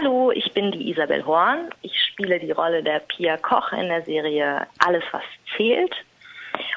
Hallo, 0.00 0.30
ich 0.30 0.50
bin 0.54 0.72
die 0.72 0.90
Isabel 0.90 1.26
Horn. 1.26 1.68
Ich 1.82 1.92
spiele 2.00 2.38
die 2.38 2.52
Rolle 2.52 2.82
der 2.82 3.00
Pia 3.00 3.36
Koch 3.36 3.72
in 3.72 3.88
der 3.88 4.02
Serie 4.02 4.66
Alles, 4.78 5.04
was 5.12 5.22
zählt. 5.54 5.94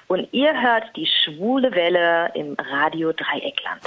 Und 0.08 0.28
ihr 0.34 0.52
hört 0.62 0.84
die 0.98 1.06
schwule 1.06 1.74
Welle 1.74 2.32
im 2.36 2.58
Radio 2.60 3.14
Dreieckland. 3.14 3.82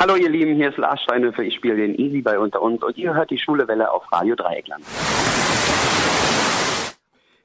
Hallo 0.00 0.16
ihr 0.16 0.30
Lieben, 0.30 0.56
hier 0.56 0.70
ist 0.70 0.78
Lars 0.78 1.00
Steinhöfer, 1.02 1.42
ich 1.42 1.54
spiele 1.54 1.76
den 1.76 1.94
Easy 1.94 2.20
bei 2.20 2.36
Unter 2.36 2.62
uns 2.62 2.82
und 2.82 2.96
ihr 2.96 3.14
hört 3.14 3.30
die 3.30 3.38
Schwule 3.38 3.68
Welle 3.68 3.92
auf 3.92 4.10
Radio 4.10 4.34
Dreieckland. 4.34 4.82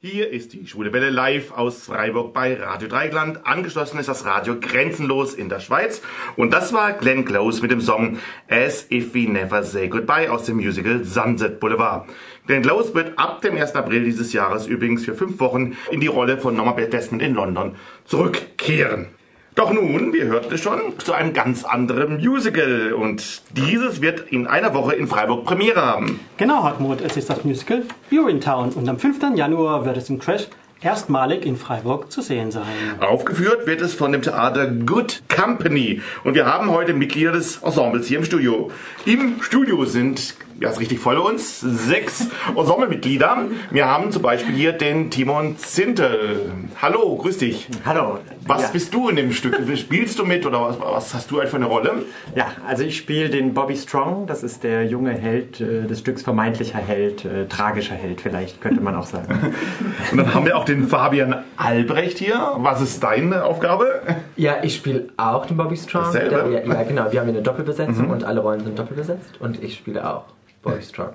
Hier 0.07 0.29
ist 0.29 0.53
die 0.53 0.67
Schwule 0.67 0.93
Welle 0.93 1.09
live 1.09 1.51
aus 1.51 1.81
Freiburg 1.81 2.31
bei 2.31 2.53
Radio 2.53 2.87
Dreigland. 2.87 3.47
Angeschlossen 3.47 3.97
ist 3.97 4.07
das 4.07 4.23
Radio 4.23 4.59
Grenzenlos 4.59 5.33
in 5.33 5.49
der 5.49 5.59
Schweiz. 5.59 6.03
Und 6.35 6.53
das 6.53 6.73
war 6.73 6.93
Glenn 6.93 7.25
Close 7.25 7.59
mit 7.59 7.71
dem 7.71 7.81
Song 7.81 8.19
As 8.47 8.85
If 8.91 9.15
We 9.15 9.27
Never 9.27 9.63
Say 9.63 9.87
Goodbye 9.87 10.31
aus 10.31 10.43
dem 10.43 10.57
Musical 10.57 11.03
Sunset 11.03 11.59
Boulevard. 11.59 12.07
Glenn 12.45 12.61
Close 12.61 12.93
wird 12.93 13.17
ab 13.17 13.41
dem 13.41 13.57
1. 13.57 13.73
April 13.73 14.03
dieses 14.03 14.31
Jahres 14.31 14.67
übrigens 14.67 15.03
für 15.03 15.15
fünf 15.15 15.39
Wochen 15.39 15.75
in 15.89 16.01
die 16.01 16.05
Rolle 16.05 16.37
von 16.37 16.55
Norma 16.55 16.73
Desmond 16.73 17.23
in 17.23 17.33
London 17.33 17.73
zurückkehren. 18.03 19.07
Doch 19.55 19.71
nun, 19.71 20.11
wir 20.11 20.25
hörten 20.25 20.53
es 20.53 20.61
schon, 20.61 20.99
zu 20.99 21.13
einem 21.13 21.31
ganz 21.31 21.63
anderen 21.63 22.17
Musical. 22.17 22.91
Und 22.91 23.41
dieses 23.55 24.01
wird 24.01 24.29
in 24.29 24.47
einer 24.47 24.73
Woche 24.73 24.95
in 24.95 25.07
Freiburg 25.07 25.45
Premiere 25.45 25.81
haben. 25.81 26.19
Genau, 26.35 26.63
Hartmut, 26.63 26.99
es 26.99 27.15
ist 27.15 27.29
das 27.29 27.45
Musical 27.45 27.83
Urinetown 28.11 28.71
und 28.71 28.89
am 28.89 28.99
5. 28.99 29.17
Januar 29.33 29.85
wird 29.85 29.95
es 29.95 30.09
im 30.09 30.19
Crash 30.19 30.47
erstmalig 30.81 31.45
in 31.45 31.55
Freiburg 31.55 32.11
zu 32.11 32.21
sehen 32.21 32.51
sein. 32.51 32.65
Aufgeführt 32.99 33.65
wird 33.65 33.79
es 33.79 33.93
von 33.93 34.11
dem 34.11 34.21
Theater 34.21 34.67
Good 34.67 35.23
Company. 35.33 36.01
Und 36.25 36.35
wir 36.35 36.45
haben 36.45 36.69
heute 36.71 36.93
Mitglieder 36.93 37.31
des 37.31 37.63
Ensembles 37.63 38.07
hier 38.07 38.19
im 38.19 38.25
Studio. 38.25 38.71
Im 39.05 39.41
Studio 39.41 39.85
sind 39.85 40.35
ja, 40.59 40.69
ist 40.69 40.79
richtig 40.79 40.99
voll 40.99 41.17
uns. 41.17 41.59
Sechs 41.59 42.27
Ensemblemitglieder. 42.55 43.37
Wir 43.71 43.87
haben 43.87 44.11
zum 44.11 44.21
Beispiel 44.21 44.55
hier 44.55 44.71
den 44.71 45.11
Timon 45.11 45.57
Zintel. 45.57 46.51
Hallo, 46.81 47.15
grüß 47.17 47.39
dich. 47.39 47.67
Hallo. 47.85 48.19
Was 48.47 48.61
ja. 48.63 48.67
bist 48.69 48.93
du 48.93 49.09
in 49.09 49.15
dem 49.15 49.31
Stück? 49.33 49.57
Spielst 49.77 50.17
du 50.19 50.25
mit 50.25 50.45
oder 50.45 50.61
was, 50.61 50.79
was 50.79 51.13
hast 51.13 51.31
du 51.31 51.39
halt 51.39 51.49
für 51.49 51.57
eine 51.57 51.65
Rolle? 51.65 52.03
Ja, 52.35 52.47
also 52.67 52.83
ich 52.83 52.95
spiele 52.97 53.29
den 53.29 53.53
Bobby 53.53 53.75
Strong. 53.75 54.27
Das 54.27 54.43
ist 54.43 54.63
der 54.63 54.85
junge 54.85 55.11
Held 55.11 55.59
äh, 55.59 55.87
des 55.87 55.99
Stücks, 55.99 56.21
vermeintlicher 56.21 56.77
Held, 56.79 57.25
äh, 57.25 57.47
tragischer 57.47 57.95
Held 57.95 58.21
vielleicht, 58.21 58.61
könnte 58.61 58.81
man 58.81 58.95
auch 58.95 59.07
sagen. 59.07 59.53
Und 60.11 60.17
dann 60.17 60.33
haben 60.33 60.45
wir 60.45 60.57
auch 60.57 60.65
den 60.65 60.87
Fabian 60.87 61.43
Albrecht 61.57 62.17
hier. 62.17 62.53
Was 62.57 62.81
ist 62.81 63.03
deine 63.03 63.43
Aufgabe? 63.43 64.01
Ja, 64.37 64.57
ich 64.63 64.75
spiele 64.75 65.07
auch 65.17 65.45
den 65.45 65.57
Bobby 65.57 65.75
Strong. 65.75 66.05
Dasselbe? 66.05 66.49
Der, 66.49 66.65
ja, 66.65 66.73
ja, 66.73 66.83
genau. 66.83 67.11
Wir 67.11 67.19
haben 67.19 67.27
hier 67.27 67.35
eine 67.35 67.41
Doppelbesetzung 67.41 68.05
Mhm. 68.05 68.11
und 68.11 68.23
alle 68.23 68.41
Rollen 68.41 68.63
sind 68.63 68.77
doppelbesetzt 68.79 69.39
und 69.39 69.61
ich 69.63 69.75
spiele 69.75 70.07
auch 70.09 70.25
Bobby 70.65 70.81
Strong. 70.81 71.13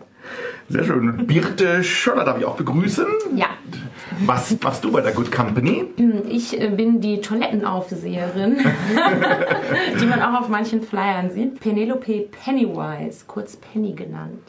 Sehr 0.69 0.85
schön. 0.85 1.27
Birte 1.27 1.83
Scholler 1.83 2.25
darf 2.25 2.39
ich 2.39 2.45
auch 2.45 2.57
begrüßen. 2.57 3.05
Ja, 3.35 3.47
Was 4.25 4.57
machst 4.63 4.85
du 4.85 4.93
bei 4.93 5.01
der 5.01 5.13
Good 5.13 5.33
Company? 5.33 5.87
ich 6.29 6.59
äh, 6.61 6.69
bin 6.69 7.01
die 7.01 7.21
Toilettenaufseherin, 7.21 8.59
die 10.01 10.07
man 10.07 10.23
auch 10.23 10.41
auf 10.41 10.49
manchen 10.49 10.83
Flyern 10.83 11.31
sieht. 11.31 11.59
Penelope 11.59 12.29
Pennywise, 12.31 13.25
kurz 13.27 13.57
Penny 13.57 13.93
genannt. 13.93 14.41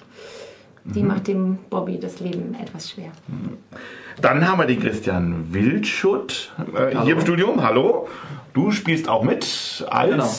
Die 0.84 1.04
macht 1.04 1.28
dem 1.28 1.60
Bobby 1.70 2.00
das 2.00 2.20
Leben 2.20 2.56
etwas 2.60 2.92
schwer. 2.92 3.12
Dann 4.20 4.48
haben 4.48 4.60
wir 4.60 4.66
den 4.66 4.80
Christian 4.80 5.54
Wildschutt 5.54 6.54
äh, 6.76 6.98
hier 7.04 7.16
im 7.16 7.22
Studium. 7.22 7.64
Hallo. 7.64 8.08
Du 8.54 8.72
spielst 8.72 9.08
auch 9.08 9.24
mit 9.24 9.86
als. 9.90 10.10
Genau. 10.10 10.30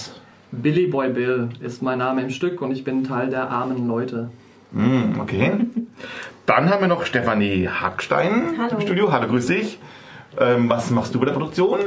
Billy 0.62 0.87
Boy 0.87 1.09
Bill 1.09 1.49
ist 1.61 1.81
mein 1.83 1.99
Name 1.99 2.22
im 2.22 2.31
Stück 2.31 2.61
und 2.61 2.72
ich 2.72 2.84
bin 2.84 3.05
Teil 3.05 3.31
der 3.31 3.49
armen 3.49 3.89
Leute. 3.89 4.31
Hm, 4.72 5.21
okay. 5.21 5.53
Dann 6.47 6.71
haben 6.71 6.81
wir 6.81 6.88
noch 6.88 7.05
Stefanie 7.05 7.69
Hackstein 7.69 8.55
Hallo. 8.59 8.77
im 8.77 8.81
Studio. 8.81 9.12
Hallo, 9.12 9.28
grüß 9.28 9.47
dich. 9.47 9.78
Ähm, 10.41 10.71
was 10.71 10.91
machst 10.91 11.15
du 11.15 11.19
bei 11.21 11.27
der 11.27 11.33
Produktion? 11.33 11.81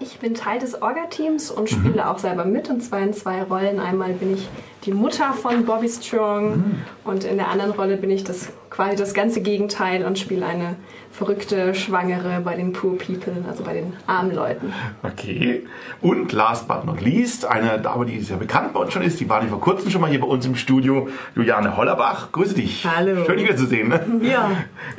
Ich 0.00 0.18
bin 0.18 0.34
Teil 0.34 0.58
des 0.58 0.82
Orga-Teams 0.82 1.50
und 1.50 1.70
spiele 1.70 2.08
auch 2.08 2.18
selber 2.18 2.44
mit 2.44 2.68
und 2.68 2.82
zwar 2.82 3.00
in 3.00 3.14
zwei 3.14 3.42
Rollen. 3.42 3.80
Einmal 3.80 4.12
bin 4.12 4.34
ich 4.34 4.48
die 4.84 4.92
Mutter 4.92 5.32
von 5.32 5.64
Bobby 5.64 5.88
Strong 5.88 6.82
und 7.04 7.24
in 7.24 7.38
der 7.38 7.48
anderen 7.48 7.70
Rolle 7.70 7.96
bin 7.96 8.10
ich 8.10 8.22
das 8.22 8.52
quasi 8.68 8.96
das 8.96 9.14
ganze 9.14 9.40
Gegenteil 9.40 10.04
und 10.04 10.18
spiele 10.18 10.44
eine 10.44 10.76
verrückte 11.16 11.74
Schwangere 11.74 12.40
bei 12.44 12.54
den 12.56 12.72
Poor 12.72 12.96
People, 12.98 13.32
also 13.48 13.64
bei 13.64 13.72
den 13.74 13.94
armen 14.06 14.34
Leuten. 14.34 14.72
Okay. 15.02 15.62
Und 16.02 16.32
last 16.32 16.68
but 16.68 16.84
not 16.84 17.00
least, 17.00 17.46
eine 17.46 17.80
Dame, 17.80 18.04
die 18.04 18.20
sehr 18.20 18.36
bekannt 18.36 18.74
bei 18.74 18.80
uns 18.80 18.92
schon 18.92 19.02
ist, 19.02 19.18
die 19.18 19.28
war 19.28 19.42
vor 19.44 19.60
kurzem 19.60 19.90
schon 19.90 20.02
mal 20.02 20.10
hier 20.10 20.20
bei 20.20 20.26
uns 20.26 20.44
im 20.44 20.54
Studio, 20.56 21.08
Juliane 21.34 21.76
Hollerbach. 21.76 22.32
Grüße 22.32 22.54
dich. 22.54 22.86
Hallo. 22.86 23.24
Schön, 23.24 23.38
dich 23.38 23.46
wieder 23.48 23.56
zu 23.56 23.66
sehen. 23.66 23.88
Ne? 23.88 24.00
Ja. 24.22 24.50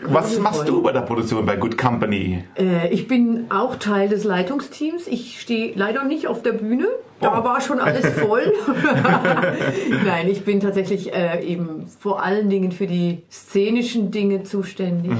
Was 0.03 0.39
machst 0.39 0.67
du 0.67 0.81
bei 0.81 0.91
der 0.91 1.01
Produktion 1.01 1.45
bei 1.45 1.55
Good 1.55 1.77
Company? 1.77 2.43
Äh, 2.57 2.89
ich 2.89 3.07
bin 3.07 3.45
auch 3.49 3.75
Teil 3.75 4.09
des 4.09 4.23
Leitungsteams. 4.23 5.05
Ich 5.07 5.39
stehe 5.39 5.73
leider 5.75 6.03
nicht 6.03 6.27
auf 6.27 6.41
der 6.41 6.53
Bühne. 6.53 6.87
Da 7.19 7.39
Oh. 7.39 7.43
war 7.43 7.61
schon 7.61 7.79
alles 7.79 8.07
voll. 8.19 8.51
Nein, 10.05 10.27
ich 10.29 10.43
bin 10.45 10.59
tatsächlich 10.59 11.13
äh, 11.13 11.43
eben 11.45 11.87
vor 11.99 12.23
allen 12.23 12.49
Dingen 12.49 12.71
für 12.71 12.87
die 12.87 13.23
szenischen 13.31 14.11
Dinge 14.11 14.43
zuständig. 14.43 15.11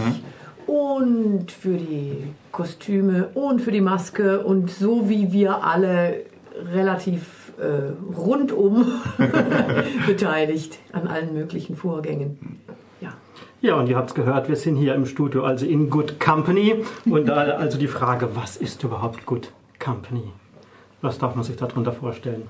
Und 0.68 1.52
für 1.52 1.78
die 1.78 2.34
Kostüme 2.52 3.30
und 3.34 3.62
für 3.62 3.72
die 3.72 3.82
Maske 3.82 4.44
und 4.44 4.70
so 4.70 5.10
wie 5.10 5.32
wir 5.32 5.64
alle 5.64 6.26
relativ 6.74 7.54
äh, 7.58 7.94
rundum 8.16 8.86
beteiligt 10.06 10.80
an 10.92 11.08
allen 11.08 11.34
möglichen 11.34 11.76
Vorgängen. 11.76 12.60
Ja. 13.02 13.14
Ja, 13.62 13.76
und 13.76 13.88
ihr 13.88 13.96
habt 13.96 14.10
es 14.10 14.16
gehört, 14.16 14.50
wir 14.50 14.56
sind 14.56 14.76
hier 14.76 14.94
im 14.94 15.06
Studio, 15.06 15.44
also 15.44 15.66
in 15.66 15.90
Good 15.90 16.20
Company. 16.20 16.84
Und 17.06 17.28
da 17.28 17.36
also 17.58 17.78
die 17.78 17.88
Frage, 17.88 18.36
was 18.36 18.58
ist 18.58 18.84
überhaupt 18.84 19.26
Good 19.26 19.52
Company? 19.80 20.32
Was 21.02 21.18
darf 21.18 21.36
man 21.36 21.44
sich 21.44 21.56
darunter 21.56 21.94
vorstellen? 21.94 22.44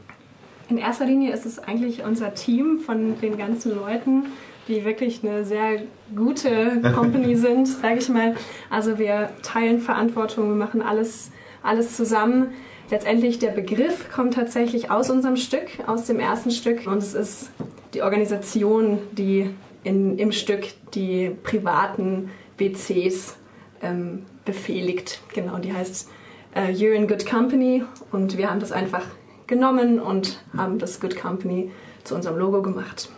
In 0.69 0.77
erster 0.77 1.05
Linie 1.05 1.31
ist 1.33 1.45
es 1.45 1.59
eigentlich 1.59 2.03
unser 2.03 2.33
Team 2.33 2.79
von 2.79 3.19
den 3.21 3.37
ganzen 3.37 3.75
Leuten, 3.75 4.25
die 4.67 4.85
wirklich 4.85 5.23
eine 5.23 5.45
sehr 5.45 5.81
gute 6.15 6.81
Company 6.95 7.35
sind, 7.37 7.67
sage 7.67 7.99
ich 7.99 8.09
mal. 8.09 8.35
Also 8.69 8.99
wir 8.99 9.29
teilen 9.43 9.79
Verantwortung, 9.79 10.49
wir 10.49 10.55
machen 10.55 10.81
alles, 10.81 11.31
alles 11.63 11.95
zusammen. 11.95 12.53
Letztendlich 12.89 13.39
der 13.39 13.51
Begriff 13.51 14.09
kommt 14.11 14.33
tatsächlich 14.33 14.89
aus 14.91 15.09
unserem 15.09 15.35
Stück, 15.35 15.67
aus 15.87 16.05
dem 16.05 16.19
ersten 16.19 16.51
Stück. 16.51 16.87
Und 16.87 16.99
es 16.99 17.13
ist 17.13 17.51
die 17.93 18.01
Organisation, 18.01 18.99
die 19.11 19.49
in, 19.83 20.17
im 20.17 20.31
Stück 20.31 20.67
die 20.93 21.31
privaten 21.43 22.29
WCs 22.57 23.37
ähm, 23.81 24.25
befehligt. 24.45 25.21
Genau, 25.33 25.57
die 25.57 25.73
heißt 25.73 26.09
äh, 26.55 26.71
You're 26.71 26.93
in 26.93 27.07
Good 27.07 27.25
Company. 27.25 27.83
Und 28.11 28.37
wir 28.37 28.49
haben 28.49 28.59
das 28.59 28.71
einfach 28.71 29.05
genommen 29.47 29.99
und 29.99 30.43
haben 30.55 30.79
das 30.79 30.99
Good 30.99 31.17
Company 31.17 31.71
zu 32.03 32.15
unserem 32.15 32.37
Logo 32.37 32.61
gemacht. 32.61 33.09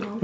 Genau. 0.00 0.18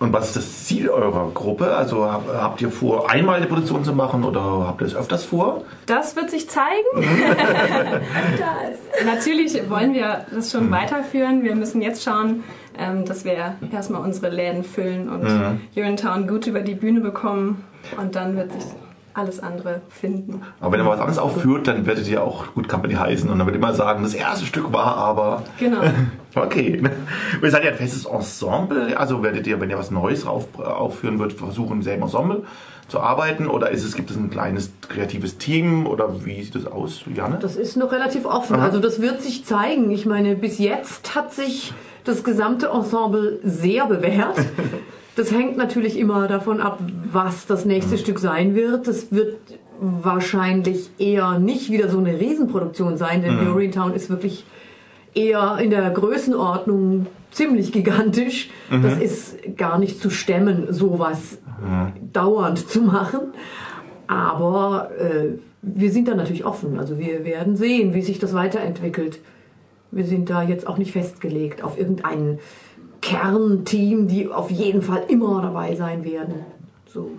Und 0.00 0.12
was 0.12 0.28
ist 0.28 0.36
das 0.36 0.64
Ziel 0.64 0.88
eurer 0.90 1.28
Gruppe? 1.34 1.74
Also 1.74 2.04
hab, 2.08 2.28
habt 2.32 2.62
ihr 2.62 2.70
vor, 2.70 3.10
einmal 3.10 3.38
eine 3.38 3.46
Produktion 3.46 3.82
zu 3.82 3.92
machen 3.92 4.22
oder 4.22 4.64
habt 4.66 4.80
ihr 4.80 4.86
es 4.86 4.94
öfters 4.94 5.24
vor? 5.24 5.64
Das 5.86 6.14
wird 6.14 6.30
sich 6.30 6.48
zeigen. 6.48 6.86
Natürlich 9.04 9.68
wollen 9.68 9.94
wir 9.94 10.24
das 10.32 10.52
schon 10.52 10.70
weiterführen. 10.70 11.42
Wir 11.42 11.56
müssen 11.56 11.82
jetzt 11.82 12.04
schauen, 12.04 12.44
ähm, 12.78 13.04
dass 13.04 13.24
wir 13.24 13.56
erstmal 13.72 14.02
unsere 14.02 14.32
Läden 14.32 14.62
füllen 14.62 15.08
und 15.08 15.24
Mhm. 15.24 15.60
Urinetown 15.76 16.28
gut 16.28 16.46
über 16.46 16.60
die 16.60 16.74
Bühne 16.74 17.00
bekommen. 17.00 17.64
Und 18.00 18.14
dann 18.14 18.36
wird 18.36 18.52
sich 18.52 18.62
alles 19.14 19.40
andere 19.40 19.80
finden. 19.88 20.42
Aber 20.60 20.72
wenn 20.72 20.80
ihr 20.80 20.84
mal 20.84 20.90
was 20.92 21.00
anderes 21.00 21.18
aufführt, 21.18 21.66
dann 21.66 21.86
werdet 21.86 22.06
ihr 22.08 22.22
auch 22.22 22.54
Good 22.54 22.68
Company 22.68 22.94
heißen 22.94 23.28
und 23.28 23.38
dann 23.38 23.46
wird 23.46 23.56
immer 23.56 23.72
sagen, 23.74 24.04
das 24.04 24.14
erste 24.14 24.46
Stück 24.46 24.72
war 24.72 24.96
aber. 24.96 25.42
Genau. 25.58 25.80
Okay. 26.44 26.80
Und 27.42 27.50
seid 27.50 27.64
ihr 27.64 27.70
ein 27.70 27.76
festes 27.76 28.04
Ensemble? 28.04 28.96
Also 28.98 29.22
werdet 29.22 29.46
ihr, 29.46 29.60
wenn 29.60 29.70
ihr 29.70 29.78
was 29.78 29.90
Neues 29.90 30.26
auf, 30.26 30.58
aufführen 30.58 31.18
würdet, 31.18 31.38
versuchen, 31.38 31.78
im 31.78 31.82
selben 31.82 32.02
Ensemble 32.02 32.42
zu 32.88 33.00
arbeiten? 33.00 33.48
Oder 33.48 33.70
ist 33.70 33.84
es, 33.84 33.94
gibt 33.94 34.10
es 34.10 34.16
ein 34.16 34.30
kleines 34.30 34.70
kreatives 34.88 35.38
Team? 35.38 35.86
Oder 35.86 36.24
wie 36.24 36.42
sieht 36.42 36.54
das 36.54 36.66
aus, 36.66 37.02
Janne? 37.14 37.38
Das 37.40 37.56
ist 37.56 37.76
noch 37.76 37.92
relativ 37.92 38.24
offen. 38.24 38.56
Aha. 38.56 38.64
Also 38.64 38.78
das 38.80 39.00
wird 39.00 39.22
sich 39.22 39.44
zeigen. 39.44 39.90
Ich 39.90 40.06
meine, 40.06 40.34
bis 40.36 40.58
jetzt 40.58 41.14
hat 41.14 41.32
sich 41.32 41.72
das 42.04 42.24
gesamte 42.24 42.68
Ensemble 42.68 43.38
sehr 43.42 43.86
bewährt. 43.86 44.36
Das 45.16 45.32
hängt 45.32 45.56
natürlich 45.56 45.98
immer 45.98 46.28
davon 46.28 46.60
ab, 46.60 46.78
was 47.10 47.46
das 47.46 47.64
nächste 47.64 47.98
Stück 47.98 48.20
sein 48.20 48.54
wird. 48.54 48.86
Das 48.86 49.10
wird 49.10 49.36
wahrscheinlich 49.80 50.90
eher 50.96 51.40
nicht 51.40 51.72
wieder 51.72 51.88
so 51.88 51.98
eine 51.98 52.20
Riesenproduktion 52.20 52.96
sein, 52.96 53.22
denn 53.22 53.44
Mhm. 53.44 53.52
Orient 53.52 53.96
ist 53.96 54.10
wirklich 54.10 54.44
eher 55.18 55.58
in 55.60 55.70
der 55.70 55.90
Größenordnung 55.90 57.06
ziemlich 57.30 57.72
gigantisch. 57.72 58.50
Mhm. 58.70 58.82
Das 58.82 58.98
ist 58.98 59.56
gar 59.56 59.78
nicht 59.78 60.00
zu 60.00 60.10
stemmen, 60.10 60.72
sowas 60.72 61.38
dauernd 62.12 62.68
zu 62.68 62.82
machen. 62.82 63.32
Aber 64.06 64.90
äh, 64.98 65.38
wir 65.62 65.90
sind 65.90 66.08
da 66.08 66.14
natürlich 66.14 66.44
offen. 66.44 66.78
Also 66.78 66.98
wir 66.98 67.24
werden 67.24 67.56
sehen, 67.56 67.94
wie 67.94 68.02
sich 68.02 68.18
das 68.18 68.32
weiterentwickelt. 68.32 69.20
Wir 69.90 70.04
sind 70.04 70.30
da 70.30 70.42
jetzt 70.42 70.66
auch 70.66 70.78
nicht 70.78 70.92
festgelegt 70.92 71.62
auf 71.62 71.78
irgendein 71.78 72.38
Kernteam, 73.00 74.08
die 74.08 74.28
auf 74.28 74.50
jeden 74.50 74.82
Fall 74.82 75.04
immer 75.08 75.42
dabei 75.42 75.74
sein 75.76 76.04
werden. 76.04 76.34
So. 76.86 77.10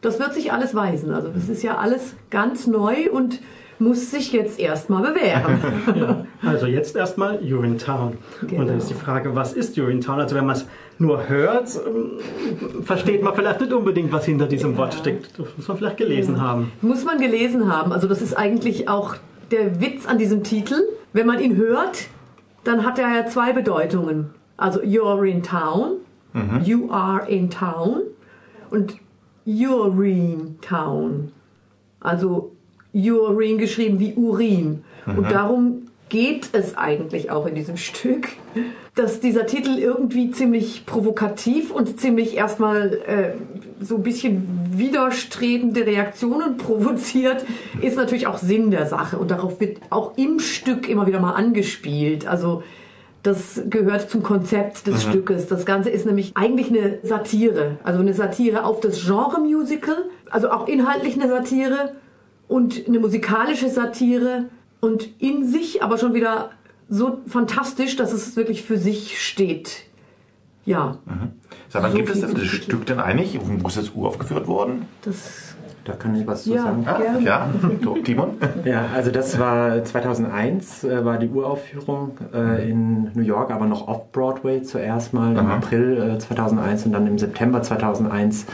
Das 0.00 0.18
wird 0.18 0.34
sich 0.34 0.52
alles 0.52 0.74
weisen. 0.74 1.12
Also 1.12 1.28
das 1.28 1.48
ist 1.48 1.62
ja 1.62 1.78
alles 1.78 2.14
ganz 2.30 2.66
neu 2.66 3.10
und 3.10 3.40
muss 3.78 4.10
sich 4.10 4.32
jetzt 4.32 4.58
erstmal 4.58 5.02
bewähren. 5.02 5.58
ja. 5.94 6.26
Also 6.42 6.66
jetzt 6.66 6.96
erstmal 6.96 7.38
Urinetown. 7.40 8.18
Und 8.42 8.66
dann 8.66 8.78
ist 8.78 8.90
die 8.90 8.94
Frage, 8.94 9.34
was 9.34 9.52
ist 9.52 9.78
Urinetown? 9.78 10.20
Also 10.20 10.36
wenn 10.36 10.46
man 10.46 10.56
es 10.56 10.66
nur 10.98 11.28
hört, 11.28 11.68
versteht 12.82 13.22
man 13.22 13.34
vielleicht 13.34 13.60
nicht 13.60 13.72
unbedingt, 13.72 14.12
was 14.12 14.24
hinter 14.24 14.46
diesem 14.46 14.76
Wort 14.76 14.94
steckt. 14.94 15.38
Das 15.38 15.46
muss 15.56 15.68
man 15.68 15.76
vielleicht 15.76 15.96
gelesen 15.96 16.40
haben. 16.40 16.72
Muss 16.82 17.04
man 17.04 17.18
gelesen 17.18 17.72
haben. 17.72 17.92
Also 17.92 18.06
das 18.06 18.22
ist 18.22 18.34
eigentlich 18.34 18.88
auch 18.88 19.16
der 19.50 19.80
Witz 19.80 20.06
an 20.06 20.18
diesem 20.18 20.44
Titel. 20.44 20.82
Wenn 21.12 21.26
man 21.26 21.40
ihn 21.40 21.56
hört, 21.56 22.06
dann 22.64 22.84
hat 22.84 22.98
er 22.98 23.14
ja 23.14 23.26
zwei 23.26 23.52
Bedeutungen. 23.52 24.30
Also 24.56 24.80
you're 24.80 25.24
in 25.24 25.42
town, 25.42 25.96
you 26.62 26.90
are 26.90 27.28
in 27.28 27.50
town 27.50 28.02
und 28.70 28.96
Urin 29.46 30.58
Town. 30.60 31.32
Also 32.00 32.53
Urin 32.94 33.58
geschrieben 33.58 33.98
wie 34.00 34.14
Urin. 34.14 34.84
Mhm. 35.06 35.18
Und 35.18 35.30
darum 35.32 35.82
geht 36.08 36.50
es 36.52 36.76
eigentlich 36.76 37.30
auch 37.30 37.46
in 37.46 37.54
diesem 37.54 37.76
Stück, 37.76 38.28
dass 38.94 39.18
dieser 39.18 39.46
Titel 39.46 39.78
irgendwie 39.78 40.30
ziemlich 40.30 40.86
provokativ 40.86 41.72
und 41.72 41.98
ziemlich 41.98 42.36
erstmal 42.36 42.92
äh, 43.06 43.84
so 43.84 43.96
ein 43.96 44.02
bisschen 44.04 44.46
widerstrebende 44.72 45.84
Reaktionen 45.86 46.56
provoziert, 46.58 47.44
ist 47.80 47.96
natürlich 47.96 48.26
auch 48.28 48.38
Sinn 48.38 48.70
der 48.70 48.86
Sache. 48.86 49.18
Und 49.18 49.30
darauf 49.30 49.60
wird 49.60 49.78
auch 49.90 50.16
im 50.16 50.38
Stück 50.38 50.88
immer 50.88 51.06
wieder 51.06 51.18
mal 51.20 51.32
angespielt. 51.32 52.26
Also 52.28 52.62
das 53.24 53.62
gehört 53.68 54.08
zum 54.10 54.22
Konzept 54.22 54.86
des 54.86 55.06
Mhm. 55.06 55.10
Stückes. 55.10 55.46
Das 55.48 55.64
Ganze 55.64 55.90
ist 55.90 56.06
nämlich 56.06 56.32
eigentlich 56.36 56.68
eine 56.68 56.98
Satire. 57.02 57.78
Also 57.82 58.00
eine 58.00 58.14
Satire 58.14 58.64
auf 58.64 58.80
das 58.80 59.02
Genre 59.04 59.40
Musical, 59.40 59.96
also 60.30 60.50
auch 60.50 60.68
inhaltlich 60.68 61.14
eine 61.14 61.28
Satire 61.28 61.92
und 62.48 62.86
eine 62.86 62.98
musikalische 62.98 63.68
Satire 63.68 64.46
und 64.80 65.08
in 65.20 65.46
sich 65.46 65.82
aber 65.82 65.98
schon 65.98 66.14
wieder 66.14 66.50
so 66.88 67.18
fantastisch, 67.26 67.96
dass 67.96 68.12
es 68.12 68.36
wirklich 68.36 68.62
für 68.62 68.76
sich 68.78 69.20
steht. 69.22 69.84
Ja, 70.66 70.98
Sag 71.68 71.82
mal, 71.82 71.90
So 71.90 71.96
gibt 71.98 72.08
es 72.10 72.20
denn 72.20 72.34
das 72.34 72.44
Stück 72.44 72.86
denn 72.86 73.00
eigentlich? 73.00 73.38
Wo 73.42 73.68
ist 73.68 73.76
das 73.76 73.90
uraufgeführt 73.90 74.46
worden? 74.46 74.86
das 75.02 75.54
Da 75.84 75.92
kann 75.92 76.14
ich 76.14 76.26
was 76.26 76.44
zu 76.44 76.54
Ja, 76.54 76.62
sagen. 76.62 76.84
Ah, 76.86 76.98
gerne. 76.98 77.20
ja, 77.20 77.48
Timon? 78.04 78.30
Ja, 78.64 78.86
also 78.94 79.10
das 79.10 79.38
war 79.38 79.84
2001, 79.84 80.84
äh, 80.84 81.04
war 81.04 81.18
die 81.18 81.28
Uraufführung 81.28 82.12
äh, 82.32 82.70
in 82.70 83.10
New 83.14 83.22
York, 83.22 83.50
aber 83.50 83.66
noch 83.66 83.86
off-Broadway 83.88 84.62
zuerst 84.62 85.12
mal 85.12 85.32
im 85.32 85.38
Aha. 85.46 85.56
April 85.56 86.14
äh, 86.16 86.18
2001 86.18 86.86
und 86.86 86.92
dann 86.92 87.06
im 87.06 87.18
September 87.18 87.60
2001 87.60 88.46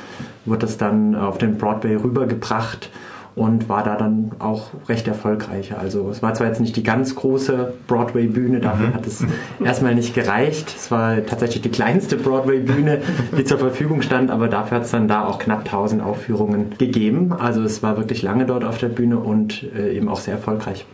wurde 0.46 0.66
es 0.66 0.76
dann 0.78 1.14
auf 1.14 1.38
den 1.38 1.58
Broadway 1.58 1.94
rübergebracht 1.94 2.90
und 3.36 3.68
war 3.68 3.82
da 3.82 3.96
dann 3.96 4.32
auch 4.38 4.70
recht 4.88 5.06
erfolgreich. 5.06 5.76
Also 5.76 6.08
es 6.10 6.22
war 6.22 6.34
zwar 6.34 6.48
jetzt 6.48 6.60
nicht 6.60 6.76
die 6.76 6.82
ganz 6.82 7.14
große 7.14 7.74
Broadway-Bühne, 7.86 8.60
dafür 8.60 8.92
hat 8.94 9.06
es 9.06 9.24
erstmal 9.64 9.94
nicht 9.94 10.14
gereicht. 10.14 10.74
Es 10.76 10.90
war 10.90 11.24
tatsächlich 11.24 11.62
die 11.62 11.70
kleinste 11.70 12.16
Broadway-Bühne, 12.16 13.02
die 13.36 13.44
zur 13.44 13.58
Verfügung 13.58 14.02
stand, 14.02 14.30
aber 14.30 14.48
dafür 14.48 14.78
hat 14.78 14.84
es 14.84 14.90
dann 14.90 15.08
da 15.08 15.24
auch 15.24 15.38
knapp 15.38 15.60
1000 15.60 16.02
Aufführungen 16.02 16.74
gegeben. 16.78 17.32
Also 17.32 17.62
es 17.62 17.82
war 17.82 17.96
wirklich 17.96 18.22
lange 18.22 18.46
dort 18.46 18.64
auf 18.64 18.78
der 18.78 18.88
Bühne 18.88 19.18
und 19.18 19.64
äh, 19.74 19.96
eben 19.96 20.08
auch 20.08 20.20
sehr 20.20 20.34
erfolgreich. 20.34 20.84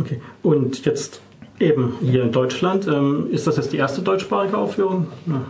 Okay. 0.00 0.20
Und 0.42 0.84
jetzt 0.84 1.20
eben 1.58 1.94
hier 2.00 2.22
in 2.22 2.32
Deutschland, 2.32 2.86
ähm, 2.86 3.28
ist 3.30 3.46
das 3.46 3.56
jetzt 3.56 3.72
die 3.72 3.76
erste 3.76 4.02
deutschsprachige 4.02 4.56
Aufführung? 4.56 5.08
Ja. 5.26 5.42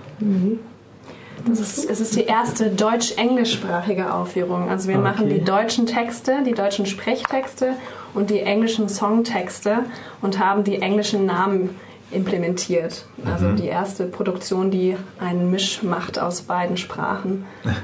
Das 1.47 1.61
ist, 1.61 1.91
es 1.91 2.01
ist 2.01 2.15
die 2.17 2.25
erste 2.25 2.71
deutsch-englischsprachige 2.71 4.13
Aufführung. 4.13 4.69
Also 4.69 4.89
wir 4.89 4.97
Okay. 4.99 5.05
machen 5.05 5.29
die 5.29 5.43
deutschen 5.45 5.87
Texte, 5.87 6.39
die 6.47 6.53
deutschen 6.53 6.87
Sprechtexte 6.87 7.75
und 8.15 8.31
die 8.31 8.41
englischen 8.41 8.89
Songtexte 8.89 9.79
und 10.21 10.39
haben 10.39 10.65
die 10.65 10.81
englischen 10.81 11.27
Namen 11.27 11.71
implementiert. 12.11 13.07
Also 13.25 13.47
Mhm. 13.47 13.57
die 13.57 13.67
erste 13.67 14.05
Produktion, 14.05 14.71
die 14.71 14.97
einen 15.19 15.51
Misch 15.51 15.83
macht 15.83 16.19
aus 16.19 16.43
beiden 16.43 16.77
Sprachen. 16.77 17.45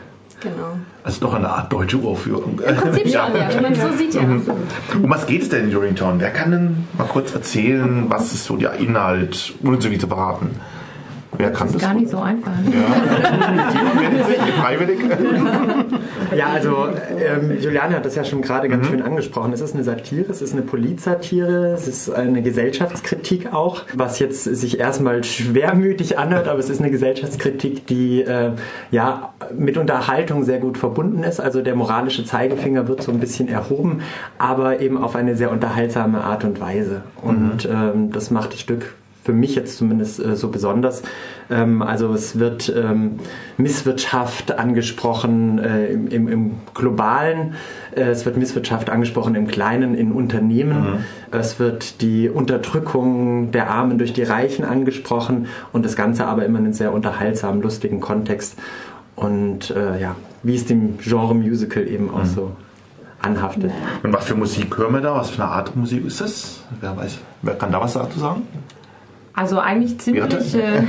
Genau. 0.40 0.78
Also 1.02 1.22
doch 1.22 1.34
eine 1.34 1.49
Art 1.49 1.72
deutsche 1.72 1.96
Uraufführung. 1.96 2.61
Im 2.64 2.76
Prinzip 2.76 3.02
schon, 3.08 3.12
ja. 3.12 3.61
Man 3.61 3.75
so 3.75 3.90
sieht, 3.99 4.14
ja. 4.14 4.22
Mhm. 4.22 4.46
Um 5.02 5.11
was 5.11 5.26
geht 5.26 5.43
es 5.43 5.49
denn 5.49 5.69
in 5.69 5.76
Urinetown? 5.76 6.20
Wer 6.20 6.31
kann 6.31 6.52
denn 6.52 6.88
mal 6.96 7.08
kurz 7.08 7.34
erzählen, 7.34 8.04
was 8.08 8.32
ist 8.32 8.44
so 8.44 8.54
der 8.54 8.75
Inhalt, 8.75 9.54
ohne 9.64 9.81
zu 9.81 9.88
viel 9.88 9.99
zu 9.99 10.06
verraten? 10.06 10.61
Wer 11.38 11.50
kann 11.52 11.69
Das 11.69 11.73
das? 11.75 11.82
ist 11.82 11.88
gar 11.88 11.94
nicht 11.94 12.11
so 12.11 12.19
einfach. 12.19 12.50
Ne? 12.64 12.73
Freiwillig? 14.61 14.99
Ja, 16.37 16.49
also 16.49 16.88
ähm, 17.17 17.56
Juliane 17.61 17.94
hat 17.96 18.05
das 18.05 18.14
ja 18.17 18.25
schon 18.25 18.43
gerade 18.43 18.67
Mhm. 18.69 18.73
ganz 18.73 18.87
schön 18.88 19.02
angesprochen. 19.02 19.52
Es 19.52 19.61
ist 19.61 19.75
eine 19.75 19.85
Satire, 19.85 20.31
es 20.31 20.43
ist 20.43 20.52
eine 20.52 20.62
Politsatire, 20.62 21.73
es 21.75 21.87
ist 21.88 22.11
eine 22.11 22.43
Gesellschaftskritik 22.43 23.52
auch, 23.55 23.82
was 23.94 24.19
jetzt 24.19 24.44
sich 24.44 24.79
erstmal 24.81 25.23
schwermütig 25.25 26.19
anhört, 26.19 26.49
aber 26.49 26.58
es 26.58 26.69
ist 26.70 26.81
eine 26.81 26.90
Gesellschaftskritik, 26.90 27.87
die 27.87 28.23
äh, 28.23 28.50
ja 28.90 29.32
mit 29.56 29.76
Unterhaltung 29.79 30.43
sehr 30.44 30.58
gut 30.58 30.76
verbunden 30.76 31.23
ist. 31.23 31.40
Also 31.40 31.62
der 31.62 31.75
moralische 31.76 32.25
Zeigefinger 32.25 32.88
wird 32.88 33.02
so 33.02 33.12
ein 33.12 33.20
bisschen 33.20 33.49
erhoben, 33.49 34.00
aber 34.38 34.81
eben 34.81 34.99
auf 34.99 35.14
eine 35.17 35.37
sehr 35.37 35.50
unterhaltsame 35.52 36.23
Art 36.25 36.44
und 36.44 36.61
Weise. 36.61 37.02
Und 37.23 37.67
ähm, 37.70 38.11
das 38.12 38.30
macht 38.30 38.52
das 38.54 38.61
Stück 38.61 38.95
für 39.28 39.35
mich 39.35 39.54
jetzt 39.54 39.76
zumindest 39.76 40.25
äh, 40.25 40.37
so 40.37 40.49
besonders. 40.49 41.02
Ähm, 41.50 41.82
also 41.82 42.14
es 42.14 42.38
wird 42.38 42.73
ähm, 42.75 43.18
Misswirtschaft 43.58 44.52
angesprochen 44.58 45.58
äh, 45.58 45.88
im, 45.88 46.08
im, 46.08 46.28
im 46.28 46.50
globalen, 46.73 47.52
äh, 47.94 48.04
es 48.04 48.25
wird 48.25 48.38
Misswirtschaft 48.38 48.88
angesprochen 48.88 49.35
im 49.35 49.47
kleinen, 49.47 49.94
in 49.94 50.12
Unternehmen, 50.12 51.04
es 51.30 51.61
wird 51.61 52.00
die 52.00 52.30
Unterdrückung 52.30 53.50
der 53.50 53.68
Armen 53.68 53.99
durch 53.99 54.14
die 54.14 54.23
Reichen 54.23 54.64
angesprochen 54.64 55.49
und 55.75 55.85
das 55.85 55.94
Ganze 55.94 56.25
aber 56.25 56.47
immer 56.47 56.58
in 56.58 56.64
einem 56.64 56.73
sehr 56.73 56.94
unterhaltsamen, 56.94 57.61
lustigen 57.61 58.00
Kontext. 58.00 58.58
Und 59.14 59.70
äh, 59.73 60.00
ja, 60.00 60.16
wie 60.42 60.54
es 60.54 60.64
dem 60.64 60.97
Genre 60.97 61.35
Musical 61.35 61.87
eben 61.87 62.08
auch 62.08 62.25
so 62.25 62.52
anhaftet. 63.20 63.73
Und 64.02 64.12
was 64.12 64.25
für 64.25 64.35
Musik 64.35 64.78
hören 64.78 64.94
wir 64.94 65.00
da? 65.00 65.14
Was 65.16 65.30
für 65.30 65.42
eine 65.42 65.52
Art 65.52 65.76
Musik 65.76 66.06
ist 66.06 66.20
das? 66.20 66.62
Wer 66.80 66.97
weiß, 66.97 67.18
wer 67.42 67.54
kann 67.54 67.73
da 67.73 67.80
was 67.80 67.94
dazu 67.94 68.18
sagen? 68.18 68.42
Also 69.38 69.61
eigentlich 69.61 70.00
ziemlich, 70.00 70.52
äh, 70.57 70.83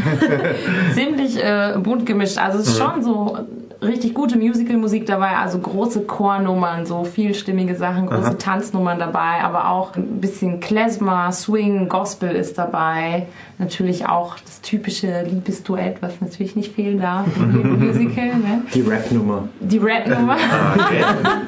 ziemlich 0.96 1.38
äh, 1.38 1.75
bunt 1.77 2.08
gemischt. 2.08 2.39
Also 2.39 2.58
es 2.58 2.68
ist 2.68 2.79
Mhm. 2.79 2.84
schon 2.84 3.03
so 3.03 3.38
richtig 3.81 4.13
gute 4.13 4.38
Musicalmusik 4.38 5.05
dabei, 5.05 5.38
also 5.38 5.57
große 5.59 6.01
Chornummern, 6.01 6.86
so 6.86 7.03
vielstimmige 7.05 7.75
Sachen, 7.75 8.07
große 8.07 8.27
Aha. 8.29 8.33
Tanznummern 8.33 9.00
dabei, 9.00 9.41
aber 9.43 9.69
auch 9.69 9.95
ein 9.95 10.19
bisschen 10.19 10.59
Klezmer, 10.59 11.31
Swing, 11.31 11.88
Gospel 11.88 12.31
ist 12.31 12.57
dabei. 12.57 13.27
Natürlich 13.57 14.07
auch 14.07 14.38
das 14.39 14.62
typische 14.62 15.24
Liebesduett, 15.24 16.01
was 16.01 16.19
natürlich 16.21 16.55
nicht 16.55 16.74
fehlen 16.75 17.00
darf 17.00 17.25
in 17.38 17.55
jedem 17.57 17.79
Musical. 17.88 18.27
Ne? 18.27 18.62
Die 18.74 18.81
Rap-Nummer. 18.81 19.48
Die 19.59 19.77
Rap-Nummer. 19.77 20.36
okay. 20.75 21.03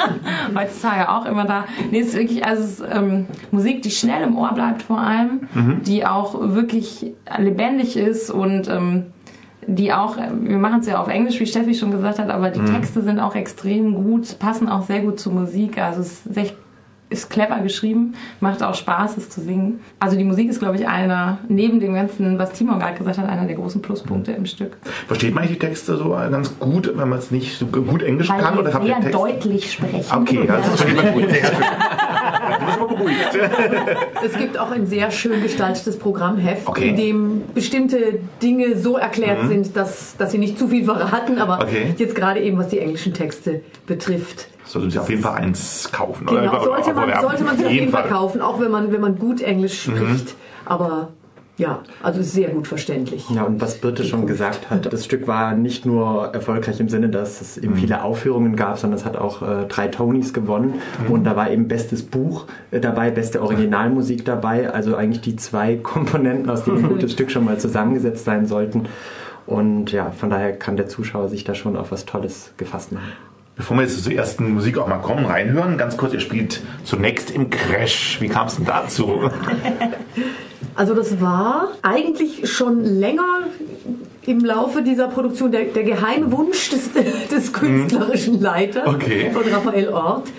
Heutzutage 0.55 1.09
auch 1.09 1.25
immer 1.25 1.45
da. 1.45 1.65
Nee, 1.91 1.99
es 2.01 2.07
ist 2.09 2.15
wirklich 2.15 2.45
also 2.45 2.63
ist, 2.63 2.83
ähm, 2.93 3.27
Musik, 3.51 3.81
die 3.81 3.91
schnell 3.91 4.23
im 4.23 4.37
Ohr 4.37 4.53
bleibt 4.53 4.81
vor 4.83 4.99
allem, 4.99 5.41
Mhm. 5.53 5.81
die 5.83 6.05
auch 6.05 6.35
wirklich 6.39 7.13
lebendig 7.37 7.97
ist 7.97 8.29
und 8.29 8.67
ähm, 8.69 9.07
die 9.67 9.93
auch, 9.93 10.17
wir 10.17 10.57
machen 10.57 10.79
es 10.81 10.87
ja 10.87 10.99
auf 10.99 11.07
Englisch, 11.07 11.39
wie 11.39 11.45
Steffi 11.45 11.73
schon 11.75 11.91
gesagt 11.91 12.19
hat, 12.19 12.29
aber 12.29 12.49
die 12.49 12.59
Mhm. 12.61 12.73
Texte 12.73 13.01
sind 13.01 13.19
auch 13.19 13.35
extrem 13.35 13.93
gut, 13.93 14.39
passen 14.39 14.67
auch 14.69 14.83
sehr 14.85 15.01
gut 15.01 15.19
zur 15.19 15.33
Musik. 15.33 15.77
Also 15.77 16.01
es 16.01 16.25
ist 16.25 16.37
echt 16.37 16.55
ist 17.09 17.29
clever 17.29 17.59
geschrieben, 17.59 18.13
macht 18.39 18.63
auch 18.63 18.73
Spaß, 18.73 19.17
es 19.17 19.29
zu 19.29 19.41
singen. 19.41 19.81
Also 19.99 20.15
die 20.15 20.23
Musik 20.23 20.49
ist, 20.49 20.59
glaube 20.59 20.77
ich, 20.77 20.87
einer, 20.87 21.39
neben 21.49 21.81
dem 21.81 21.93
Ganzen, 21.93 22.39
was 22.39 22.53
Timon 22.53 22.79
gerade 22.79 22.97
gesagt 22.97 23.17
hat, 23.17 23.27
einer 23.27 23.45
der 23.47 23.57
großen 23.57 23.81
Pluspunkte 23.81 24.31
im 24.31 24.45
Stück. 24.45 24.77
Versteht 25.07 25.35
man 25.35 25.45
die 25.45 25.59
Texte 25.59 25.97
so 25.97 26.11
ganz 26.11 26.57
gut, 26.57 26.89
wenn 26.95 27.09
man 27.09 27.19
es 27.19 27.29
nicht 27.29 27.57
so 27.59 27.65
gut 27.65 28.01
Englisch 28.01 28.29
Weil 28.29 28.39
kann? 28.39 28.57
Oder 28.57 28.73
habt 28.73 28.85
ihr 28.85 28.93
sehr 28.93 29.01
Text? 29.01 29.19
deutlich 29.19 29.73
sprechen. 29.73 30.05
Okay, 30.21 30.45
das 30.47 30.65
versteht 30.69 30.95
man 30.95 31.13
gut. 31.13 31.29
Sehr 31.29 31.43
schön. 31.47 31.55
Du 32.59 32.65
bist 32.65 32.79
mal 32.79 32.87
beruhigt. 32.87 33.37
Es 34.23 34.33
gibt 34.37 34.57
auch 34.57 34.71
ein 34.71 34.85
sehr 34.87 35.11
schön 35.11 35.41
gestaltetes 35.41 35.97
Programmheft, 35.97 36.67
Okay. 36.67 36.89
in 36.89 36.95
dem 36.95 37.41
bestimmte 37.53 38.19
Dinge 38.41 38.77
so 38.77 38.97
erklärt 38.97 39.43
Mhm. 39.43 39.47
sind, 39.49 39.75
dass, 39.77 40.15
dass 40.17 40.31
sie 40.31 40.37
nicht 40.37 40.57
zu 40.57 40.67
viel 40.67 40.85
verraten, 40.85 41.39
aber 41.39 41.59
Okay. 41.63 41.93
jetzt 41.97 42.15
gerade 42.15 42.39
eben, 42.41 42.57
was 42.57 42.69
die 42.69 42.79
englischen 42.79 43.13
Texte 43.13 43.61
betrifft. 43.87 44.47
Sollten 44.65 44.89
Sie 44.91 44.99
auf 44.99 45.09
jeden 45.09 45.21
Fall 45.21 45.35
eins 45.37 45.89
kaufen. 45.91 46.25
Genau, 46.27 46.41
oder? 46.41 46.63
sollte 46.63 46.93
man, 46.93 47.09
Oder- 47.09 47.21
sollte 47.21 47.43
man 47.43 47.57
sich 47.57 47.65
auf 47.65 47.71
jeden 47.71 47.91
Fall 47.91 48.07
kaufen, 48.07 48.41
auch 48.41 48.59
wenn 48.61 48.71
man, 48.71 48.91
wenn 48.93 49.01
man 49.01 49.17
gut 49.17 49.41
Englisch 49.41 49.87
Mhm. 49.87 49.97
spricht. 49.97 50.35
Aber 50.65 51.09
ja, 51.57 51.83
also 52.01 52.23
sehr 52.23 52.49
gut 52.49 52.67
verständlich. 52.67 53.29
Ja, 53.29 53.43
und 53.43 53.61
was 53.61 53.77
Birte 53.77 54.03
schon 54.03 54.25
gesagt 54.25 54.69
hat, 54.69 54.91
das 54.91 55.05
Stück 55.05 55.27
war 55.27 55.53
nicht 55.53 55.85
nur 55.85 56.33
erfolgreich 56.33 56.79
im 56.79 56.89
Sinne, 56.89 57.09
dass 57.09 57.41
es 57.41 57.57
eben 57.57 57.75
viele 57.75 58.03
Aufführungen 58.03 58.55
gab, 58.55 58.79
sondern 58.79 58.99
es 58.99 59.05
hat 59.05 59.17
auch 59.17 59.41
äh, 59.41 59.65
drei 59.67 59.87
Tonys 59.87 60.33
gewonnen. 60.33 60.81
Und 61.07 61.25
da 61.25 61.35
war 61.35 61.51
eben 61.51 61.67
bestes 61.67 62.03
Buch 62.03 62.45
äh, 62.71 62.79
dabei, 62.79 63.11
beste 63.11 63.41
Originalmusik 63.41 64.25
dabei. 64.25 64.71
Also 64.71 64.95
eigentlich 64.95 65.21
die 65.21 65.35
zwei 65.35 65.75
Komponenten, 65.83 66.49
aus 66.49 66.63
denen 66.63 66.85
ein 66.85 66.89
gutes 66.89 67.11
Stück 67.11 67.29
schon 67.29 67.45
mal 67.45 67.59
zusammengesetzt 67.59 68.25
sein 68.25 68.47
sollten. 68.47 68.87
Und 69.45 69.91
ja, 69.91 70.11
von 70.11 70.29
daher 70.29 70.53
kann 70.53 70.77
der 70.77 70.87
Zuschauer 70.87 71.27
sich 71.27 71.43
da 71.43 71.53
schon 71.53 71.75
auf 71.75 71.91
was 71.91 72.05
Tolles 72.05 72.53
gefasst 72.57 72.91
machen. 72.91 73.11
Bevor 73.55 73.77
wir 73.77 73.83
jetzt 73.83 74.03
zur 74.03 74.13
ersten 74.13 74.53
Musik 74.53 74.77
auch 74.77 74.87
mal 74.87 74.99
kommen, 74.99 75.25
reinhören, 75.25 75.77
ganz 75.77 75.97
kurz, 75.97 76.13
ihr 76.13 76.21
spielt 76.21 76.61
zunächst 76.83 77.29
im 77.29 77.49
Crash. 77.49 78.19
Wie 78.21 78.29
kam 78.29 78.47
es 78.47 78.55
denn 78.55 78.65
dazu? 78.65 79.29
Also 80.75 80.93
das 80.93 81.19
war 81.21 81.69
eigentlich 81.81 82.49
schon 82.49 82.83
länger 82.83 83.47
im 84.25 84.39
Laufe 84.39 84.81
dieser 84.81 85.07
Produktion 85.07 85.51
der, 85.51 85.65
der 85.65 85.83
geheime 85.83 86.31
Wunsch 86.31 86.69
des, 86.69 86.89
des 87.31 87.53
künstlerischen 87.53 88.39
Leiters 88.39 88.87
Okay. 88.87 89.31
von 89.31 89.43
Raphael 89.51 89.89
Ort, 89.89 90.29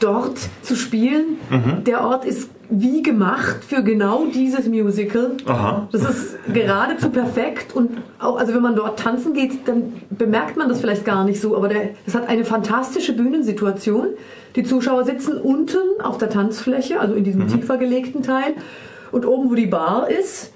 dort 0.00 0.38
zu 0.62 0.74
spielen. 0.76 1.38
Mhm. 1.50 1.84
Der 1.84 2.02
Ort 2.04 2.24
ist 2.24 2.50
wie 2.70 3.02
gemacht 3.02 3.64
für 3.66 3.82
genau 3.82 4.26
dieses 4.26 4.66
Musical. 4.68 5.32
Aha. 5.46 5.88
Das 5.90 6.02
ist 6.02 6.36
geradezu 6.52 7.08
perfekt 7.08 7.74
und 7.74 7.92
auch, 8.18 8.38
also 8.38 8.52
wenn 8.54 8.60
man 8.60 8.76
dort 8.76 8.98
tanzen 8.98 9.32
geht, 9.32 9.66
dann 9.66 9.94
bemerkt 10.10 10.56
man 10.58 10.68
das 10.68 10.80
vielleicht 10.80 11.04
gar 11.04 11.24
nicht 11.24 11.40
so, 11.40 11.56
aber 11.56 11.70
es 12.06 12.14
hat 12.14 12.28
eine 12.28 12.44
fantastische 12.44 13.14
Bühnensituation. 13.14 14.08
Die 14.54 14.64
Zuschauer 14.64 15.04
sitzen 15.04 15.38
unten 15.38 15.78
auf 16.02 16.18
der 16.18 16.28
Tanzfläche, 16.28 17.00
also 17.00 17.14
in 17.14 17.24
diesem 17.24 17.48
tiefer 17.48 17.78
gelegten 17.78 18.22
Teil 18.22 18.54
und 19.12 19.26
oben, 19.26 19.50
wo 19.50 19.54
die 19.54 19.66
Bar 19.66 20.08
ist, 20.10 20.52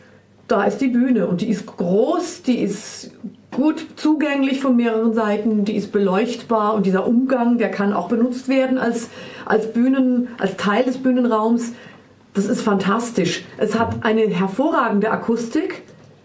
da 0.49 0.65
ist 0.65 0.79
die 0.79 0.89
Bühne 0.89 1.27
und 1.27 1.41
die 1.41 1.49
ist 1.49 1.67
groß, 1.67 2.43
die 2.43 2.59
ist 2.59 3.11
gut 3.53 3.87
zugänglich 3.97 4.61
von 4.61 4.77
mehreren 4.77 5.15
Seiten, 5.15 5.65
die 5.65 5.77
ist 5.77 5.93
beleuchtbar 5.93 6.75
und 6.75 6.87
dieser 6.87 7.07
Umgang, 7.07 7.59
der 7.59 7.71
kann 7.71 7.93
auch 7.93 8.09
benutzt 8.09 8.49
werden 8.49 8.79
als, 8.79 9.09
als 9.47 9.73
Bühnen, 9.73 10.29
als 10.39 10.57
Teil 10.57 10.85
des 10.85 10.99
Bühnenraums. 10.99 11.73
Das 12.35 12.47
ist 12.47 12.63
fantastisch. 12.63 13.45
Es 13.59 13.79
hat 13.79 14.05
eine 14.05 14.23
hervorragende 14.23 15.11
Akustik, 15.11 15.83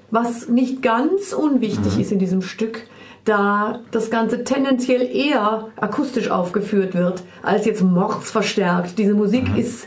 was 0.10 0.48
nicht 0.48 0.81
ganz 0.81 1.34
unwichtig 1.34 2.00
ist 2.00 2.13
in 2.13 2.19
diesem 2.19 2.41
Stück, 2.41 2.84
da 3.25 3.81
das 3.91 4.10
Ganze 4.10 4.46
tendenziell 4.46 5.01
eher 5.01 5.67
akustisch 5.75 6.31
aufgeführt 6.31 6.96
wird, 6.96 7.24
als 7.43 7.65
jetzt 7.65 7.84
mordsverstärkt. 7.84 8.98
Diese 8.98 9.13
Musik 9.13 9.57
ist 9.57 9.86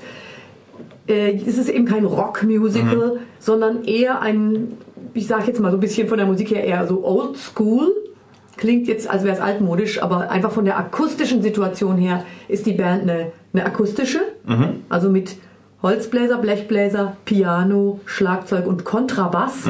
äh, 1.10 1.34
es 1.34 1.58
ist 1.58 1.68
eben 1.68 1.84
kein 1.84 2.04
Rockmusical, 2.04 3.18
sondern 3.38 3.84
eher 3.84 4.20
ein, 4.22 4.78
ich 5.14 5.26
sage 5.26 5.44
jetzt 5.48 5.60
mal 5.60 5.70
so 5.70 5.76
ein 5.76 5.80
bisschen 5.80 6.08
von 6.08 6.18
der 6.18 6.26
Musik 6.26 6.50
her 6.50 6.64
eher 6.64 6.86
so 6.86 7.04
old 7.04 7.36
school. 7.36 7.88
Klingt 8.56 8.88
jetzt, 8.88 9.08
als 9.08 9.24
wäre 9.24 9.34
es 9.34 9.40
altmodisch, 9.40 10.02
aber 10.02 10.30
einfach 10.30 10.50
von 10.52 10.64
der 10.66 10.76
akustischen 10.78 11.40
Situation 11.42 11.96
her 11.96 12.24
ist 12.48 12.66
die 12.66 12.72
Band 12.72 13.02
eine, 13.02 13.32
eine 13.52 13.64
akustische, 13.64 14.20
Mhm. 14.46 14.82
also 14.88 15.08
mit 15.10 15.36
Holzbläser, 15.82 16.36
Blechbläser, 16.38 17.16
Piano, 17.24 18.00
Schlagzeug 18.04 18.66
und 18.66 18.84
Kontrabass 18.84 19.66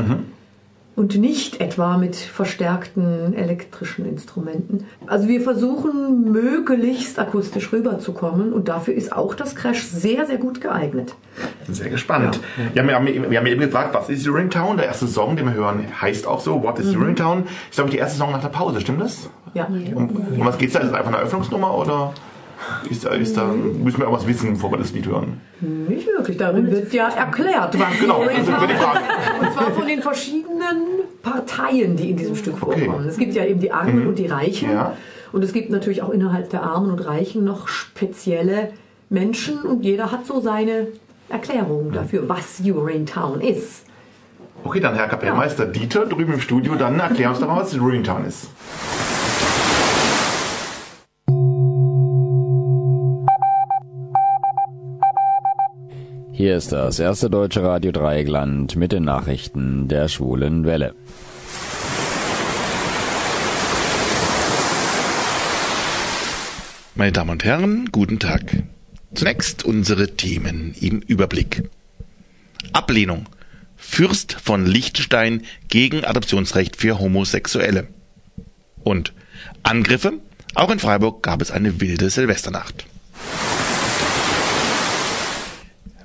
und 1.01 1.17
nicht 1.17 1.63
etwa 1.63 1.97
mit 1.97 2.15
verstärkten 2.15 3.33
elektrischen 3.33 4.05
Instrumenten. 4.05 4.85
Also 5.07 5.29
wir 5.29 5.41
versuchen 5.41 6.31
möglichst 6.31 7.19
akustisch 7.19 7.73
rüberzukommen 7.73 8.53
und 8.53 8.69
dafür 8.69 8.93
ist 8.93 9.11
auch 9.11 9.35
das 9.35 9.57
Crash 9.57 9.83
sehr, 9.83 10.27
sehr 10.27 10.37
gut 10.37 10.61
geeignet. 10.61 11.15
Sehr 11.71 11.89
gespannt. 11.89 12.39
Wir, 12.75 12.83
haben, 12.83 12.89
wir, 12.89 12.95
haben, 12.97 13.31
wir 13.31 13.39
haben 13.39 13.47
eben 13.47 13.63
gefragt, 13.63 13.95
was 13.95 14.11
ist 14.11 14.29
Urinetown? 14.29 14.77
Der 14.77 14.87
erste 14.87 15.07
Song, 15.07 15.37
den 15.37 15.47
wir 15.47 15.55
hören, 15.55 15.87
heißt 16.03 16.27
auch 16.27 16.41
so, 16.41 16.63
What 16.63 16.79
is 16.79 16.95
Mhm. 16.95 17.01
Urinetown? 17.01 17.45
Ist, 17.71 17.77
glaube 17.77 17.89
ich, 17.89 17.97
der 17.97 18.01
erste 18.05 18.19
Song 18.19 18.33
nach 18.33 18.43
der 18.43 18.49
Pause, 18.49 18.83
stimmt 18.83 19.01
das? 19.01 19.31
Ja. 19.55 19.69
Um, 19.95 20.11
um 20.39 20.45
was 20.45 20.59
geht's 20.59 20.75
da? 20.75 20.81
Ist 20.81 20.89
das 20.91 20.95
einfach 20.95 21.09
eine 21.13 21.17
Eröffnungsnummer 21.19 21.75
oder 21.79 22.13
ist 22.91 23.05
da, 23.05 23.11
ist 23.11 23.37
da, 23.37 23.45
müssen 23.47 23.99
wir 23.99 24.05
irgendwas 24.05 24.27
wissen, 24.27 24.55
bevor 24.55 24.71
wir 24.73 24.79
das 24.79 24.93
Lied 24.93 25.07
hören? 25.07 25.41
Nicht 25.61 26.07
wirklich, 26.07 26.37
darin 26.37 26.71
wird 26.71 26.93
ja 26.93 27.09
erklärt, 27.09 27.79
was 27.79 27.99
Genau, 28.01 28.25
das 28.25 28.35
ist 28.39 28.47
die 28.49 28.53
Frage. 28.53 29.01
Und 29.41 29.53
zwar 29.53 29.71
von 29.73 29.87
den 29.87 30.03
verschiedenen 30.03 30.83
Parteien, 31.23 31.97
die 31.97 32.11
in 32.11 32.17
diesem 32.17 32.37
Stück 32.37 32.59
vorkommen. 32.59 33.07
Es 33.09 33.17
gibt 33.17 33.35
ja 33.35 33.45
eben 33.45 33.61
die 33.61 33.73
Armen 33.73 34.03
Mhm. 34.03 34.09
und 34.09 34.19
die 34.19 34.27
Reichen. 34.27 34.71
Ja. 34.73 34.97
Und 35.33 35.45
es 35.45 35.53
gibt 35.53 35.71
natürlich 35.71 36.03
auch 36.03 36.11
innerhalb 36.11 36.51
der 36.51 36.63
Armen 36.63 36.91
und 36.91 36.99
Reichen 37.01 37.45
noch 37.45 37.69
spezielle 37.69 38.71
Menschen 39.09 39.63
und 39.63 39.85
jeder 39.85 40.11
hat 40.13 40.27
so 40.27 40.41
seine 40.41 40.89
Erklärung 41.29 41.93
dafür, 41.93 42.29
was 42.29 42.61
Urinetown 42.65 43.41
ist. 43.41 43.85
Okay, 44.65 44.81
dann 44.81 44.95
Herr 44.95 45.09
Kapellmeister 45.09 45.65
Dieter 45.67 46.05
drüben 46.07 46.35
im 46.35 46.41
Studio, 46.41 46.75
dann 46.75 46.99
erklär 47.01 47.31
uns 47.31 47.41
doch 47.41 47.47
mal, 47.49 47.63
was 47.63 47.73
Urinetown 47.75 48.25
ist. 48.27 48.49
Hier 56.41 56.57
ist 56.57 56.73
das 56.73 56.99
erste 56.99 57.29
deutsche 57.29 57.63
Radio 57.63 57.93
Dreieckland 57.93 58.75
mit 58.75 58.93
den 58.93 59.05
Nachrichten 59.05 59.89
der 59.89 60.09
schwulen 60.09 60.65
Welle. 60.65 60.95
Meine 66.95 67.13
Damen 67.13 67.29
und 67.29 67.45
Herren, 67.45 67.91
guten 67.93 68.19
Tag. 68.19 68.57
Zunächst 69.13 69.67
unsere 69.67 70.17
Themen 70.17 70.75
im 70.81 71.01
Überblick. 71.01 71.69
Ablehnung. 72.73 73.27
Fürst 73.77 74.33
von 74.33 74.65
Liechtenstein 74.65 75.43
gegen 75.69 76.07
Adoptionsrecht 76.07 76.75
für 76.77 76.99
Homosexuelle. 76.99 77.89
Und 78.83 79.13
Angriffe. 79.63 80.15
Auch 80.55 80.71
in 80.71 80.79
Freiburg 80.79 81.23
gab 81.23 81.43
es 81.43 81.51
eine 81.51 81.83
wilde 81.83 82.09
Silvesternacht. 82.09 82.87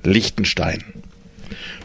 Liechtenstein. 0.05 0.83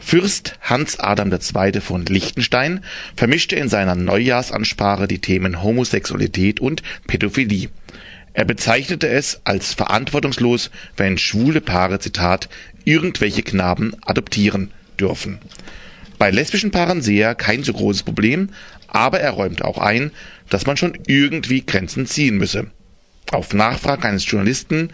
Fürst 0.01 0.59
Hans 0.63 0.99
Adam 0.99 1.31
II. 1.33 1.81
von 1.81 2.07
Liechtenstein 2.07 2.85
vermischte 3.17 3.57
in 3.57 3.69
seiner 3.69 3.95
Neujahrsansprache 3.95 5.07
die 5.07 5.19
Themen 5.21 5.63
Homosexualität 5.63 6.61
und 6.61 6.83
Pädophilie. 7.07 7.69
Er 8.33 8.45
bezeichnete 8.45 9.09
es 9.09 9.41
als 9.45 9.75
verantwortungslos, 9.75 10.71
wenn 10.97 11.19
schwule 11.19 11.61
Paare, 11.61 11.99
Zitat, 11.99 12.49
irgendwelche 12.85 13.43
Knaben 13.43 13.95
adoptieren 14.03 14.71
dürfen. 14.99 15.39
Bei 16.19 16.31
lesbischen 16.31 16.71
Paaren 16.71 17.03
sehe 17.03 17.23
er 17.23 17.35
kein 17.35 17.65
so 17.65 17.73
großes 17.73 18.03
Problem, 18.03 18.51
aber 18.89 19.21
er 19.21 19.31
räumte 19.31 19.65
auch 19.65 19.79
ein, 19.79 20.13
dass 20.49 20.67
man 20.67 20.77
schon 20.77 20.99
irgendwie 21.07 21.65
Grenzen 21.65 22.07
ziehen 22.07 22.37
müsse. 22.37 22.67
Auf 23.33 23.55
Nachfrage 23.55 24.09
eines 24.09 24.29
Journalisten, 24.29 24.91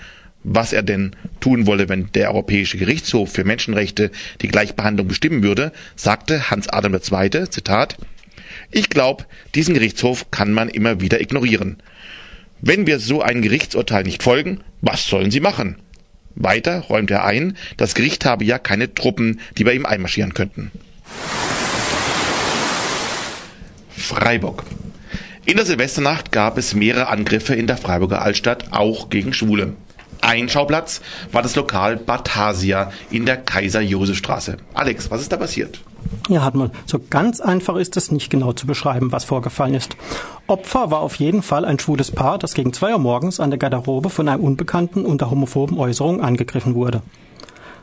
was 0.49 0.73
er 0.73 0.83
denn 0.85 1.17
tun 1.41 1.67
wolle, 1.67 1.89
wenn 1.89 2.13
der 2.13 2.31
Europäische 2.31 2.79
Gerichtshof 2.79 3.33
für 3.33 3.45
Menschenrechte 3.45 4.13
die 4.41 4.49
Gleichbehandlung 4.49 5.09
bestimmen 5.09 5.43
würde, 5.43 5.73
sagte 5.97 6.51
Hans 6.51 6.69
Adam 6.69 6.95
II., 6.95 7.51
Zitat, 7.51 7.97
ich 8.71 8.89
glaube, 8.89 9.25
diesen 9.57 9.75
Gerichtshof 9.75 10.31
kann 10.31 10.53
man 10.53 10.69
immer 10.69 11.01
wieder 11.01 11.21
ignorieren. 11.21 11.83
Wenn 12.61 12.87
wir 12.87 13.01
so 13.01 13.23
ein 13.23 13.43
Gerichtsurteil 13.43 14.05
nicht 14.05 14.23
folgen, 14.23 14.61
was 14.81 15.07
sollen 15.07 15.33
sie 15.33 15.41
machen? 15.41 15.77
Weiter 16.37 16.81
räumt 16.81 17.11
er 17.11 17.25
ein, 17.25 17.57
das 17.77 17.95
Gericht 17.95 18.25
habe 18.25 18.45
ja 18.45 18.59
keine 18.59 18.95
Truppen, 18.95 19.41
die 19.59 19.65
bei 19.65 19.75
ihm 19.75 19.85
einmarschieren 19.85 20.33
könnten. 20.33 20.71
Freiburg. 23.91 24.63
In 25.45 25.57
der 25.57 25.67
Silvesternacht 25.67 26.31
gab 26.31 26.57
es 26.57 26.75
mehrere 26.75 27.09
Angriffe 27.09 27.55
in 27.55 27.67
der 27.67 27.77
Freiburger 27.77 28.23
Altstadt, 28.23 28.73
auch 28.73 29.11
gegen 29.11 29.33
Schwule. 29.33 29.75
Ein 30.27 30.49
Schauplatz 30.49 31.03
war 31.31 31.43
das 31.43 31.55
Lokal 31.55 31.97
Batasia 31.99 32.91
in 33.13 33.27
der 33.27 33.37
Kaiser-Josef-Straße. 33.37 34.57
Alex, 34.75 35.09
was 35.09 35.21
ist 35.21 35.31
da 35.31 35.37
passiert? 35.37 35.81
Ja, 36.29 36.43
Hartmann, 36.43 36.73
so 36.85 36.99
ganz 36.99 37.41
einfach 37.41 37.77
ist 37.77 37.97
es 37.97 38.11
nicht 38.11 38.29
genau 38.29 38.53
zu 38.53 38.67
beschreiben, 38.67 39.13
was 39.13 39.23
vorgefallen 39.23 39.75
ist. 39.75 39.97
Opfer 40.49 40.91
war 40.91 40.99
auf 40.99 41.15
jeden 41.15 41.43
Fall 41.43 41.65
ein 41.65 41.79
schwules 41.79 42.11
Paar, 42.11 42.39
das 42.39 42.55
gegen 42.55 42.73
zwei 42.73 42.93
Uhr 42.93 42.99
morgens 42.99 43.39
an 43.39 43.51
der 43.51 43.59
Garderobe 43.61 44.11
von 44.11 44.29
einem 44.29 44.43
Unbekannten 44.43 45.07
unter 45.07 45.31
homophoben 45.31 45.79
Äußerungen 45.79 46.21
angegriffen 46.21 46.75
wurde. 46.75 47.03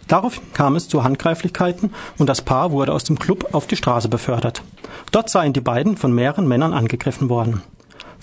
Daraufhin 0.10 0.44
kam 0.52 0.76
es 0.76 0.90
zu 0.90 1.06
Handgreiflichkeiten 1.06 1.94
und 2.18 2.28
das 2.28 2.42
Paar 2.42 2.72
wurde 2.72 2.92
aus 2.92 3.06
dem 3.06 3.18
Club 3.18 3.54
auf 3.54 3.68
die 3.68 3.78
Straße 3.78 4.10
befördert. 4.10 4.64
Dort 5.14 5.30
seien 5.30 5.54
die 5.54 5.62
beiden 5.62 5.96
von 5.96 6.14
mehreren 6.14 6.46
Männern 6.46 6.74
angegriffen 6.74 7.30
worden. 7.30 7.62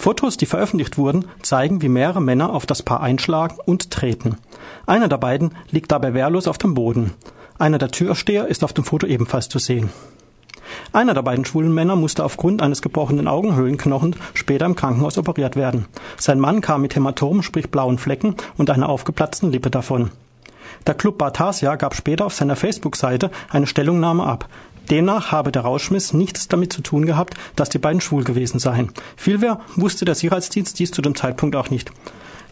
Fotos, 0.01 0.39
die 0.39 0.47
veröffentlicht 0.47 0.97
wurden, 0.97 1.27
zeigen, 1.43 1.83
wie 1.83 1.91
mehrere 1.91 2.23
Männer 2.23 2.55
auf 2.55 2.65
das 2.65 2.83
Paar 2.83 3.03
einschlagen 3.03 3.59
und 3.67 3.91
treten. 3.91 4.39
Einer 4.87 5.09
der 5.09 5.19
beiden 5.19 5.55
liegt 5.71 5.93
dabei 5.93 6.15
wehrlos 6.15 6.49
auf 6.49 6.57
dem 6.57 6.73
Boden. 6.73 7.13
Einer 7.59 7.77
der 7.77 7.91
Türsteher 7.91 8.47
ist 8.47 8.65
auf 8.65 8.73
dem 8.73 8.85
Foto 8.85 9.07
ebenfalls 9.07 9.51
zu 9.51 9.59
sehen. 9.59 9.91
Einer 10.95 11.13
der 11.13 11.21
beiden 11.21 11.45
schwulen 11.45 11.75
Männer 11.75 11.97
musste 11.97 12.25
aufgrund 12.25 12.63
eines 12.63 12.81
gebrochenen 12.81 13.29
Augenhöhlenknochens 13.29 14.17
später 14.33 14.65
im 14.65 14.75
Krankenhaus 14.75 15.19
operiert 15.19 15.55
werden. 15.55 15.85
Sein 16.17 16.41
Mann 16.41 16.63
kam 16.63 16.81
mit 16.81 16.97
Hämatomen, 16.97 17.43
sprich 17.43 17.71
blauen 17.71 17.99
Flecken 17.99 18.37
und 18.57 18.71
einer 18.71 18.89
aufgeplatzten 18.89 19.53
Lippe 19.53 19.71
davon. 19.71 20.11
Der 20.87 20.95
Club 20.95 21.19
Bartasia 21.19 21.77
gab 21.77 21.95
später 21.95 22.25
auf 22.25 22.33
seiner 22.33 22.57
Facebook-Seite 22.57 23.31
eine 23.51 23.67
Stellungnahme 23.67 24.25
ab. 24.25 24.49
Demnach 24.91 25.31
habe 25.31 25.53
der 25.53 25.63
Rauschmiss 25.63 26.13
nichts 26.13 26.49
damit 26.49 26.73
zu 26.73 26.83
tun 26.83 27.07
gehabt, 27.07 27.35
dass 27.57 27.69
die 27.69 27.79
beiden 27.79 28.01
schwul 28.01 28.25
gewesen 28.25 28.59
seien. 28.59 28.91
Vielmehr 29.17 29.61
wusste 29.77 30.05
der 30.05 30.15
Sicherheitsdienst 30.15 30.79
dies 30.79 30.91
zu 30.91 31.01
dem 31.01 31.15
Zeitpunkt 31.15 31.55
auch 31.57 31.71
nicht. 31.71 31.93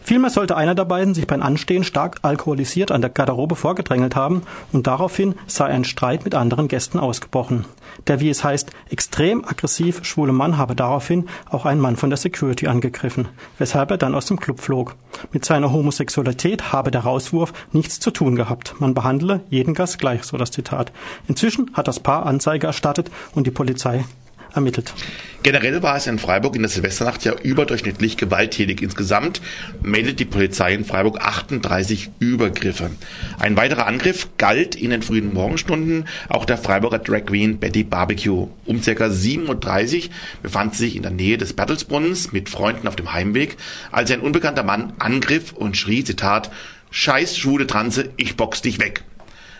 Vielmehr 0.09 0.31
sollte 0.31 0.57
einer 0.57 0.73
der 0.73 0.85
beiden 0.85 1.13
sich 1.13 1.27
beim 1.27 1.43
Anstehen 1.43 1.83
stark 1.83 2.17
alkoholisiert 2.23 2.91
an 2.91 3.01
der 3.01 3.11
Garderobe 3.11 3.55
vorgedrängelt 3.55 4.15
haben 4.15 4.41
und 4.71 4.87
daraufhin 4.87 5.35
sei 5.45 5.65
ein 5.65 5.83
Streit 5.83 6.25
mit 6.25 6.33
anderen 6.33 6.67
Gästen 6.67 6.97
ausgebrochen. 6.97 7.65
Der, 8.07 8.19
wie 8.19 8.31
es 8.31 8.43
heißt, 8.43 8.71
extrem 8.89 9.45
aggressiv 9.45 10.03
schwule 10.03 10.31
Mann 10.33 10.57
habe 10.57 10.75
daraufhin 10.75 11.29
auch 11.47 11.67
einen 11.67 11.79
Mann 11.79 11.95
von 11.95 12.09
der 12.09 12.17
Security 12.17 12.65
angegriffen, 12.65 13.27
weshalb 13.59 13.91
er 13.91 13.99
dann 13.99 14.15
aus 14.15 14.25
dem 14.25 14.39
Club 14.39 14.61
flog. 14.61 14.95
Mit 15.31 15.45
seiner 15.45 15.71
Homosexualität 15.71 16.73
habe 16.73 16.89
der 16.89 17.01
Rauswurf 17.01 17.53
nichts 17.71 17.99
zu 17.99 18.09
tun 18.09 18.35
gehabt. 18.35 18.73
Man 18.79 18.95
behandle 18.95 19.41
jeden 19.51 19.75
Gast 19.75 19.99
gleich, 19.99 20.23
so 20.23 20.37
das 20.37 20.49
Zitat. 20.49 20.91
Inzwischen 21.27 21.69
hat 21.75 21.87
das 21.87 21.99
Paar 21.99 22.25
Anzeige 22.25 22.65
erstattet 22.65 23.11
und 23.35 23.45
die 23.45 23.51
Polizei 23.51 24.05
ermittelt. 24.53 24.93
Generell 25.41 25.81
war 25.81 25.95
es 25.95 26.05
in 26.05 26.19
Freiburg 26.19 26.55
in 26.55 26.63
der 26.63 26.69
Silvesternacht 26.69 27.23
ja 27.23 27.33
überdurchschnittlich 27.33 28.17
gewalttätig. 28.17 28.81
Insgesamt 28.81 29.41
meldet 29.81 30.19
die 30.19 30.25
Polizei 30.25 30.73
in 30.73 30.83
Freiburg 30.83 31.21
38 31.21 32.11
Übergriffe. 32.19 32.91
Ein 33.39 33.55
weiterer 33.55 33.87
Angriff 33.87 34.27
galt 34.37 34.75
in 34.75 34.89
den 34.89 35.01
frühen 35.01 35.33
Morgenstunden 35.33 36.05
auch 36.27 36.43
der 36.43 36.57
Freiburger 36.57 36.99
Drag 36.99 37.25
Queen 37.25 37.57
Betty 37.57 37.83
Barbecue. 37.83 38.49
Um 38.65 38.81
ca. 38.81 38.91
7.30 38.91 39.47
Uhr 39.47 40.09
befand 40.43 40.75
sie 40.75 40.85
sich 40.85 40.95
in 40.97 41.03
der 41.03 41.11
Nähe 41.11 41.37
des 41.37 41.53
Bertelsbrunnens 41.53 42.33
mit 42.33 42.49
Freunden 42.49 42.87
auf 42.87 42.97
dem 42.97 43.13
Heimweg, 43.13 43.55
als 43.91 44.11
ein 44.11 44.19
unbekannter 44.19 44.63
Mann 44.63 44.93
angriff 44.99 45.53
und 45.53 45.77
schrie, 45.77 46.03
Zitat, 46.03 46.51
Scheiß 46.91 47.37
schwule 47.37 47.65
Transe, 47.65 48.09
ich 48.17 48.35
box 48.35 48.61
dich 48.61 48.79
weg. 48.79 49.03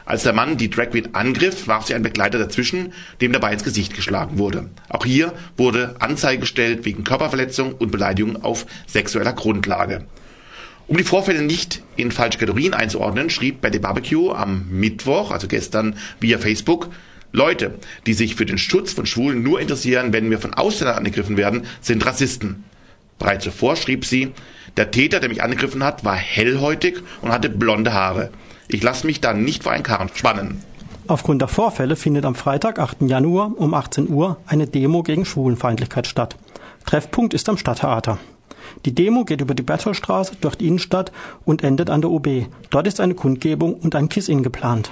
Als 0.10 0.24
der 0.24 0.34
Mann 0.34 0.58
die 0.58 0.72
Drag 0.72 0.90
Queen 0.90 1.14
angriff, 1.14 1.68
warf 1.68 1.86
sie 1.86 1.94
ein 1.94 2.02
Begleiter 2.02 2.40
dazwischen, 2.40 2.94
dem 3.22 3.32
dabei 3.32 3.54
ins 3.54 3.64
Gesicht 3.64 3.94
geschlagen 3.94 4.40
wurde. 4.40 4.68
Auch 4.90 5.06
hier 5.06 5.34
wurde 5.56 5.98
Anzeige 6.00 6.40
gestellt 6.40 6.84
wegen 6.84 7.04
Körperverletzung 7.04 7.76
und 7.76 7.92
Beleidigung 7.92 8.44
auf 8.44 8.66
sexueller 8.88 9.34
Grundlage. 9.34 10.06
Um 10.88 10.98
die 10.98 11.04
Vorfälle 11.04 11.44
nicht 11.44 11.84
in 11.96 12.12
falsche 12.12 12.40
Kategorien 12.40 12.74
einzuordnen, 12.74 13.30
schrieb 13.30 13.62
Betty 13.62 13.78
Barbecue 13.78 14.32
am 14.32 14.66
Mittwoch, 14.72 15.30
also 15.30 15.48
gestern, 15.48 15.96
via 16.20 16.40
Facebook, 16.40 16.90
Leute, 17.32 17.76
die 18.08 18.14
sich 18.14 18.34
für 18.34 18.48
den 18.48 18.58
Schutz 18.58 18.94
von 18.94 19.06
Schwulen 19.06 19.44
nur 19.44 19.62
interessieren, 19.62 20.12
wenn 20.12 20.32
wir 20.32 20.40
von 20.40 20.56
Ausländern 20.56 20.98
angegriffen 20.98 21.38
werden, 21.38 21.68
sind 21.82 22.04
Rassisten. 22.04 22.64
Bereits 23.20 23.44
zuvor 23.44 23.76
schrieb 23.76 24.06
sie, 24.06 24.32
der 24.76 24.90
Täter, 24.90 25.20
der 25.20 25.30
mich 25.30 25.44
angegriffen 25.44 25.84
hat, 25.84 26.04
war 26.04 26.16
hellhäutig 26.16 26.98
und 27.22 27.32
hatte 27.32 27.50
blonde 27.50 27.94
Haare. 27.94 28.32
Ich 28.72 28.84
lasse 28.84 29.08
mich 29.08 29.20
da 29.20 29.34
nicht 29.34 29.64
vor 29.64 29.72
einen 29.72 29.84
Karren 29.84 30.10
spannen. 30.14 30.62
Aufgrund 31.08 31.42
der 31.42 31.48
Vorfälle 31.48 31.96
findet 31.96 32.24
am 32.24 32.36
Freitag, 32.36 32.78
8. 32.78 33.02
Januar 33.02 33.52
um 33.58 33.74
18 33.74 34.08
Uhr 34.08 34.38
eine 34.46 34.68
Demo 34.68 35.02
gegen 35.02 35.26
Schwulenfeindlichkeit 35.26 36.06
statt. 36.06 36.38
Treffpunkt 36.86 37.34
ist 37.34 37.50
am 37.50 37.58
Stadttheater. 37.58 38.20
Die 38.86 38.94
Demo 38.94 39.26
geht 39.26 39.42
über 39.42 39.56
die 39.56 39.64
Bertholstraße 39.64 40.36
durch 40.40 40.54
die 40.54 40.68
Innenstadt 40.68 41.12
und 41.46 41.64
endet 41.64 41.90
an 41.90 42.02
der 42.02 42.12
OB. 42.12 42.46
Dort 42.70 42.86
ist 42.86 43.00
eine 43.00 43.16
Kundgebung 43.16 43.74
und 43.74 43.96
ein 43.96 44.08
Kiss-In 44.08 44.44
geplant. 44.44 44.92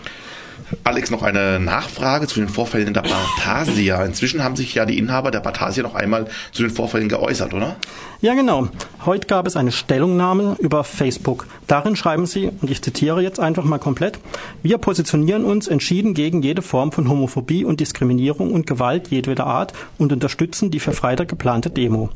Alex, 0.84 1.12
noch 1.12 1.24
eine 1.24 1.60
Nachfrage 1.60 2.28
zu 2.28 2.40
den 2.40 2.50
Vorfällen 2.50 2.88
in 2.88 2.94
der 2.94 3.02
Bartasia. 3.02 4.04
Inzwischen 4.04 4.44
haben 4.44 4.56
sich 4.56 4.74
ja 4.74 4.86
die 4.86 4.98
Inhaber 4.98 5.32
der 5.32 5.40
Bartasia 5.40 5.84
noch 5.84 5.96
einmal 5.96 6.28
zu 6.52 6.62
den 6.62 6.72
Vorfällen 6.72 7.08
geäußert, 7.08 7.54
oder? 7.54 7.78
Ja, 8.20 8.34
genau. 8.34 8.68
Heute 9.06 9.28
gab 9.28 9.48
es 9.48 9.56
eine 9.56 9.72
Stellungnahme 9.72 10.58
über 10.60 10.84
Facebook. 10.84 11.48
Darin 11.68 11.96
schreiben 11.96 12.26
sie, 12.26 12.52
und 12.62 12.70
ich 12.70 12.82
zitiere 12.82 13.22
jetzt 13.22 13.40
einfach 13.40 13.64
mal 13.64 13.78
komplett, 13.78 14.20
wir 14.64 14.78
positionieren 14.78 15.46
uns 15.46 15.68
entschieden 15.68 16.14
gegen 16.14 16.42
jede 16.42 16.62
Form 16.62 16.92
von 16.92 17.10
Homophobie 17.10 17.64
und 17.64 17.80
Diskriminierung 17.80 18.52
und 18.52 18.68
Gewalt 18.68 19.10
jedweder 19.10 19.46
Art 19.46 19.74
und 19.98 20.12
unterstützen 20.12 20.72
die 20.72 20.80
für 20.80 20.94
Freitag 20.94 21.30
geplante 21.30 21.70
Demo. 21.70 22.10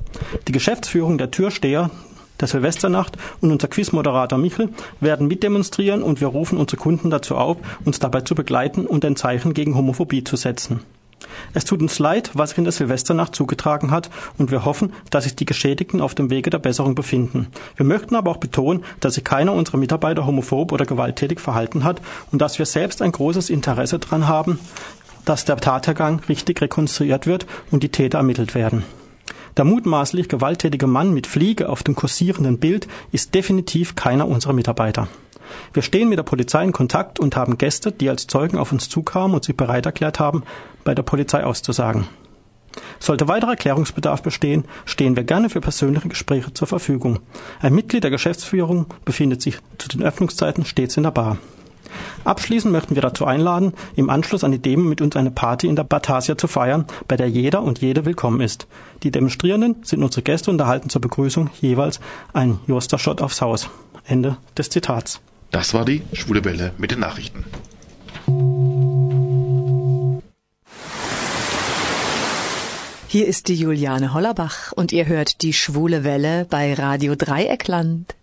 Die 0.47 0.51
Geschäftsführung 0.51 1.17
der 1.17 1.31
Türsteher 1.31 1.89
der 2.41 2.47
Silvesternacht 2.47 3.17
und 3.39 3.51
unser 3.51 3.67
Quizmoderator 3.67 4.38
Michel 4.38 4.69
werden 4.99 5.27
mitdemonstrieren 5.27 6.04
und 6.04 6.19
wir 6.21 6.27
rufen 6.27 6.58
unsere 6.58 6.77
Kunden 6.77 7.10
dazu 7.10 7.36
auf, 7.36 7.58
uns 7.86 7.99
dabei 7.99 8.21
zu 8.21 8.36
begleiten 8.36 8.86
und 8.86 9.06
ein 9.06 9.15
Zeichen 9.15 9.54
gegen 9.54 9.75
Homophobie 9.75 10.23
zu 10.23 10.36
setzen. 10.36 10.82
Es 11.54 11.65
tut 11.65 11.82
uns 11.82 11.99
leid, 11.99 12.32
was 12.34 12.49
sich 12.49 12.58
in 12.58 12.63
der 12.63 12.73
Silvesternacht 12.73 13.36
zugetragen 13.36 13.91
hat, 13.91 14.10
und 14.38 14.51
wir 14.51 14.65
hoffen, 14.65 14.93
dass 15.10 15.25
sich 15.25 15.36
die 15.36 15.45
Geschädigten 15.45 16.01
auf 16.01 16.15
dem 16.15 16.30
Wege 16.30 16.49
der 16.49 16.60
Besserung 16.60 16.95
befinden. 16.95 17.47
Wir 17.75 17.86
möchten 17.86 18.15
aber 18.15 18.32
auch 18.32 18.38
betonen, 18.38 18.84
dass 18.99 19.15
sich 19.15 19.23
keiner 19.23 19.54
unserer 19.54 19.77
Mitarbeiter 19.77 20.25
homophob 20.25 20.71
oder 20.71 20.86
gewalttätig 20.86 21.39
verhalten 21.39 21.84
hat 21.84 22.01
und 22.32 22.41
dass 22.41 22.60
wir 22.60 22.65
selbst 22.65 23.01
ein 23.01 23.12
großes 23.12 23.49
Interesse 23.49 23.99
daran 23.99 24.27
haben, 24.27 24.60
dass 25.25 25.45
der 25.45 25.58
Tathergang 25.58 26.21
richtig 26.27 26.62
rekonstruiert 26.62 27.27
wird 27.27 27.45
und 27.69 27.84
die 27.84 27.89
Täter 27.89 28.17
ermittelt 28.17 28.56
werden. 28.56 28.84
Der 29.57 29.65
mutmaßlich 29.65 30.29
gewalttätige 30.29 30.87
Mann 30.87 31.13
mit 31.13 31.27
Fliege 31.27 31.69
auf 31.69 31.83
dem 31.83 31.95
kursierenden 31.95 32.57
Bild 32.57 32.87
ist 33.11 33.35
definitiv 33.35 33.95
keiner 33.95 34.27
unserer 34.27 34.53
Mitarbeiter. 34.53 35.07
Wir 35.73 35.83
stehen 35.83 36.09
mit 36.09 36.17
der 36.17 36.23
Polizei 36.23 36.63
in 36.63 36.71
Kontakt 36.71 37.19
und 37.19 37.35
haben 37.35 37.57
Gäste, 37.57 37.91
die 37.91 38.09
als 38.09 38.27
Zeugen 38.27 38.57
auf 38.57 38.71
uns 38.71 38.87
zukamen 38.87 39.35
und 39.35 39.43
sich 39.43 39.57
bereit 39.57 39.85
erklärt 39.85 40.19
haben, 40.19 40.43
bei 40.83 40.95
der 40.95 41.03
Polizei 41.03 41.43
auszusagen. 41.43 42.07
Sollte 42.99 43.27
weiterer 43.27 43.57
Klärungsbedarf 43.57 44.21
bestehen, 44.21 44.63
stehen 44.85 45.15
wir 45.17 45.23
gerne 45.23 45.49
für 45.49 45.59
persönliche 45.59 46.07
Gespräche 46.07 46.53
zur 46.53 46.67
Verfügung. 46.67 47.19
Ein 47.59 47.75
Mitglied 47.75 48.03
der 48.03 48.11
Geschäftsführung 48.11 48.85
befindet 49.03 49.41
sich 49.41 49.57
zu 49.77 49.89
den 49.89 50.03
Öffnungszeiten 50.03 50.63
stets 50.63 50.95
in 50.95 51.03
der 51.03 51.11
Bar. 51.11 51.37
Abschließend 52.23 52.71
möchten 52.71 52.95
wir 52.95 53.01
dazu 53.01 53.25
einladen, 53.25 53.73
im 53.95 54.10
Anschluss 54.10 54.43
an 54.43 54.51
die 54.51 54.62
Demo 54.62 54.84
mit 54.84 55.01
uns 55.01 55.15
eine 55.15 55.32
Party 55.32 55.67
in 55.67 55.75
der 55.75 55.84
Batasia 55.84 56.38
zu 56.38 56.47
feiern, 56.47 56.86
bei 57.08 57.17
der 57.17 57.27
jeder 57.27 57.63
und 57.63 57.80
jede 57.80 58.06
willkommen 58.06 58.41
ist. 58.41 58.67
Die 59.04 59.12
Demonstrierenden 59.12 59.77
sind 59.84 60.04
unsere 60.04 60.21
Gäste 60.21 60.51
und 60.51 60.60
erhalten 60.60 60.89
zur 60.89 61.01
Begrüßung 61.01 61.49
jeweils 61.60 61.99
ein 62.34 62.60
Joster-Shot 62.67 63.21
aufs 63.21 63.41
Haus. 63.41 63.69
Ende 64.06 64.38
des 64.58 64.69
Zitats. 64.69 65.21
Das 65.51 65.73
war 65.73 65.86
die 65.86 66.01
Schwule 66.13 66.43
Welle 66.45 66.73
mit 66.77 66.91
den 66.91 66.99
Nachrichten. 66.99 67.45
Hier 73.08 73.27
ist 73.27 73.49
die 73.49 73.56
Juliane 73.56 74.13
Hollerbach 74.13 74.71
und 74.71 74.93
ihr 74.93 75.06
hört 75.06 75.41
die 75.41 75.51
Schwule 75.51 76.06
Welle 76.06 76.45
bei 76.49 76.73
Radio 76.73 77.15
Dreieckland. 77.15 78.15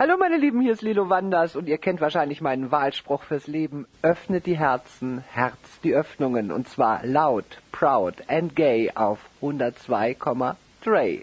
Hallo 0.00 0.16
meine 0.18 0.38
Lieben, 0.38 0.62
hier 0.62 0.72
ist 0.72 0.80
Lilo 0.80 1.10
Wanders 1.10 1.56
und 1.56 1.68
ihr 1.68 1.76
kennt 1.76 2.00
wahrscheinlich 2.00 2.40
meinen 2.40 2.72
Wahlspruch 2.72 3.22
fürs 3.22 3.46
Leben. 3.46 3.86
Öffnet 4.00 4.46
die 4.46 4.56
Herzen, 4.56 5.22
Herz 5.30 5.58
die 5.84 5.92
Öffnungen 5.92 6.52
und 6.52 6.70
zwar 6.70 7.04
laut, 7.04 7.44
proud 7.70 8.14
and 8.26 8.56
gay 8.56 8.90
auf 8.94 9.18
102,3. 9.42 11.20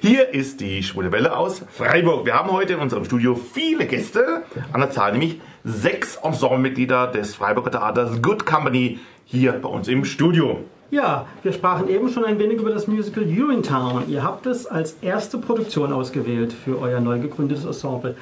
Hier 0.00 0.28
ist 0.32 0.60
die 0.60 0.84
Schwule 0.84 1.10
Welle 1.10 1.36
aus 1.36 1.64
Freiburg. 1.68 2.26
Wir 2.26 2.34
haben 2.34 2.52
heute 2.52 2.74
in 2.74 2.78
unserem 2.78 3.04
Studio 3.04 3.34
viele 3.34 3.86
Gäste, 3.86 4.44
an 4.72 4.82
der 4.82 4.92
Zahl 4.92 5.10
nämlich 5.10 5.40
sechs 5.64 6.14
Ensemblemitglieder 6.14 7.08
des 7.08 7.34
Freiburger 7.34 7.72
Theaters 7.72 8.22
Good 8.22 8.46
Company 8.46 9.00
hier 9.24 9.54
bei 9.54 9.68
uns 9.68 9.88
im 9.88 10.04
Studio. 10.04 10.64
Ja, 10.90 11.26
wir 11.44 11.52
sprachen 11.52 11.88
eben 11.88 12.08
schon 12.08 12.24
ein 12.24 12.38
wenig 12.40 12.58
über 12.58 12.70
das 12.70 12.88
Musical 12.88 13.22
Urinetown. 13.22 14.08
Ihr 14.08 14.24
habt 14.24 14.46
es 14.46 14.66
als 14.66 14.96
erste 15.02 15.38
Produktion 15.38 15.92
ausgewählt 15.92 16.52
für 16.52 16.80
euer 16.80 16.98
neu 16.98 17.20
gegründetes 17.20 17.64
Ensemble. 17.64 18.16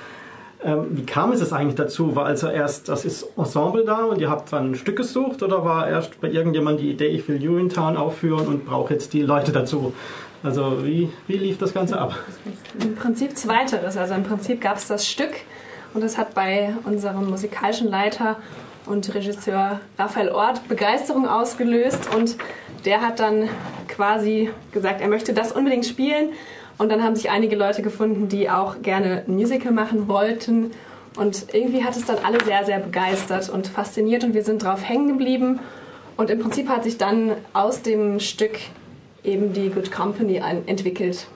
Ähm, 0.63 0.87
wie 0.91 1.07
kam 1.07 1.33
es 1.33 1.53
eigentlich 1.53 1.77
dazu? 1.77 2.15
War 2.15 2.27
also 2.27 2.49
erst 2.49 2.89
das 2.89 3.07
ist 3.07 3.27
Ensemble 3.39 3.85
da 3.85 4.05
und 4.05 4.21
ihr 4.21 4.29
habt 4.29 4.53
dann 4.53 4.73
ein 4.73 4.75
Stück 4.75 4.97
gesucht 4.97 5.43
oder 5.43 5.65
war 5.65 5.89
erst 5.89 6.21
bei 6.21 6.31
irgendjemandem 6.31 6.85
die 6.85 6.91
Idee, 6.91 7.07
ich 7.07 7.27
will 7.27 7.37
Urinetown 7.49 7.97
aufführen 7.97 8.47
und 8.47 8.67
brauche 8.67 8.93
jetzt 8.93 9.15
die 9.15 9.23
Leute 9.23 9.53
dazu? 9.53 9.95
Also 10.43 10.85
wie, 10.85 11.09
wie 11.27 11.37
lief 11.37 11.59
das 11.59 11.73
Ganze 11.73 11.99
ab? 11.99 12.17
Im 12.81 12.97
Prinzip 12.97 13.37
zweiteres. 13.37 13.97
Also 13.97 14.15
im 14.15 14.25
Prinzip 14.25 14.61
gab 14.61 14.77
es 14.77 14.89
das 14.89 15.07
Stück 15.07 15.33
und 15.95 16.05
es 16.05 16.19
hat 16.19 16.35
bei 16.35 16.75
unserem 16.85 17.31
musikalischen 17.31 17.89
Leiter 17.89 18.37
und 18.88 19.14
Regisseur 19.14 19.81
Raphael 19.98 20.31
Ort 20.31 20.66
Begeisterung 20.68 21.29
ausgelöst 21.29 22.14
und 22.14 22.37
der 22.85 23.01
hat 23.01 23.20
dann 23.20 23.48
quasi 23.88 24.51
gesagt, 24.72 25.01
er 25.01 25.09
möchte 25.09 25.35
das 25.35 25.53
unbedingt 25.53 25.87
spielen. 25.87 26.31
Und 26.79 26.90
dann 26.90 27.03
haben 27.03 27.16
sich 27.16 27.29
einige 27.31 27.57
Leute 27.57 27.83
gefunden, 27.83 28.29
die 28.29 28.48
auch 28.48 28.83
gerne 28.83 29.24
ein 29.27 29.35
Musical 29.35 29.72
machen 29.72 30.07
wollten. 30.07 30.70
Und 31.16 31.53
irgendwie 31.53 31.83
hat 31.83 31.96
es 31.96 32.05
dann 32.05 32.18
alle 32.24 32.42
sehr, 32.44 32.64
sehr 32.64 32.79
begeistert 32.79 33.48
und 33.48 33.66
fasziniert 33.66 34.22
und 34.22 34.33
wir 34.33 34.44
sind 34.44 34.62
drauf 34.62 34.88
hängen 34.88 35.09
geblieben. 35.09 35.59
Und 36.16 36.31
im 36.31 36.38
Prinzip 36.38 36.68
hat 36.68 36.85
sich 36.85 36.96
dann 36.96 37.33
aus 37.53 37.83
dem 37.83 38.20
Stück 38.20 38.59
eben 39.24 39.53
die 39.53 39.70
Good 39.70 39.90
Company 39.90 40.40
entwickelt. 40.66 41.27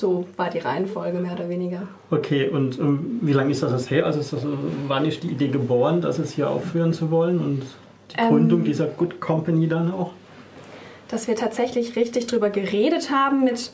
So 0.00 0.24
war 0.38 0.48
die 0.48 0.60
Reihenfolge 0.60 1.18
mehr 1.18 1.32
oder 1.34 1.50
weniger. 1.50 1.82
Okay, 2.10 2.48
und 2.48 2.78
ähm, 2.78 3.18
wie 3.20 3.34
lange 3.34 3.50
ist 3.50 3.62
das 3.62 3.90
her? 3.90 4.06
Also 4.06 4.20
ist 4.20 4.32
das, 4.32 4.46
wann 4.88 5.04
ist 5.04 5.22
die 5.22 5.28
Idee 5.28 5.48
geboren, 5.48 6.00
das 6.00 6.18
es 6.18 6.32
hier 6.32 6.48
aufführen 6.48 6.94
zu 6.94 7.10
wollen 7.10 7.38
und 7.38 7.62
die 8.10 8.18
Ähm, 8.18 8.28
Gründung 8.30 8.64
dieser 8.64 8.86
Good 8.86 9.20
Company 9.20 9.68
dann 9.68 9.92
auch? 9.92 10.12
dass 11.08 11.26
wir 11.26 11.34
tatsächlich 11.34 11.96
richtig 11.96 12.28
drüber 12.28 12.50
geredet 12.50 13.10
haben 13.10 13.42
mit 13.42 13.72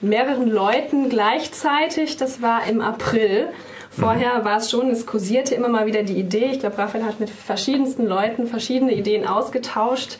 mehreren 0.00 0.50
Leuten 0.50 1.08
gleichzeitig. 1.08 2.16
Das 2.16 2.42
war 2.42 2.66
im 2.66 2.80
April. 2.80 3.46
Vorher 3.90 4.44
war 4.44 4.56
es 4.56 4.70
schon, 4.72 4.90
es 4.90 5.06
kursierte 5.06 5.54
immer 5.54 5.68
mal 5.68 5.86
wieder 5.86 6.02
die 6.02 6.18
Idee. 6.18 6.46
Ich 6.50 6.58
glaube, 6.58 6.76
Raphael 6.78 7.04
hat 7.04 7.20
mit 7.20 7.30
verschiedensten 7.30 8.06
Leuten 8.06 8.48
verschiedene 8.48 8.92
Ideen 8.92 9.24
ausgetauscht. 9.24 10.18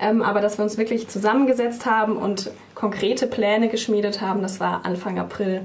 Ähm, 0.00 0.22
aber 0.22 0.40
dass 0.40 0.58
wir 0.58 0.64
uns 0.64 0.78
wirklich 0.78 1.08
zusammengesetzt 1.08 1.84
haben 1.86 2.16
und 2.16 2.50
konkrete 2.74 3.26
Pläne 3.26 3.68
geschmiedet 3.68 4.20
haben, 4.20 4.40
das 4.42 4.58
war 4.60 4.80
Anfang 4.84 5.18
April 5.18 5.62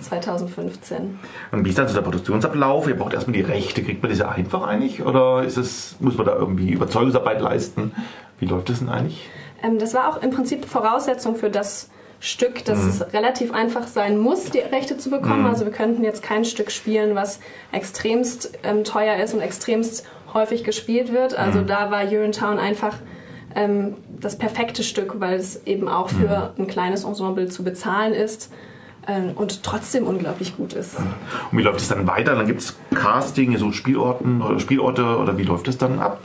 2015. 0.00 1.18
Und 1.52 1.64
wie 1.64 1.70
ist 1.70 1.78
dann 1.78 1.88
so 1.88 1.94
der 1.94 2.02
Produktionsablauf? 2.02 2.88
Ihr 2.88 2.96
braucht 2.96 3.14
erstmal 3.14 3.34
die 3.34 3.40
Rechte. 3.42 3.82
Kriegt 3.82 4.02
man 4.02 4.10
diese 4.10 4.28
einfach 4.28 4.66
eigentlich? 4.66 5.02
Oder 5.04 5.42
ist 5.44 5.56
es, 5.56 5.96
muss 6.00 6.16
man 6.16 6.26
da 6.26 6.34
irgendwie 6.36 6.70
Überzeugungsarbeit 6.70 7.40
leisten? 7.40 7.92
Wie 8.38 8.46
läuft 8.46 8.68
das 8.68 8.80
denn 8.80 8.88
eigentlich? 8.88 9.28
Ähm, 9.62 9.78
das 9.78 9.94
war 9.94 10.08
auch 10.08 10.22
im 10.22 10.30
Prinzip 10.30 10.64
Voraussetzung 10.66 11.36
für 11.36 11.50
das 11.50 11.90
Stück, 12.20 12.64
dass 12.64 12.82
Mhm. 12.82 12.88
es 12.90 13.12
relativ 13.14 13.54
einfach 13.54 13.86
sein 13.86 14.18
muss, 14.18 14.50
die 14.50 14.58
Rechte 14.58 14.98
zu 14.98 15.08
bekommen. 15.08 15.40
Mhm. 15.42 15.46
Also 15.46 15.64
wir 15.64 15.72
könnten 15.72 16.04
jetzt 16.04 16.22
kein 16.22 16.44
Stück 16.44 16.70
spielen, 16.70 17.14
was 17.14 17.40
extremst 17.72 18.58
ähm, 18.64 18.84
teuer 18.84 19.16
ist 19.22 19.34
und 19.34 19.40
extremst 19.40 20.04
häufig 20.34 20.64
gespielt 20.64 21.12
wird. 21.12 21.38
Also 21.38 21.60
Mhm. 21.60 21.66
da 21.68 21.90
war 21.90 22.04
Urinetown 22.04 22.58
einfach 22.58 22.94
ähm, 23.54 23.94
das 24.20 24.36
perfekte 24.36 24.82
Stück, 24.82 25.20
weil 25.20 25.36
es 25.38 25.66
eben 25.66 25.88
auch 25.88 26.08
für 26.10 26.52
Mhm. 26.56 26.64
ein 26.64 26.66
kleines 26.66 27.04
Ensemble 27.04 27.48
zu 27.48 27.64
bezahlen 27.64 28.12
ist 28.12 28.52
ähm, 29.06 29.30
und 29.34 29.62
trotzdem 29.62 30.06
unglaublich 30.06 30.56
gut 30.56 30.72
ist. 30.74 30.96
Und 31.50 31.58
wie 31.58 31.62
läuft 31.62 31.80
es 31.80 31.88
dann 31.88 32.06
weiter? 32.06 32.34
Dann 32.34 32.46
gibt 32.46 32.60
es 32.60 32.76
Casting, 32.94 33.56
so 33.56 33.72
Spielorten 33.72 34.42
oder 34.42 34.58
Spielorte 34.60 35.16
oder 35.18 35.38
wie 35.38 35.44
läuft 35.44 35.68
es 35.68 35.78
dann 35.78 35.98
ab? 35.98 36.20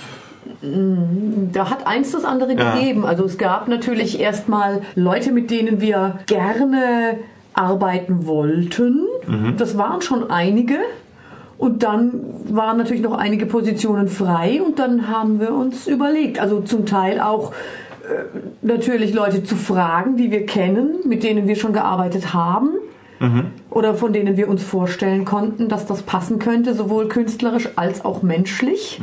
Da 0.62 1.70
hat 1.70 1.88
eins 1.88 2.12
das 2.12 2.26
andere 2.26 2.54
Ja. 2.54 2.76
gegeben. 2.76 3.06
Also 3.06 3.24
es 3.26 3.38
gab 3.38 3.68
natürlich 3.68 4.20
erstmal 4.20 4.82
Leute, 4.96 5.32
mit 5.32 5.50
denen 5.52 5.80
wir 5.82 6.20
gerne 6.26 7.20
arbeiten 7.54 8.26
wollten. 8.26 9.06
Mhm. 9.28 9.56
Das 9.58 9.78
waren 9.78 10.02
schon 10.02 10.30
einige. 10.32 10.76
Und 11.64 11.82
dann 11.82 12.20
waren 12.50 12.76
natürlich 12.76 13.02
noch 13.02 13.18
einige 13.18 13.46
Positionen 13.46 14.10
frei 14.10 14.62
und 14.62 14.80
dann 14.80 15.08
haben 15.08 15.40
wir 15.40 15.54
uns 15.54 15.88
überlegt, 15.88 16.38
also 16.38 16.60
zum 16.60 16.86
Teil 16.86 17.22
auch 17.22 17.54
äh, 18.04 18.26
natürlich 18.62 19.14
Leute 19.14 19.46
zu 19.46 19.56
fragen, 19.56 20.18
die 20.18 20.30
wir 20.30 20.46
kennen, 20.46 20.96
mit 21.06 21.24
denen 21.24 21.48
wir 21.48 21.56
schon 21.56 21.72
gearbeitet 21.72 22.34
haben 22.34 22.72
oder 23.70 23.96
von 23.96 24.12
denen 24.12 24.36
wir 24.36 24.50
uns 24.50 24.62
vorstellen 24.62 25.24
konnten, 25.24 25.70
dass 25.70 25.86
das 25.86 26.02
passen 26.02 26.38
könnte, 26.38 26.74
sowohl 26.74 27.08
künstlerisch 27.08 27.70
als 27.78 28.04
auch 28.04 28.24
menschlich. 28.24 29.00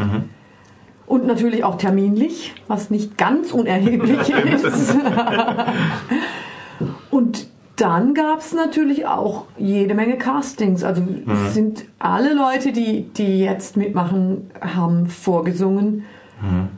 Und 1.06 1.26
natürlich 1.26 1.64
auch 1.64 1.78
terminlich, 1.78 2.52
was 2.68 2.90
nicht 2.90 3.16
ganz 3.16 3.52
unerheblich 3.52 4.28
ist. 4.52 4.96
Und 7.10 7.46
dann 7.80 8.14
gab 8.14 8.40
es 8.40 8.52
natürlich 8.52 9.06
auch 9.06 9.46
jede 9.56 9.94
Menge 9.94 10.18
Castings. 10.18 10.84
Also 10.84 11.02
es 11.26 11.54
sind 11.54 11.86
alle 11.98 12.34
Leute, 12.34 12.72
die, 12.72 13.02
die 13.02 13.40
jetzt 13.40 13.76
mitmachen, 13.76 14.50
haben 14.60 15.06
vorgesungen, 15.06 16.04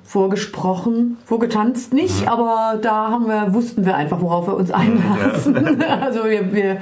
vorgesprochen, 0.05 1.19
vorgetanzt 1.25 1.93
nicht, 1.93 2.29
aber 2.29 2.79
da 2.81 3.11
haben 3.11 3.27
wir, 3.27 3.55
wussten 3.55 3.85
wir 3.85 3.97
einfach, 3.97 4.21
worauf 4.21 4.47
wir 4.47 4.57
uns 4.57 4.71
einlassen. 4.71 5.83
Also 5.89 6.25
wir, 6.25 6.53
wir 6.53 6.79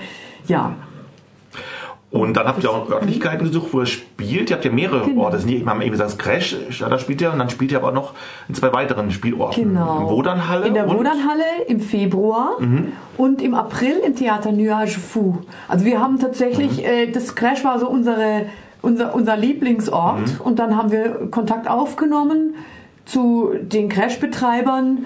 ja. 0.46 0.74
Und 2.12 2.36
dann 2.36 2.48
habt 2.48 2.64
ihr 2.64 2.70
auch 2.70 2.90
Örtlichkeiten 2.90 3.46
gesucht, 3.46 3.68
wo 3.72 3.80
ihr 3.80 3.86
spielt. 3.86 4.50
Ihr 4.50 4.56
habt 4.56 4.64
ja 4.64 4.72
mehrere 4.72 5.04
Genau. 5.06 5.22
Orte. 5.22 5.46
Wir 5.46 5.64
haben 5.64 5.80
eben 5.80 5.92
gesagt, 5.92 6.18
Crash, 6.18 6.56
da 6.80 6.98
spielt 6.98 7.20
ihr 7.20 7.32
und 7.32 7.38
dann 7.38 7.50
spielt 7.50 7.70
ihr 7.70 7.78
aber 7.78 7.88
auch 7.90 7.94
noch 7.94 8.14
in 8.48 8.54
zwei 8.56 8.72
weiteren 8.72 9.12
Spielorten. 9.12 9.62
Genau. 9.62 10.00
In 10.00 10.08
Wodanhalle 10.08 10.66
In 10.66 10.74
der 10.74 10.88
Wodanhalle 10.88 11.44
im 11.68 11.78
Februar 11.78 12.56
Mhm. 12.58 12.92
und 13.16 13.40
im 13.40 13.54
April 13.54 13.98
im 14.04 14.16
Theater 14.16 14.50
Nuage 14.50 14.98
Fou. 14.98 15.38
Also 15.68 15.84
wir 15.84 16.00
haben 16.00 16.18
tatsächlich, 16.18 16.78
Mhm. 16.78 16.84
äh, 16.84 17.06
das 17.12 17.36
Crash 17.36 17.62
war 17.64 17.78
so 17.78 17.88
unsere, 17.88 18.46
unser, 18.82 19.14
unser 19.14 19.36
Lieblingsort 19.36 20.18
Mhm. 20.18 20.40
und 20.42 20.58
dann 20.58 20.76
haben 20.76 20.90
wir 20.90 21.28
Kontakt 21.30 21.68
aufgenommen 21.70 22.54
zu 23.04 23.50
den 23.62 23.88
Crash-Betreibern. 23.88 25.04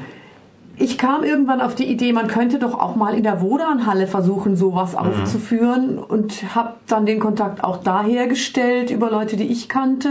Ich 0.77 0.99
kam 0.99 1.23
irgendwann 1.23 1.61
auf 1.61 1.75
die 1.75 1.85
Idee, 1.85 2.13
man 2.13 2.27
könnte 2.27 2.59
doch 2.59 2.79
auch 2.79 2.97
mal 2.97 3.15
in 3.15 3.23
der 3.23 3.41
Wodanhalle 3.41 4.07
versuchen, 4.07 4.57
sowas 4.57 4.95
aufzuführen 4.95 5.99
und 5.99 6.55
habe 6.55 6.75
dann 6.89 7.07
den 7.07 7.21
Kontakt 7.21 7.63
auch 7.63 7.79
da 7.79 8.03
hergestellt 8.03 8.91
über 8.91 9.11
Leute, 9.11 9.37
die 9.37 9.45
ich 9.45 9.69
kannte. 9.69 10.09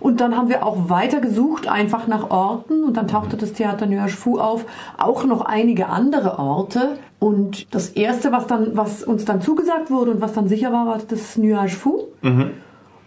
Und 0.00 0.20
dann 0.20 0.36
haben 0.36 0.48
wir 0.48 0.64
auch 0.64 0.88
weiter 0.88 1.20
gesucht, 1.20 1.68
einfach 1.68 2.06
nach 2.06 2.30
Orten. 2.30 2.84
Und 2.84 2.96
dann 2.96 3.06
tauchte 3.06 3.36
das 3.36 3.52
Theater 3.52 3.86
Nuage 3.86 4.12
Fou 4.12 4.38
auf, 4.38 4.64
auch 4.96 5.24
noch 5.24 5.42
einige 5.42 5.88
andere 5.88 6.38
Orte. 6.38 6.96
Und 7.18 7.72
das 7.74 7.90
erste, 7.90 8.32
was 8.32 8.46
dann, 8.46 8.76
was 8.76 9.04
uns 9.04 9.26
dann 9.26 9.42
zugesagt 9.42 9.90
wurde 9.90 10.12
und 10.12 10.20
was 10.20 10.32
dann 10.32 10.48
sicher 10.48 10.72
war, 10.72 10.86
war 10.86 10.98
das 11.06 11.36
Nuage 11.36 11.76
Fou. 11.76 12.08
Mhm. 12.22 12.52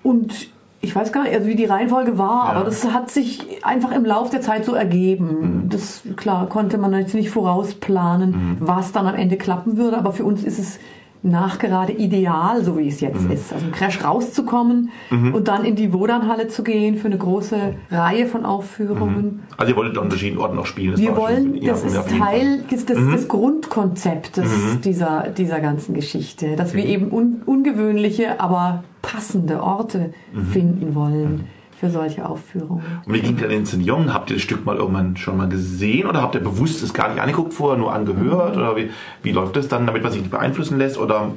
Und 0.03 0.49
ich 0.83 0.93
weiß 0.93 1.13
gar 1.13 1.23
nicht, 1.23 1.33
also 1.33 1.47
wie 1.47 1.55
die 1.55 1.63
Reihenfolge 1.65 2.17
war, 2.17 2.47
Ja. 2.47 2.51
aber 2.51 2.65
das 2.65 2.83
hat 2.91 3.09
sich 3.09 3.63
einfach 3.65 3.91
im 3.93 4.03
Lauf 4.03 4.29
der 4.29 4.41
Zeit 4.41 4.65
so 4.65 4.73
ergeben. 4.75 5.67
Das, 5.69 6.01
klar, 6.17 6.47
konnte 6.47 6.77
man 6.77 6.93
jetzt 6.93 7.15
nicht 7.15 7.29
vorausplanen, 7.29 8.57
was 8.59 8.91
dann 8.91 9.07
am 9.07 9.15
Ende 9.15 9.37
klappen 9.37 9.77
würde, 9.77 9.97
aber 9.97 10.11
für 10.11 10.25
uns 10.25 10.43
ist 10.43 10.59
es 10.59 10.79
nachgerade 11.23 11.93
ideal, 11.93 12.63
so 12.63 12.77
wie 12.77 12.87
es 12.87 12.99
jetzt 12.99 13.25
ist. 13.31 13.53
Also 13.53 13.65
im 13.65 13.71
Crash 13.71 14.03
rauszukommen 14.03 14.89
Mhm. 15.09 15.33
und 15.33 15.47
dann 15.47 15.63
in 15.63 15.75
die 15.75 15.93
Wodanhalle 15.93 16.49
zu 16.49 16.63
gehen 16.63 16.97
für 16.97 17.07
eine 17.07 17.17
große 17.17 17.75
Reihe 17.91 18.25
von 18.27 18.45
Aufführungen. 18.45 19.43
Also 19.57 19.71
ihr 19.71 19.77
wolltet 19.77 19.97
an 19.97 20.09
verschiedenen 20.09 20.41
Orten 20.41 20.59
auch 20.59 20.65
spielen. 20.65 20.91
das 20.91 20.99
Wir 20.99 21.07
schon- 21.07 21.17
wollen, 21.17 21.55
ja, 21.61 21.71
das 21.71 21.83
ist. 21.85 21.95
Teil 22.17 22.63
des, 22.69 22.85
des, 22.85 22.99
Mhm. 22.99 23.11
des 23.13 23.27
Grundkonzeptes 23.29 24.45
Mhm. 24.45 24.81
dieser, 24.81 25.29
dieser 25.29 25.59
ganzen 25.61 25.93
Geschichte, 25.95 26.55
dass 26.55 26.73
wir 26.73 26.85
eben 26.85 27.11
un, 27.11 27.41
ungewöhnliche, 27.45 28.39
aber 28.39 28.83
passende 29.01 29.63
Orte 29.63 30.13
Mhm. 30.33 30.45
finden 30.47 30.95
wollen 30.95 31.45
für 31.83 31.89
solche 31.89 32.25
Aufführungen. 32.25 32.81
Und 33.05 33.13
wie 33.13 33.19
ging 33.19 33.35
denn 33.35 33.51
Inszenierung? 33.51 34.13
Habt 34.13 34.29
ihr 34.29 34.37
das 34.37 34.43
Stück 34.43 34.65
mal 34.65 34.77
irgendwann 34.77 35.17
schon 35.17 35.35
mal 35.35 35.49
gesehen 35.49 36.07
oder 36.07 36.21
habt 36.21 36.33
ihr 36.33 36.39
bewusst 36.39 36.81
es 36.81 36.93
gar 36.93 37.09
nicht 37.09 37.19
angeguckt 37.19 37.53
vorher, 37.53 37.77
nur 37.77 37.91
angehört? 37.91 38.55
Oder 38.55 38.77
wie, 38.77 38.89
wie 39.21 39.33
läuft 39.33 39.57
das 39.57 39.67
dann, 39.67 39.85
damit 39.85 40.01
man 40.01 40.13
sich 40.13 40.21
nicht 40.21 40.31
beeinflussen 40.31 40.77
lässt? 40.77 40.97
Oder 40.97 41.31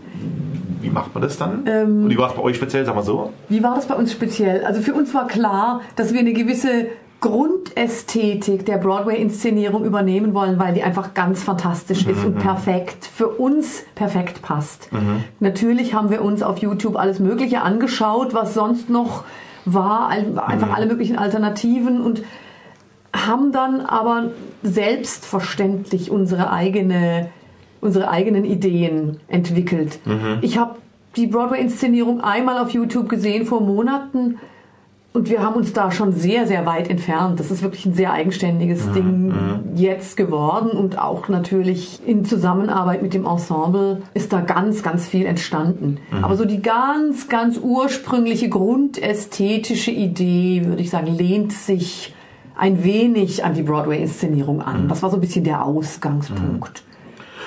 wie 0.80 0.90
macht 0.90 1.12
man 1.14 1.22
das 1.24 1.36
dann? 1.36 1.64
Ähm, 1.66 2.04
Und 2.04 2.10
wie 2.10 2.16
war 2.18 2.28
es 2.28 2.36
bei 2.36 2.42
euch 2.42 2.54
speziell, 2.54 2.84
sagen 2.84 2.96
wir 2.96 3.02
so? 3.02 3.32
Wie 3.48 3.60
war 3.60 3.74
das 3.74 3.88
bei 3.88 3.96
uns 3.96 4.12
speziell? 4.12 4.64
Also 4.64 4.82
für 4.82 4.94
uns 4.94 5.12
war 5.14 5.26
klar, 5.26 5.80
dass 5.96 6.12
wir 6.12 6.20
eine 6.20 6.32
gewisse 6.32 6.86
Grundästhetik 7.20 8.66
der 8.66 8.76
Broadway-Inszenierung 8.76 9.84
übernehmen 9.84 10.32
wollen, 10.32 10.60
weil 10.60 10.74
die 10.74 10.84
einfach 10.84 11.12
ganz 11.14 11.42
fantastisch 11.42 12.06
ist 12.06 12.24
und 12.24 12.38
perfekt, 12.38 13.04
für 13.04 13.26
uns 13.26 13.82
perfekt 13.96 14.42
passt. 14.42 14.90
Natürlich 15.40 15.92
haben 15.92 16.10
wir 16.10 16.22
uns 16.22 16.44
auf 16.44 16.58
YouTube 16.58 16.94
alles 16.94 17.18
Mögliche 17.18 17.62
angeschaut, 17.62 18.32
was 18.32 18.54
sonst 18.54 18.90
noch 18.90 19.24
war, 19.66 20.08
ein- 20.08 20.38
einfach 20.38 20.74
alle 20.74 20.86
möglichen 20.86 21.18
Alternativen 21.18 22.00
und 22.00 22.22
haben 23.14 23.52
dann 23.52 23.80
aber 23.82 24.30
selbstverständlich 24.62 26.10
unsere 26.10 26.50
eigene 26.50 27.28
unsere 27.82 28.08
eigenen 28.10 28.44
Ideen 28.44 29.18
entwickelt. 29.28 30.00
Mhm. 30.06 30.38
Ich 30.40 30.58
habe 30.58 30.76
die 31.14 31.26
Broadway-Inszenierung 31.26 32.20
einmal 32.20 32.58
auf 32.58 32.70
YouTube 32.70 33.08
gesehen 33.08 33.44
vor 33.46 33.60
Monaten 33.60 34.38
und 35.16 35.30
wir 35.30 35.42
haben 35.42 35.54
uns 35.54 35.72
da 35.72 35.90
schon 35.90 36.12
sehr, 36.12 36.46
sehr 36.46 36.66
weit 36.66 36.90
entfernt. 36.90 37.40
Das 37.40 37.50
ist 37.50 37.62
wirklich 37.62 37.86
ein 37.86 37.94
sehr 37.94 38.12
eigenständiges 38.12 38.92
Ding 38.92 39.32
jetzt 39.74 40.16
geworden 40.16 40.70
und 40.70 40.98
auch 40.98 41.28
natürlich 41.28 42.00
in 42.06 42.24
Zusammenarbeit 42.24 43.02
mit 43.02 43.14
dem 43.14 43.24
Ensemble 43.24 44.02
ist 44.12 44.32
da 44.32 44.40
ganz, 44.40 44.82
ganz 44.82 45.08
viel 45.08 45.24
entstanden. 45.24 45.98
Mhm. 46.10 46.24
Aber 46.24 46.36
so 46.36 46.44
die 46.44 46.60
ganz, 46.60 47.28
ganz 47.28 47.58
ursprüngliche 47.58 48.50
grundästhetische 48.50 49.90
Idee, 49.90 50.66
würde 50.66 50.82
ich 50.82 50.90
sagen, 50.90 51.06
lehnt 51.06 51.52
sich 51.52 52.14
ein 52.54 52.84
wenig 52.84 53.42
an 53.44 53.54
die 53.54 53.62
Broadway-Inszenierung 53.62 54.60
an. 54.60 54.88
Das 54.88 55.02
war 55.02 55.10
so 55.10 55.16
ein 55.16 55.20
bisschen 55.20 55.44
der 55.44 55.64
Ausgangspunkt. 55.64 56.82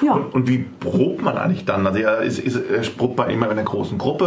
Ja. 0.02 0.14
Und, 0.14 0.34
und 0.34 0.48
wie 0.48 0.66
probt 0.80 1.22
man 1.22 1.38
eigentlich 1.38 1.66
dann? 1.66 1.86
Also 1.86 2.00
ja, 2.00 2.16
ist, 2.16 2.40
ist, 2.40 2.56
ist, 2.56 2.98
probt 2.98 3.18
man 3.18 3.30
immer 3.30 3.46
in 3.48 3.54
einer 3.54 3.64
großen 3.64 3.98
Gruppe? 3.98 4.26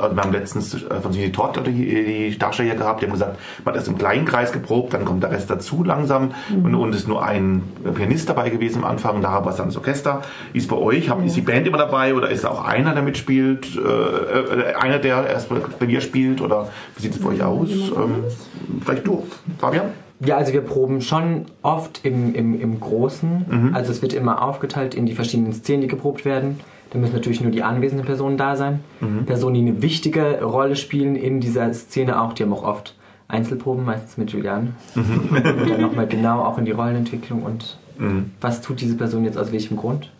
Also 0.00 0.16
wir 0.16 0.22
haben 0.22 0.32
letztens 0.32 0.74
äh, 0.74 1.00
von 1.00 1.12
Sini 1.12 1.32
Todd 1.32 1.60
die, 1.66 2.30
die 2.30 2.38
Darsteller 2.38 2.74
gehabt, 2.74 3.00
die 3.00 3.06
haben 3.06 3.12
gesagt, 3.12 3.38
man 3.64 3.72
hat 3.72 3.76
erst 3.76 3.88
im 3.88 3.98
kleinen 3.98 4.24
Kreis 4.24 4.52
geprobt, 4.52 4.94
dann 4.94 5.04
kommt 5.04 5.22
der 5.22 5.30
Rest 5.30 5.50
dazu 5.50 5.84
langsam 5.84 6.32
Mhm. 6.48 6.64
und, 6.64 6.74
und 6.74 6.94
ist 6.94 7.08
nur 7.08 7.24
ein 7.24 7.62
Pianist 7.94 8.28
dabei 8.28 8.50
gewesen 8.50 8.84
am 8.84 8.90
Anfang, 8.90 9.16
und 9.16 9.22
da 9.22 9.44
war 9.44 9.46
es 9.48 9.56
dann 9.56 9.66
das 9.66 9.76
Orchester. 9.76 10.22
Ist 10.52 10.68
bei 10.68 10.76
euch, 10.76 11.08
habt, 11.10 11.24
ist 11.24 11.36
die 11.36 11.40
Band 11.40 11.66
immer 11.66 11.78
dabei 11.78 12.14
oder 12.14 12.30
ist 12.30 12.44
auch 12.44 12.64
einer, 12.64 12.94
der 12.94 13.02
mitspielt? 13.02 13.66
Äh, 13.76 13.80
äh, 13.80 14.74
einer, 14.74 14.98
der 14.98 15.26
erst 15.26 15.48
Klavier 15.78 16.00
spielt 16.00 16.40
oder 16.40 16.68
wie 16.96 17.02
sieht 17.02 17.14
es 17.14 17.20
bei 17.20 17.30
euch 17.30 17.42
aus? 17.42 17.70
Ähm, 17.70 18.24
vielleicht 18.84 19.06
du, 19.06 19.26
Fabian? 19.58 19.90
Ja, 20.24 20.36
also 20.36 20.52
wir 20.52 20.60
proben 20.60 21.00
schon 21.00 21.46
oft 21.62 22.04
im, 22.04 22.34
im, 22.34 22.60
im 22.60 22.80
Großen. 22.80 23.46
Mhm. 23.48 23.74
Also 23.74 23.90
es 23.90 24.02
wird 24.02 24.12
immer 24.12 24.42
aufgeteilt 24.42 24.94
in 24.94 25.06
die 25.06 25.14
verschiedenen 25.14 25.52
Szenen, 25.52 25.82
die 25.82 25.88
geprobt 25.88 26.24
werden. 26.24 26.60
Da 26.90 26.98
müssen 26.98 27.14
natürlich 27.14 27.40
nur 27.40 27.50
die 27.50 27.62
anwesenden 27.62 28.06
Personen 28.06 28.36
da 28.36 28.54
sein. 28.54 28.80
Mhm. 29.00 29.24
Personen, 29.24 29.54
die 29.54 29.60
eine 29.62 29.82
wichtige 29.82 30.42
Rolle 30.42 30.76
spielen 30.76 31.16
in 31.16 31.40
dieser 31.40 31.72
Szene 31.72 32.20
auch, 32.20 32.34
die 32.34 32.42
haben 32.42 32.52
auch 32.52 32.64
oft 32.64 32.94
Einzelproben, 33.28 33.84
meistens 33.84 34.18
mit 34.18 34.30
Julian. 34.30 34.76
Mhm. 34.94 35.36
Und 35.36 35.44
dann 35.70 35.80
nochmal 35.80 36.06
genau 36.06 36.42
auch 36.42 36.58
in 36.58 36.66
die 36.66 36.72
Rollenentwicklung 36.72 37.42
und 37.42 37.78
was 38.40 38.62
tut 38.62 38.80
diese 38.80 38.96
Person 38.96 39.24
jetzt 39.24 39.38
aus 39.38 39.52
welchem 39.52 39.76
Grund. 39.76 40.10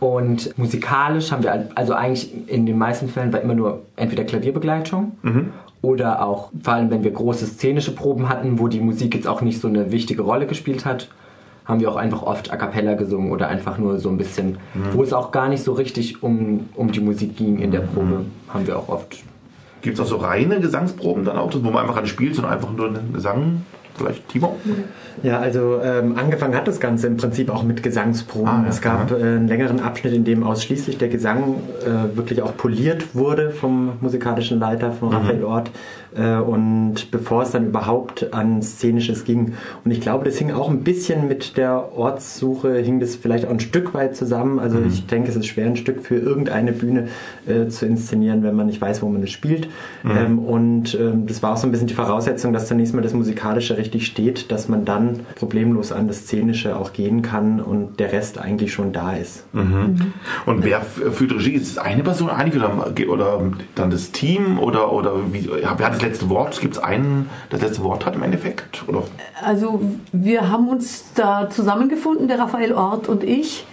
Und 0.00 0.58
musikalisch 0.58 1.30
haben 1.30 1.42
wir 1.42 1.68
also 1.74 1.94
eigentlich 1.94 2.48
in 2.48 2.66
den 2.66 2.76
meisten 2.76 3.08
Fällen 3.08 3.32
war 3.32 3.40
immer 3.40 3.54
nur 3.54 3.82
entweder 3.96 4.24
Klavierbegleitung 4.24 5.12
Mhm. 5.22 5.52
Oder 5.82 6.22
auch, 6.24 6.50
vor 6.62 6.74
allem 6.74 6.90
wenn 6.90 7.04
wir 7.04 7.10
große 7.12 7.46
szenische 7.46 7.92
Proben 7.94 8.28
hatten, 8.28 8.58
wo 8.58 8.68
die 8.68 8.80
Musik 8.80 9.14
jetzt 9.14 9.28
auch 9.28 9.40
nicht 9.42 9.60
so 9.60 9.68
eine 9.68 9.92
wichtige 9.92 10.22
Rolle 10.22 10.46
gespielt 10.46 10.84
hat, 10.84 11.08
haben 11.64 11.80
wir 11.80 11.90
auch 11.90 11.96
einfach 11.96 12.22
oft 12.22 12.52
a 12.52 12.56
cappella 12.56 12.94
gesungen 12.94 13.30
oder 13.32 13.48
einfach 13.48 13.76
nur 13.78 13.98
so 13.98 14.08
ein 14.08 14.16
bisschen, 14.18 14.58
Mhm. 14.74 14.92
wo 14.92 15.02
es 15.02 15.12
auch 15.12 15.32
gar 15.32 15.48
nicht 15.48 15.62
so 15.64 15.72
richtig 15.72 16.22
um, 16.22 16.68
um 16.74 16.92
die 16.92 17.00
Musik 17.00 17.36
ging 17.36 17.58
in 17.58 17.72
der 17.72 17.80
Probe, 17.80 18.24
haben 18.52 18.66
wir 18.66 18.78
auch 18.78 18.88
oft. 18.88 19.16
Gibt 19.82 19.98
es 19.98 20.04
auch 20.04 20.08
so 20.08 20.16
reine 20.16 20.60
Gesangsproben 20.60 21.24
dann 21.24 21.36
auch, 21.38 21.52
wo 21.54 21.70
man 21.70 21.82
einfach 21.86 22.00
nicht 22.00 22.10
spielt, 22.10 22.34
sondern 22.34 22.52
einfach 22.54 22.72
nur 22.72 22.88
einen 22.88 23.12
Gesang? 23.12 23.62
Vielleicht 23.96 24.28
Timo? 24.28 24.56
Ja, 25.22 25.38
also 25.40 25.80
ähm, 25.82 26.16
angefangen 26.16 26.54
hat 26.54 26.68
das 26.68 26.80
Ganze 26.80 27.06
im 27.06 27.16
Prinzip 27.16 27.50
auch 27.50 27.62
mit 27.62 27.82
Gesangsproben. 27.82 28.48
Ah, 28.48 28.62
ja. 28.64 28.68
es 28.68 28.80
gab 28.82 29.10
äh, 29.10 29.14
einen 29.14 29.48
längeren 29.48 29.80
Abschnitt, 29.80 30.12
in 30.12 30.24
dem 30.24 30.42
ausschließlich 30.42 30.98
der 30.98 31.08
Gesang 31.08 31.54
äh, 31.84 32.16
wirklich 32.16 32.42
auch 32.42 32.56
poliert 32.56 33.14
wurde 33.14 33.50
vom 33.50 33.92
musikalischen 34.00 34.58
Leiter, 34.58 34.92
von 34.92 35.08
Mhm. 35.08 35.14
Raphael 35.14 35.44
Ort. 35.44 35.70
Äh, 36.16 36.36
und 36.38 37.10
bevor 37.10 37.42
es 37.42 37.50
dann 37.50 37.66
überhaupt 37.66 38.32
an 38.32 38.62
Szenisches 38.62 39.24
ging. 39.24 39.54
Und 39.84 39.90
ich 39.90 40.00
glaube, 40.00 40.24
das 40.24 40.36
hing 40.36 40.50
auch 40.52 40.68
ein 40.70 40.80
bisschen 40.82 41.28
mit 41.28 41.56
der 41.56 41.96
Ortssuche, 41.96 42.74
hing 42.78 43.00
das 43.00 43.16
vielleicht 43.16 43.46
auch 43.46 43.50
ein 43.50 43.60
Stück 43.60 43.94
weit 43.94 44.16
zusammen. 44.16 44.58
Also 44.58 44.78
Mhm. 44.78 44.88
ich 44.88 45.06
denke, 45.06 45.30
es 45.30 45.36
ist 45.36 45.46
schwer, 45.46 45.66
ein 45.66 45.76
Stück 45.76 46.02
für 46.02 46.16
irgendeine 46.16 46.72
Bühne 46.72 47.08
äh, 47.46 47.68
zu 47.68 47.86
inszenieren, 47.86 48.42
wenn 48.42 48.54
man 48.56 48.66
nicht 48.66 48.80
weiß, 48.80 49.02
wo 49.02 49.08
man 49.08 49.22
es 49.22 49.30
spielt. 49.30 49.68
Mhm. 50.02 50.10
Ähm, 50.10 50.38
und 50.38 50.94
ähm, 50.98 51.26
das 51.26 51.42
war 51.42 51.52
auch 51.52 51.56
so 51.56 51.66
ein 51.66 51.70
bisschen 51.70 51.86
die 51.86 51.94
Voraussetzung, 51.94 52.52
dass 52.52 52.66
zunächst 52.66 52.94
mal 52.94 53.02
das 53.02 53.12
Musikalische 53.14 53.76
richtig 53.86 54.06
steht, 54.06 54.50
dass 54.50 54.68
man 54.68 54.84
dann 54.84 55.20
problemlos 55.36 55.92
an 55.92 56.08
das 56.08 56.18
Szenische 56.26 56.76
auch 56.76 56.92
gehen 56.92 57.22
kann 57.22 57.60
und 57.60 57.98
der 58.00 58.12
Rest 58.12 58.38
eigentlich 58.38 58.72
schon 58.72 58.92
da 58.92 59.12
ist. 59.12 59.44
Mhm. 59.54 60.12
Und 60.44 60.64
wer 60.64 60.80
führt 60.82 61.32
Regie? 61.32 61.52
Ist 61.52 61.68
es 61.68 61.78
eine 61.78 62.02
Person 62.02 62.28
eigentlich 62.30 62.62
oder, 62.62 62.84
oder 63.08 63.42
dann 63.74 63.90
das 63.90 64.10
Team 64.12 64.58
oder, 64.58 64.92
oder 64.92 65.12
wie, 65.32 65.48
wer 65.48 65.70
hat 65.70 65.94
das 65.94 66.02
letzte 66.02 66.28
Wort? 66.28 66.60
Gibt 66.60 66.74
es 66.76 66.82
einen, 66.82 67.30
der 67.50 67.58
das 67.58 67.68
letzte 67.68 67.84
Wort 67.84 68.04
hat 68.04 68.14
im 68.16 68.22
Endeffekt? 68.22 68.84
Oder? 68.88 69.04
Also 69.42 69.80
wir 70.12 70.50
haben 70.50 70.68
uns 70.68 71.12
da 71.14 71.48
zusammengefunden, 71.48 72.28
der 72.28 72.38
Raphael 72.38 72.72
Ort 72.72 73.08
und 73.08 73.22
ich, 73.24 73.66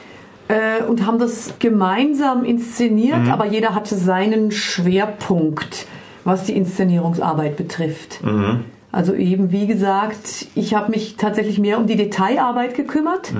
äh, 0.49 0.83
und 0.83 1.05
haben 1.05 1.19
das 1.19 1.53
gemeinsam 1.59 2.43
inszeniert, 2.43 3.23
Mhm. 3.23 3.31
aber 3.31 3.45
jeder 3.45 3.73
hatte 3.75 3.95
seinen 3.95 4.51
Schwerpunkt, 4.51 5.87
was 6.25 6.43
die 6.45 6.53
Inszenierungsarbeit 6.55 7.57
betrifft. 7.57 8.19
Also 8.93 9.13
eben, 9.15 9.51
wie 9.51 9.65
gesagt, 9.65 10.45
ich 10.53 10.75
habe 10.75 10.91
mich 10.91 11.15
tatsächlich 11.17 11.57
mehr 11.57 11.79
um 11.79 11.87
die 11.87 11.95
Detailarbeit 11.95 12.75
gekümmert 12.75 13.33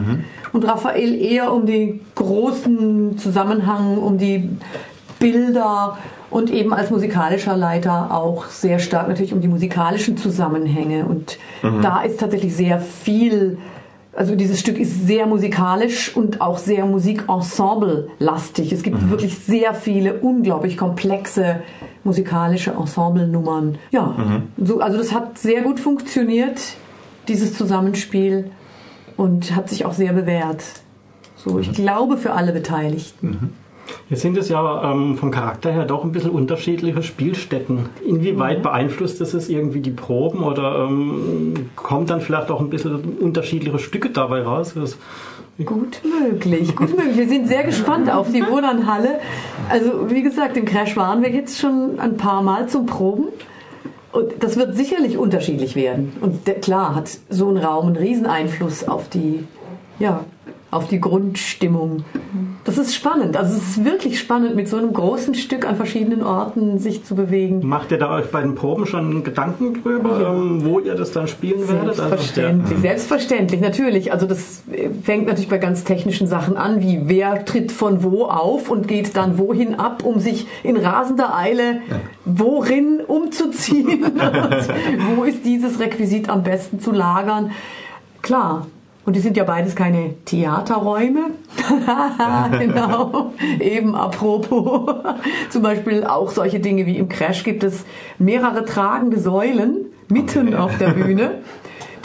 und 0.52 0.68
Raphael 0.68 1.14
eher 1.14 1.54
um 1.54 1.68
den 1.68 2.02
großen 2.16 3.20
Zusammenhang, 3.20 4.00
um 4.00 4.18
die 4.18 4.50
Bilder 5.20 6.00
und 6.32 6.50
eben 6.50 6.74
als 6.74 6.90
musikalischer 6.90 7.56
Leiter 7.56 8.10
auch 8.10 8.46
sehr 8.48 8.80
stark 8.80 9.08
natürlich 9.08 9.32
um 9.32 9.42
die 9.42 9.48
musikalischen 9.48 10.18
Zusammenhänge. 10.18 11.06
Und 11.06 11.38
Mhm. 11.62 11.84
da 11.84 12.02
ist 12.02 12.20
tatsächlich 12.20 12.56
sehr 12.56 12.80
viel, 12.80 13.60
also 14.16 14.36
dieses 14.36 14.60
Stück 14.60 14.80
ist 14.80 15.06
sehr 15.06 15.28
musikalisch 15.28 16.18
und 16.18 16.42
auch 16.42 16.58
sehr 16.58 16.86
Musikensemble-lastig. 16.88 18.74
Es 18.74 18.82
gibt 18.82 19.08
wirklich 19.12 19.38
sehr 19.38 19.76
viele 19.76 20.16
unglaublich 20.16 20.78
komplexe 20.78 21.58
musikalische 22.04 22.72
Ensemblenummern. 22.72 23.78
Ja, 23.92 24.42
so, 24.58 24.80
also 24.80 24.98
das 24.98 25.14
hat 25.14 25.38
sehr 25.38 25.62
gut 25.62 25.80
funktioniert, 25.80 26.60
dieses 27.28 27.58
Zusammenspiel, 27.58 28.52
und 29.16 29.56
hat 29.56 29.70
sich 29.70 29.86
auch 29.86 29.94
sehr 29.94 30.14
bewährt. 30.14 30.64
So, 31.36 31.60
ich 31.60 31.72
glaube 31.74 32.18
für 32.18 32.34
alle 32.34 32.52
Beteiligten. 32.52 33.54
Hier 34.08 34.18
sind 34.18 34.38
es 34.38 34.50
ja 34.50 34.92
ähm, 34.92 35.18
vom 35.18 35.32
Charakter 35.32 35.72
her 35.72 35.86
doch 35.86 36.04
ein 36.04 36.12
bisschen 36.12 36.32
unterschiedliche 36.32 37.04
Spielstätten. 37.04 37.90
Inwieweit 38.06 38.64
beeinflusst 38.64 39.22
es 39.22 39.34
es 39.34 39.50
irgendwie 39.50 39.80
die 39.80 39.92
Proben 39.92 40.44
oder 40.44 40.86
ähm, 40.88 41.70
kommt 41.76 42.10
dann 42.10 42.22
vielleicht 42.22 42.50
auch 42.52 42.60
ein 42.60 42.70
bisschen 42.70 43.18
unterschiedliche 43.20 43.80
Stücke 43.80 44.10
dabei 44.10 44.44
raus? 44.44 44.74
Das, 44.76 44.98
Gut 45.64 46.02
möglich, 46.04 46.76
gut 46.76 46.98
möglich. 46.98 47.16
Wir 47.16 47.28
sind 47.28 47.48
sehr 47.48 47.64
gespannt 47.64 48.10
auf 48.10 48.32
die 48.32 48.42
Wohnernhalle. 48.42 49.20
Also 49.70 50.10
wie 50.10 50.24
gesagt, 50.24 50.58
im 50.58 50.66
Crash 50.66 50.98
waren 50.98 51.22
wir 51.22 51.30
jetzt 51.30 51.60
schon 51.60 52.00
ein 52.00 52.18
paar 52.18 52.42
Mal 52.42 52.68
zum 52.68 52.88
Proben. 52.88 53.28
Und 54.12 54.32
das 54.40 54.58
wird 54.58 54.76
sicherlich 54.76 55.18
unterschiedlich 55.18 55.76
werden. 55.76 56.14
Und 56.22 56.48
der, 56.48 56.56
klar 56.56 56.96
hat 56.96 57.10
so 57.30 57.50
ein 57.50 57.58
Raum 57.58 57.88
einen 57.88 57.96
Rieseneinfluss 57.98 58.88
auf 58.88 59.10
die, 59.10 59.44
ja, 60.00 60.26
auf 60.72 60.88
die 60.88 61.00
Grundstimmung. 61.00 62.04
Das 62.66 62.78
ist 62.78 62.96
spannend. 62.96 63.36
Also 63.36 63.58
es 63.58 63.70
ist 63.78 63.86
wirklich 63.86 64.20
spannend, 64.20 64.56
mit 64.56 64.70
so 64.70 64.78
einem 64.78 64.94
großen 64.94 65.36
Stück 65.36 65.68
an 65.68 65.76
verschiedenen 65.76 66.24
Orten 66.24 66.78
sich 66.80 67.04
zu 67.04 67.14
bewegen. 67.14 67.68
Macht 67.68 67.92
ihr 67.92 67.98
da 67.98 68.16
euch 68.16 68.32
bei 68.32 68.42
den 68.42 68.56
Proben 68.56 68.86
schon 68.86 69.24
Gedanken 69.24 69.82
drüber, 69.82 70.34
ähm, 70.34 70.64
wo 70.64 70.80
ihr 70.80 70.96
das 70.96 71.12
dann 71.12 71.28
spielen 71.28 71.68
werdet? 71.68 71.96
Selbstverständlich, 71.96 72.62
Also, 72.64 72.74
ja. 72.76 72.80
selbstverständlich, 72.82 73.62
natürlich. 73.62 74.14
Also 74.14 74.28
das 74.28 74.64
fängt 75.04 75.28
natürlich 75.28 75.50
bei 75.50 75.58
ganz 75.58 75.84
technischen 75.84 76.28
Sachen 76.28 76.56
an, 76.56 76.80
wie 76.80 77.02
wer 77.06 77.44
tritt 77.44 77.72
von 77.72 78.02
wo 78.02 78.26
auf 78.26 78.70
und 78.70 78.88
geht 78.88 79.18
dann 79.18 79.38
wohin 79.38 79.76
ab, 79.76 80.04
um 80.06 80.20
sich 80.20 80.48
in 80.64 80.78
rasender 80.78 81.36
Eile 81.36 81.82
worin 82.24 83.02
umzuziehen 83.06 84.04
und 84.06 85.18
wo 85.18 85.24
ist 85.24 85.44
dieses 85.44 85.80
Requisit 85.80 86.30
am 86.30 86.44
besten 86.44 86.80
zu 86.80 86.92
lagern. 86.92 87.52
Klar. 88.22 88.68
Und 89.06 89.16
die 89.16 89.20
sind 89.20 89.36
ja 89.36 89.44
beides 89.44 89.76
keine 89.76 90.14
Theaterräume. 90.26 91.32
genau. 92.60 93.34
Eben 93.60 93.96
apropos. 93.96 94.96
Zum 95.50 95.62
Beispiel 95.62 96.04
auch 96.06 96.32
solche 96.32 96.60
Dinge 96.60 96.86
wie 96.86 96.98
im 96.98 97.10
Crash 97.10 97.44
gibt 97.44 97.64
es 97.64 97.86
mehrere 98.18 98.64
tragende 98.66 99.20
Säulen 99.20 99.88
mitten 100.10 100.56
auf 100.56 100.78
der 100.78 100.90
Bühne 100.92 101.40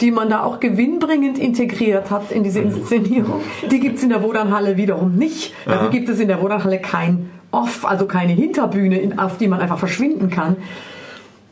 die 0.01 0.11
man 0.11 0.29
da 0.29 0.43
auch 0.45 0.61
gewinnbringend 0.61 1.37
integriert 1.37 2.09
hat 2.09 2.31
in 2.31 2.43
diese 2.43 2.61
Inszenierung. 2.61 3.41
Die 3.69 3.81
gibt 3.81 3.97
es 3.97 4.03
in 4.03 4.07
der 4.07 4.23
Wodanhalle 4.23 4.77
wiederum 4.77 5.15
nicht. 5.17 5.53
Dafür 5.65 5.89
gibt 5.89 6.07
es 6.07 6.21
in 6.21 6.29
der 6.29 6.41
Wodanhalle 6.41 6.79
kein 6.79 7.29
Off, 7.51 7.83
also 7.85 8.05
keine 8.05 8.31
Hinterbühne, 8.31 8.97
in- 8.97 9.19
auf 9.19 9.37
die 9.37 9.49
man 9.49 9.59
einfach 9.59 9.77
verschwinden 9.77 10.29
kann. 10.29 10.55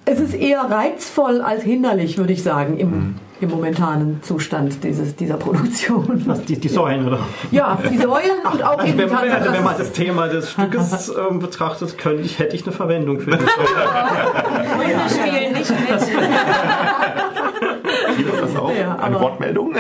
Es 0.06 0.22
ist 0.22 0.34
eher 0.34 0.62
reizvoll 0.62 1.42
als 1.42 1.64
hinderlich, 1.64 2.18
würde 2.18 2.32
ich 2.32 2.42
sagen, 2.42 2.78
im, 2.78 3.16
im 3.40 3.50
momentanen 3.50 4.22
Zustand 4.24 4.84
dieses, 4.84 5.16
dieser 5.16 5.36
Produktion. 5.38 6.24
Was, 6.26 6.44
die, 6.44 6.60
die 6.60 6.68
Säulen, 6.68 7.08
oder? 7.08 7.20
Ja, 7.52 7.78
die 7.90 7.98
Säulen 7.98 8.40
und 8.52 8.64
auch 8.64 8.78
Also 8.80 8.88
eben 8.88 8.98
wenn, 8.98 9.08
die 9.08 9.14
man, 9.14 9.22
Tatsache, 9.24 9.42
also 9.42 9.54
wenn 9.54 9.64
man 9.64 9.78
das 9.78 9.92
Thema 9.92 10.28
des 10.28 10.52
Stückes 10.52 11.14
ähm, 11.30 11.40
betrachtet, 11.40 11.98
könnte 11.98 12.24
ich, 12.24 12.40
hätte 12.40 12.56
ich 12.56 12.64
eine 12.64 12.72
Verwendung 12.72 13.20
für 13.20 13.32
das. 13.32 13.42
Wir 14.80 15.10
spielen 15.10 15.54
nicht 15.54 15.70
mit. 15.70 15.90
Das 18.42 18.56
auch 18.56 18.72
Ja, 18.76 18.96
eine 18.98 19.20
Wortmeldung? 19.20 19.76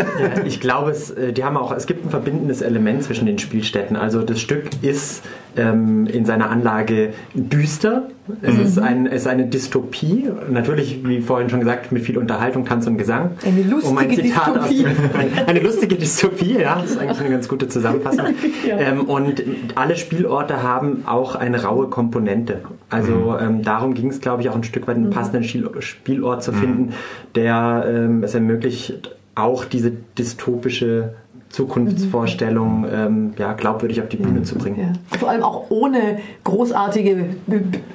Ich 0.45 0.59
glaube, 0.59 0.91
es, 0.91 1.09
äh, 1.11 1.33
die 1.33 1.43
haben 1.43 1.57
auch, 1.57 1.71
es 1.71 1.87
gibt 1.87 2.05
ein 2.05 2.09
verbindendes 2.09 2.61
Element 2.61 3.03
zwischen 3.03 3.25
den 3.25 3.39
Spielstätten. 3.39 3.95
Also 3.95 4.21
das 4.21 4.39
Stück 4.39 4.69
ist 4.81 5.23
ähm, 5.57 6.05
in 6.07 6.25
seiner 6.25 6.49
Anlage 6.49 7.13
düster. 7.33 8.03
Es 8.41 8.55
Mhm. 8.55 8.61
ist, 8.61 8.77
ein, 8.79 9.05
es 9.07 9.21
ist 9.21 9.27
eine 9.27 9.45
Dystopie. 9.45 10.27
Natürlich, 10.49 10.99
wie 11.07 11.21
vorhin 11.21 11.49
schon 11.49 11.61
gesagt, 11.61 11.93
mit 11.93 12.03
viel 12.03 12.17
Unterhaltung, 12.17 12.65
Tanz 12.65 12.85
und 12.85 12.97
Gesang. 12.97 13.31
Eine 13.45 13.61
lustige 13.63 13.87
um 13.89 13.97
ein 13.97 14.11
Zitat 14.11 14.55
Dystopie. 14.55 14.85
Aus, 14.85 14.91
ein, 15.37 15.47
eine 15.47 15.59
lustige 15.61 15.95
Dystopie, 15.95 16.57
ja. 16.59 16.79
Das 16.81 16.91
ist 16.91 16.97
eigentlich 16.99 17.19
eine 17.21 17.29
ganz 17.29 17.47
gute 17.47 17.67
Zusammenfassung. 17.69 18.25
Ja. 18.67 18.77
ähm, 18.79 19.01
und 19.05 19.43
alle 19.75 19.95
Spielorte 19.95 20.61
haben 20.61 21.03
auch 21.05 21.35
eine 21.35 21.63
raue 21.63 21.87
Komponente. 21.87 22.61
Also 22.89 23.37
ähm, 23.39 23.61
darum 23.63 23.93
ging 23.93 24.09
es, 24.09 24.19
glaube 24.19 24.41
ich, 24.41 24.49
auch 24.49 24.55
ein 24.55 24.63
Stück 24.63 24.87
weit 24.87 24.97
einen 24.97 25.09
passenden 25.09 25.43
Spiel- 25.45 25.69
Spielort 25.79 26.43
zu 26.43 26.51
finden, 26.51 26.93
der 27.35 27.85
ähm, 27.87 28.23
es 28.23 28.33
ermöglicht, 28.35 29.15
auch 29.35 29.63
diese 29.65 29.91
dystopische 30.17 31.13
Zukunftsvorstellung 31.49 32.85
ähm, 32.91 33.33
ja, 33.37 33.53
glaubwürdig 33.53 34.01
auf 34.01 34.09
die 34.09 34.17
Bühne 34.17 34.43
zu 34.43 34.55
bringen. 34.55 34.97
Vor 35.19 35.29
allem 35.29 35.43
auch 35.43 35.69
ohne 35.69 36.19
großartige 36.43 37.11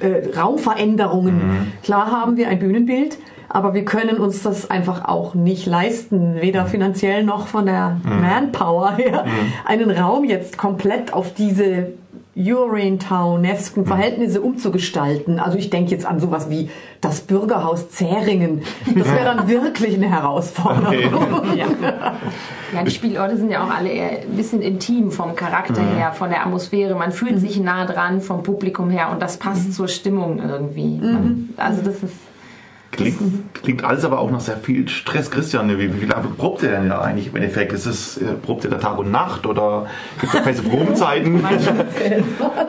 äh, 0.01 0.37
Raumveränderungen. 0.37 1.35
Mhm. 1.35 1.67
Klar 1.83 2.11
haben 2.11 2.37
wir 2.37 2.47
ein 2.49 2.59
Bühnenbild, 2.59 3.17
aber 3.49 3.73
wir 3.73 3.85
können 3.85 4.17
uns 4.17 4.41
das 4.43 4.69
einfach 4.71 5.05
auch 5.05 5.35
nicht 5.35 5.65
leisten, 5.65 6.35
weder 6.41 6.65
finanziell 6.65 7.23
noch 7.23 7.47
von 7.47 7.65
der 7.65 7.97
Mhm. 8.03 8.21
Manpower 8.21 8.95
her, 8.97 9.25
Mhm. 9.25 9.31
einen 9.65 9.91
Raum 9.91 10.23
jetzt 10.23 10.57
komplett 10.57 11.13
auf 11.13 11.33
diese 11.33 11.87
Urinetown-esken 12.35 13.85
Verhältnisse 13.85 14.41
umzugestalten. 14.41 15.39
Also 15.39 15.57
ich 15.57 15.69
denke 15.69 15.91
jetzt 15.91 16.05
an 16.05 16.19
sowas 16.19 16.49
wie 16.49 16.69
das 17.01 17.21
Bürgerhaus 17.21 17.89
Zähringen. 17.89 18.63
Das 18.95 19.07
wäre 19.11 19.25
dann 19.35 19.47
wirklich 19.47 19.95
eine 19.95 20.09
Herausforderung. 20.09 20.93
Ja. 21.55 21.67
ja, 22.73 22.83
die 22.83 22.91
Spielorte 22.91 23.37
sind 23.37 23.51
ja 23.51 23.63
auch 23.63 23.69
alle 23.69 23.89
eher 23.89 24.21
ein 24.21 24.35
bisschen 24.35 24.61
intim 24.61 25.11
vom 25.11 25.35
Charakter 25.35 25.81
Mhm. 25.81 25.95
her, 25.97 26.11
von 26.13 26.29
der 26.29 26.41
Atmosphäre. 26.41 26.95
Man 26.95 27.11
fühlt 27.11 27.39
sich 27.39 27.59
nah 27.59 27.85
dran 27.85 28.21
vom 28.21 28.41
Publikum 28.43 28.89
her 28.89 29.09
und 29.11 29.21
das 29.21 29.37
passt 29.37 29.73
zur 29.73 29.87
Stimmung 29.87 30.39
irgendwie. 30.39 30.97
Man, 30.99 31.49
also 31.57 31.81
das 31.83 32.01
ist 32.01 32.13
Klingt, 32.93 33.53
klingt 33.55 33.83
alles 33.83 34.05
aber 34.05 34.19
auch 34.19 34.29
nach 34.29 34.39
sehr 34.39 34.57
viel 34.57 34.87
Stress. 34.87 35.31
Christian, 35.31 35.67
wie, 35.79 36.01
wie 36.01 36.05
lange 36.05 36.27
probt 36.37 36.61
ihr 36.63 36.69
denn 36.69 36.87
ja 36.87 37.01
eigentlich 37.01 37.27
im 37.27 37.35
Endeffekt? 37.35 37.73
Ist 37.73 37.85
es, 37.87 38.17
äh, 38.17 38.33
probt 38.33 38.63
ihr 38.63 38.69
da 38.69 38.77
Tag 38.77 38.97
und 38.99 39.11
Nacht 39.11 39.45
oder 39.47 39.87
gibt 40.21 40.33
es 40.33 40.39
feste 40.41 40.63
Probenzeiten? 40.63 41.43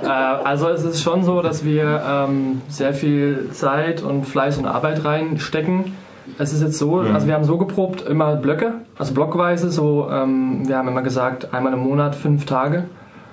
Äh, 0.03 0.07
also 0.07 0.69
es 0.69 0.85
ist 0.85 1.03
schon 1.03 1.25
so, 1.25 1.41
dass 1.43 1.65
wir 1.65 2.03
ähm, 2.07 2.61
sehr 2.69 2.93
viel 2.95 3.49
Zeit 3.53 4.03
und 4.03 4.25
Fleiß 4.27 4.59
und 4.59 4.67
Arbeit 4.67 5.05
reinstecken. 5.05 5.93
Es 6.39 6.53
ist 6.53 6.63
jetzt 6.63 6.79
so, 6.79 6.97
Mhm. 7.03 7.15
also 7.15 7.27
wir 7.27 7.35
haben 7.35 7.45
so 7.45 7.57
geprobt, 7.59 8.03
immer 8.03 8.37
Blöcke, 8.37 8.75
also 8.99 9.15
blockweise, 9.15 9.71
so, 9.71 10.09
ähm, 10.11 10.67
wir 10.69 10.77
haben 10.77 10.89
immer 10.89 11.03
gesagt, 11.03 11.53
einmal 11.55 11.73
im 11.73 11.81
Monat 11.81 12.15
fünf 12.15 12.45
Tage. 12.47 12.85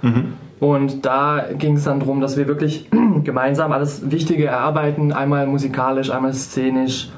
Mhm. 0.02 0.34
Und 0.62 1.08
da 1.08 1.44
ging 1.58 1.78
es 1.78 1.86
dann 1.86 2.00
darum, 2.00 2.22
dass 2.22 2.38
wir 2.38 2.48
wirklich 2.48 2.88
gemeinsam 3.24 3.72
alles 3.72 4.12
Wichtige 4.12 4.46
erarbeiten, 4.46 5.12
einmal 5.12 5.48
musikalisch, 5.48 6.12
einmal 6.12 6.34
szenisch, 6.34 7.10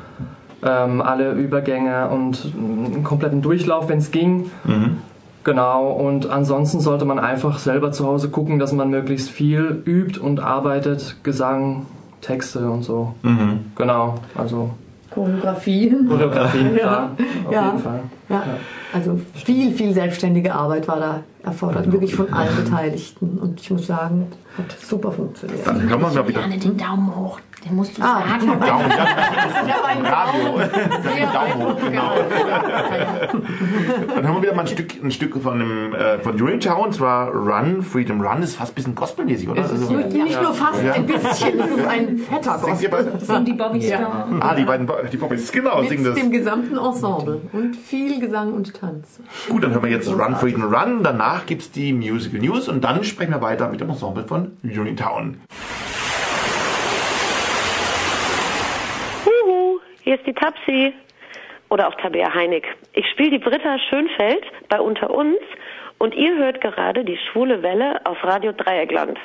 ähm, 0.63 1.01
alle 1.01 1.33
Übergänge 1.33 2.07
und 2.07 2.53
einen 2.57 3.03
kompletten 3.03 3.41
Durchlauf, 3.41 3.89
wenn 3.89 3.97
es 3.97 4.11
ging. 4.11 4.49
Mhm. 4.63 4.99
Genau, 5.43 5.91
und 5.91 6.29
ansonsten 6.29 6.79
sollte 6.79 7.03
man 7.03 7.19
einfach 7.19 7.59
selber 7.59 7.91
zu 7.91 8.07
Hause 8.07 8.29
gucken, 8.29 8.59
dass 8.59 8.71
man 8.71 8.89
möglichst 8.89 9.29
viel 9.29 9.83
übt 9.85 10.21
und 10.21 10.39
arbeitet, 10.39 11.17
Gesang, 11.23 11.85
Texte 12.21 12.69
und 12.69 12.83
so. 12.83 13.13
Mhm. 13.23 13.71
Genau, 13.75 14.15
also 14.35 14.69
Choreografie. 15.13 15.93
Choreografie, 16.07 16.69
klar, 16.77 17.11
auf 17.45 17.53
ja. 17.53 17.65
jeden 17.65 17.79
Fall. 17.79 17.99
Ja. 18.29 18.43
Also 18.93 19.19
viel, 19.33 19.73
viel 19.73 19.93
selbstständige 19.93 20.55
Arbeit 20.55 20.87
war 20.87 20.99
da 21.01 21.19
erfordert, 21.43 21.91
wirklich 21.91 22.15
von 22.15 22.31
allen 22.33 22.55
Beteiligten. 22.63 23.37
Und 23.39 23.59
ich 23.61 23.69
muss 23.71 23.87
sagen, 23.87 24.27
hat 24.57 24.75
super 24.79 25.11
funktioniert. 25.11 25.65
Dann 25.65 25.87
kann 25.89 26.01
man 26.01 26.13
mal 26.13 26.27
wieder. 26.27 26.39
Gerne 26.41 26.57
den 26.57 26.77
Daumen 26.77 27.15
hoch. 27.15 27.39
Den 27.65 27.75
musst 27.77 27.97
du 27.97 28.01
Ah, 28.01 28.21
sagen. 28.27 28.47
Daumen, 28.59 28.89
ja. 28.91 29.05
Radio. 30.11 30.59
Sehr 31.01 31.27
Daumen 31.31 31.65
hoch, 31.65 31.77
genau. 31.81 32.11
Dann 34.15 34.27
haben 34.27 34.35
wir 34.35 34.41
wieder 34.43 34.53
mal 34.55 34.61
ein 34.63 34.67
Stück, 34.67 35.01
ein 35.01 35.11
Stück 35.11 35.41
von, 35.41 35.59
dem, 35.59 35.93
äh, 35.93 36.19
von 36.19 36.41
Urinetown, 36.41 36.87
und 36.87 36.93
zwar 36.93 37.29
Run, 37.29 37.81
Freedom 37.81 38.19
Run, 38.21 38.43
ist 38.43 38.55
fast 38.57 38.73
ein 38.73 38.75
bisschen 38.75 38.95
gospelmäßig, 38.95 39.47
oder? 39.49 39.61
Es 39.61 39.71
ist 39.71 39.81
Also- 39.81 39.93
nicht, 39.93 40.11
nicht 40.13 40.41
nur 40.41 40.53
fast, 40.53 40.83
Ja. 40.83 40.93
ein 40.93 41.05
bisschen, 41.05 41.29
es 41.31 41.41
ist 41.77 41.87
ein 41.87 42.17
fetter 42.17 42.59
Singt 42.59 42.81
ihr 42.81 42.89
beide? 42.89 43.11
Gospel. 43.11 43.35
Sind 43.35 43.47
die 43.47 43.53
Bobby 43.53 43.79
Ja. 43.87 44.27
Ah, 44.39 44.55
die 44.55 44.63
beiden, 44.65 44.85
Bo- 44.85 44.93
die 45.11 45.17
Bobbys, 45.17 45.51
genau, 45.51 45.81
singen 45.83 46.03
Mit 46.03 46.11
das. 46.13 46.19
dem 46.19 46.31
gesamten 46.31 46.77
Ensemble 46.77 47.41
und 47.53 47.75
viel 47.75 48.19
Gesang 48.19 48.53
und 48.53 48.73
Tanz. 48.73 49.19
Gut, 49.49 49.63
dann 49.63 49.71
hören 49.71 49.83
wir 49.83 49.89
jetzt 49.89 50.09
Run, 50.11 50.35
Freedom 50.35 50.63
Run, 50.73 51.01
danach 51.03 51.32
gibt's 51.45 51.71
die 51.71 51.93
Musical 51.93 52.39
News 52.39 52.67
und 52.67 52.83
dann 52.83 53.03
sprechen 53.03 53.31
wir 53.31 53.41
weiter 53.41 53.67
mit 53.69 53.81
dem 53.81 53.89
Ensemble 53.89 54.23
von 54.23 54.57
Urinetown. 54.63 55.41
Huhu, 59.25 59.79
hier 60.01 60.15
ist 60.15 60.25
die 60.25 60.33
Tapsi. 60.33 60.93
Oder 61.69 61.87
auch 61.87 61.95
Tabea 61.95 62.31
Heinig. 62.33 62.65
Ich 62.93 63.07
spiele 63.09 63.31
die 63.31 63.39
Britta 63.39 63.79
Schönfeld 63.89 64.45
bei 64.69 64.79
Unter 64.79 65.09
uns 65.09 65.39
und 65.97 66.13
ihr 66.13 66.37
hört 66.37 66.61
gerade 66.61 67.03
die 67.03 67.17
schwule 67.17 67.63
Welle 67.63 68.05
auf 68.05 68.23
Radio 68.23 68.51
Dreieckland. 68.51 69.17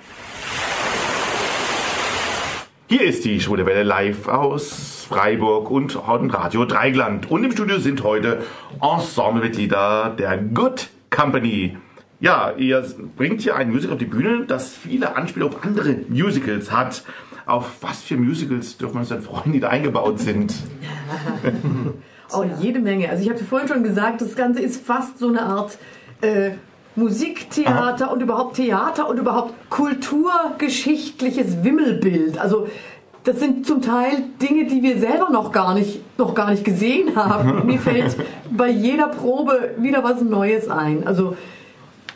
Hier 2.88 3.02
ist 3.02 3.26
die 3.26 3.38
Schwule 3.38 3.66
Welle 3.66 3.82
live 3.82 4.28
aus 4.28 5.06
Freiburg 5.06 5.70
und 5.70 5.94
und 5.96 6.30
Radio 6.30 6.64
Dreigland. 6.64 7.30
Und 7.30 7.44
im 7.44 7.52
Studio 7.52 7.78
sind 7.78 8.02
heute 8.02 8.42
Ensemblemitglieder 8.80 10.14
der 10.18 10.38
Good 10.38 10.88
Company. 11.10 11.76
Ja, 12.20 12.52
ihr 12.56 12.84
bringt 13.16 13.42
hier 13.42 13.54
ein 13.54 13.70
Musical 13.70 13.92
auf 13.94 13.98
die 13.98 14.06
Bühne, 14.06 14.44
das 14.46 14.72
viele 14.72 15.14
Anspielungen 15.14 15.54
auf 15.54 15.64
andere 15.64 15.96
Musicals 16.08 16.72
hat. 16.72 17.04
Auf 17.46 17.76
was 17.80 18.02
für 18.02 18.16
Musicals 18.16 18.76
dürfen 18.76 18.94
wir 18.94 19.00
uns 19.00 19.08
denn 19.08 19.22
freuen, 19.22 19.52
die 19.52 19.60
da 19.60 19.68
eingebaut 19.68 20.18
sind? 20.18 20.54
Oh, 22.30 22.44
jede 22.60 22.78
Menge. 22.78 23.08
Also 23.08 23.22
ich 23.22 23.30
habe 23.30 23.42
vorhin 23.42 23.68
schon 23.68 23.82
gesagt, 23.82 24.20
das 24.20 24.36
Ganze 24.36 24.60
ist 24.60 24.84
fast 24.84 25.18
so 25.18 25.28
eine 25.28 25.44
Art 25.44 25.78
äh, 26.20 26.50
Musiktheater 26.94 28.12
und 28.12 28.20
überhaupt 28.20 28.56
Theater 28.56 29.08
und 29.08 29.18
überhaupt 29.18 29.54
kulturgeschichtliches 29.70 31.64
Wimmelbild. 31.64 32.38
Also 32.38 32.68
das 33.24 33.40
sind 33.40 33.66
zum 33.66 33.80
Teil 33.80 34.24
Dinge, 34.42 34.66
die 34.66 34.82
wir 34.82 34.98
selber 34.98 35.30
noch 35.30 35.52
gar 35.52 35.72
nicht, 35.72 36.02
noch 36.18 36.34
gar 36.34 36.50
nicht 36.50 36.64
gesehen 36.64 37.16
haben. 37.16 37.66
Mir 37.66 37.78
fällt 37.78 38.16
bei 38.50 38.68
jeder 38.68 39.08
Probe 39.08 39.70
wieder 39.78 40.04
was 40.04 40.20
Neues 40.20 40.68
ein. 40.68 41.06
Also 41.06 41.34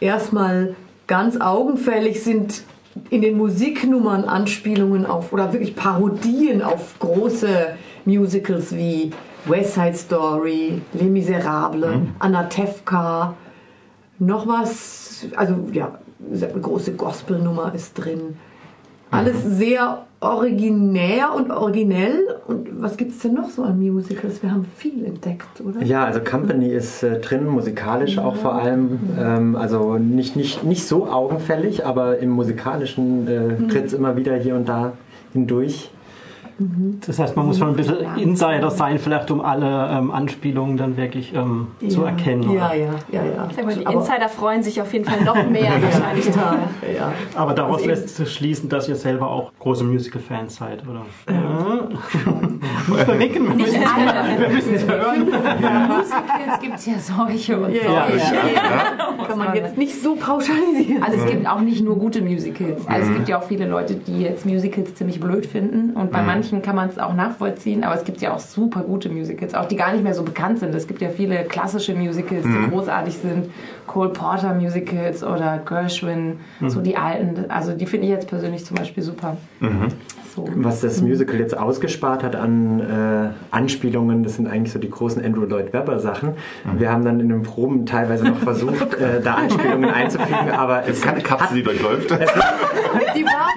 erstmal 0.02 0.74
ganz 1.06 1.40
augenfällig 1.40 2.22
sind 2.22 2.64
in 3.08 3.22
den 3.22 3.38
Musiknummern 3.38 4.24
Anspielungen 4.24 5.06
auf 5.06 5.32
oder 5.32 5.52
wirklich 5.52 5.74
Parodien 5.74 6.60
auf 6.60 6.98
große 6.98 7.74
Musicals 8.04 8.74
wie 8.76 9.12
West 9.46 9.74
Side 9.74 9.94
Story, 9.94 10.82
Les 10.92 11.08
Miserables, 11.08 11.96
Anatevka, 12.18 13.34
noch 14.18 14.46
was, 14.46 15.26
also 15.36 15.54
ja, 15.72 15.98
eine 16.30 16.60
große 16.60 16.94
Gospelnummer 16.94 17.74
ist 17.74 17.94
drin. 17.94 18.36
Alles 19.12 19.37
sehr 19.44 20.05
originär 20.20 21.35
und 21.37 21.51
originell. 21.51 22.25
Und 22.46 22.68
was 22.83 22.96
gibt 22.96 23.12
es 23.12 23.18
denn 23.20 23.35
noch 23.35 23.51
so 23.51 23.62
an 23.62 23.79
Musicals? 23.79 24.42
Wir 24.42 24.51
haben 24.51 24.64
viel 24.77 25.05
entdeckt, 25.05 25.61
oder? 25.64 25.85
Ja, 25.85 26.05
also 26.05 26.20
Company 26.20 26.68
ist 26.68 27.03
äh, 27.03 27.20
drin, 27.20 27.46
musikalisch 27.46 28.18
auch 28.18 28.35
vor 28.37 28.55
allem. 28.55 28.98
Ähm, 29.18 29.55
also 29.57 29.98
nicht, 29.98 30.35
nicht, 30.37 30.64
nicht 30.64 30.87
so 30.87 31.07
augenfällig, 31.07 31.85
aber 31.87 32.18
im 32.18 32.31
musikalischen 32.31 33.29
äh, 33.29 33.40
Mhm. 33.62 33.68
tritt 33.68 33.87
es 33.87 33.92
immer 33.92 34.16
wieder 34.16 34.35
hier 34.37 34.57
und 34.57 34.68
da 34.68 34.92
hindurch. 35.33 35.91
Das 37.07 37.18
heißt, 37.18 37.37
man 37.37 37.46
muss 37.46 37.59
schon 37.59 37.68
ein 37.68 37.77
bisschen 37.77 37.96
Insider 38.16 38.70
sein, 38.70 38.98
vielleicht 38.98 39.31
um 39.31 39.40
alle 39.40 39.88
ähm, 39.90 40.11
Anspielungen 40.11 40.77
dann 40.77 40.96
wirklich 40.96 41.33
ähm, 41.35 41.68
zu 41.88 42.03
Ja. 42.03 42.09
erkennen. 42.09 42.51
Ja, 42.53 42.72
ja, 42.75 42.87
ja, 43.11 43.22
ja. 43.25 43.48
Aber 43.61 43.72
die 43.72 43.87
Aber- 43.87 43.94
Insider 43.98 44.29
freuen 44.29 44.62
sich 44.62 44.81
auf 44.81 44.92
jeden 44.92 45.05
Fall 45.05 45.22
noch 45.25 45.35
mehr 45.48 45.70
wahrscheinlich. 45.83 46.27
Ja, 46.27 46.57
ja. 46.96 47.12
Aber 47.35 47.55
daraus 47.55 47.77
Also 47.77 47.88
lässt 47.88 48.16
sich 48.16 48.33
schließen, 48.33 48.68
dass 48.68 48.88
ihr 48.88 48.96
selber 48.96 49.29
auch 49.31 49.53
große 49.59 49.85
Musical-Fans 49.85 50.57
seid, 50.57 50.83
oder? 50.88 51.03
Ja. 51.29 51.88
Muss 52.88 53.06
man 53.06 53.18
nicken. 53.18 53.48
Wir 53.48 54.48
müssen 54.48 54.74
es 54.74 54.86
hören. 54.88 55.24
Musicals 55.24 56.60
gibt 56.60 56.74
es 56.76 56.86
ja 56.86 56.94
solche 56.98 57.58
und 57.58 57.72
Ja, 57.74 58.06
solche. 58.08 58.34
ja. 58.34 59.24
Kann 59.26 59.38
man 59.38 59.54
jetzt 59.54 59.76
nicht 59.78 60.00
so 60.02 60.16
pauschalisieren. 60.16 61.02
Also 61.02 61.18
es 61.18 61.26
gibt 61.30 61.46
auch 61.46 61.60
nicht 61.60 61.82
nur 61.84 61.96
gute 61.98 62.20
Musicals. 62.22 62.86
Also 62.86 63.06
Mhm. 63.06 63.10
es 63.12 63.16
gibt 63.18 63.28
ja 63.28 63.38
auch 63.38 63.44
viele 63.44 63.66
Leute, 63.66 63.94
die 63.94 64.20
jetzt 64.22 64.46
Musicals 64.46 64.94
ziemlich 64.94 65.20
blöd 65.20 65.46
finden. 65.46 65.90
Und 65.94 66.10
bei 66.12 66.20
Mhm. 66.20 66.26
manchen 66.26 66.62
kann 66.62 66.76
man 66.76 66.88
es 66.88 66.98
auch 66.98 67.14
nachvollziehen. 67.14 67.84
Aber 67.84 67.94
es 67.94 68.04
gibt 68.04 68.20
ja 68.20 68.34
auch 68.34 68.38
super 68.40 68.80
gute 68.80 69.08
Musicals, 69.08 69.54
auch 69.54 69.66
die 69.66 69.76
gar 69.76 69.92
nicht 69.92 70.02
mehr 70.04 70.14
so 70.14 70.22
bekannt 70.22 70.58
sind. 70.58 70.74
Es 70.74 70.86
gibt 70.86 71.00
ja 71.02 71.08
viele 71.08 71.44
klassische 71.44 71.94
Musicals, 71.94 72.42
die 72.44 72.48
Mhm. 72.48 72.70
großartig 72.70 73.16
sind. 73.18 73.50
Cole 73.86 74.10
Porter 74.10 74.54
Musicals 74.54 75.22
oder 75.22 75.58
Gershwin, 75.66 76.38
so 76.66 76.80
Mhm. 76.80 76.84
die 76.84 76.96
alten. 76.96 77.44
Also 77.50 77.72
die 77.72 77.86
finde 77.86 78.06
ich 78.06 78.12
jetzt 78.12 78.28
persönlich 78.28 78.64
zum 78.64 78.76
Beispiel 78.76 79.02
super. 79.02 79.36
So. 80.34 80.48
Was 80.56 80.80
das 80.80 81.02
Musical 81.02 81.36
jetzt 81.38 81.56
ausgespart 81.56 82.22
hat 82.22 82.36
an 82.36 82.80
äh, 82.80 83.54
Anspielungen, 83.54 84.22
das 84.22 84.36
sind 84.36 84.46
eigentlich 84.48 84.72
so 84.72 84.78
die 84.78 84.88
großen 84.88 85.22
Andrew 85.22 85.44
Lloyd 85.44 85.72
Webber 85.74 85.98
Sachen. 85.98 86.34
Wir 86.78 86.90
haben 86.90 87.04
dann 87.04 87.20
in 87.20 87.28
den 87.28 87.42
Proben 87.42 87.84
teilweise 87.84 88.24
noch 88.24 88.38
versucht, 88.38 88.94
äh, 88.94 89.20
da 89.22 89.34
Anspielungen 89.34 89.90
einzufügen, 89.90 90.50
aber 90.56 90.84
es 90.88 91.02
Keine 91.02 91.20
Katze, 91.20 91.54
die 91.54 91.62
durchläuft. 91.62 92.10
Die 92.10 93.24
war 93.24 93.54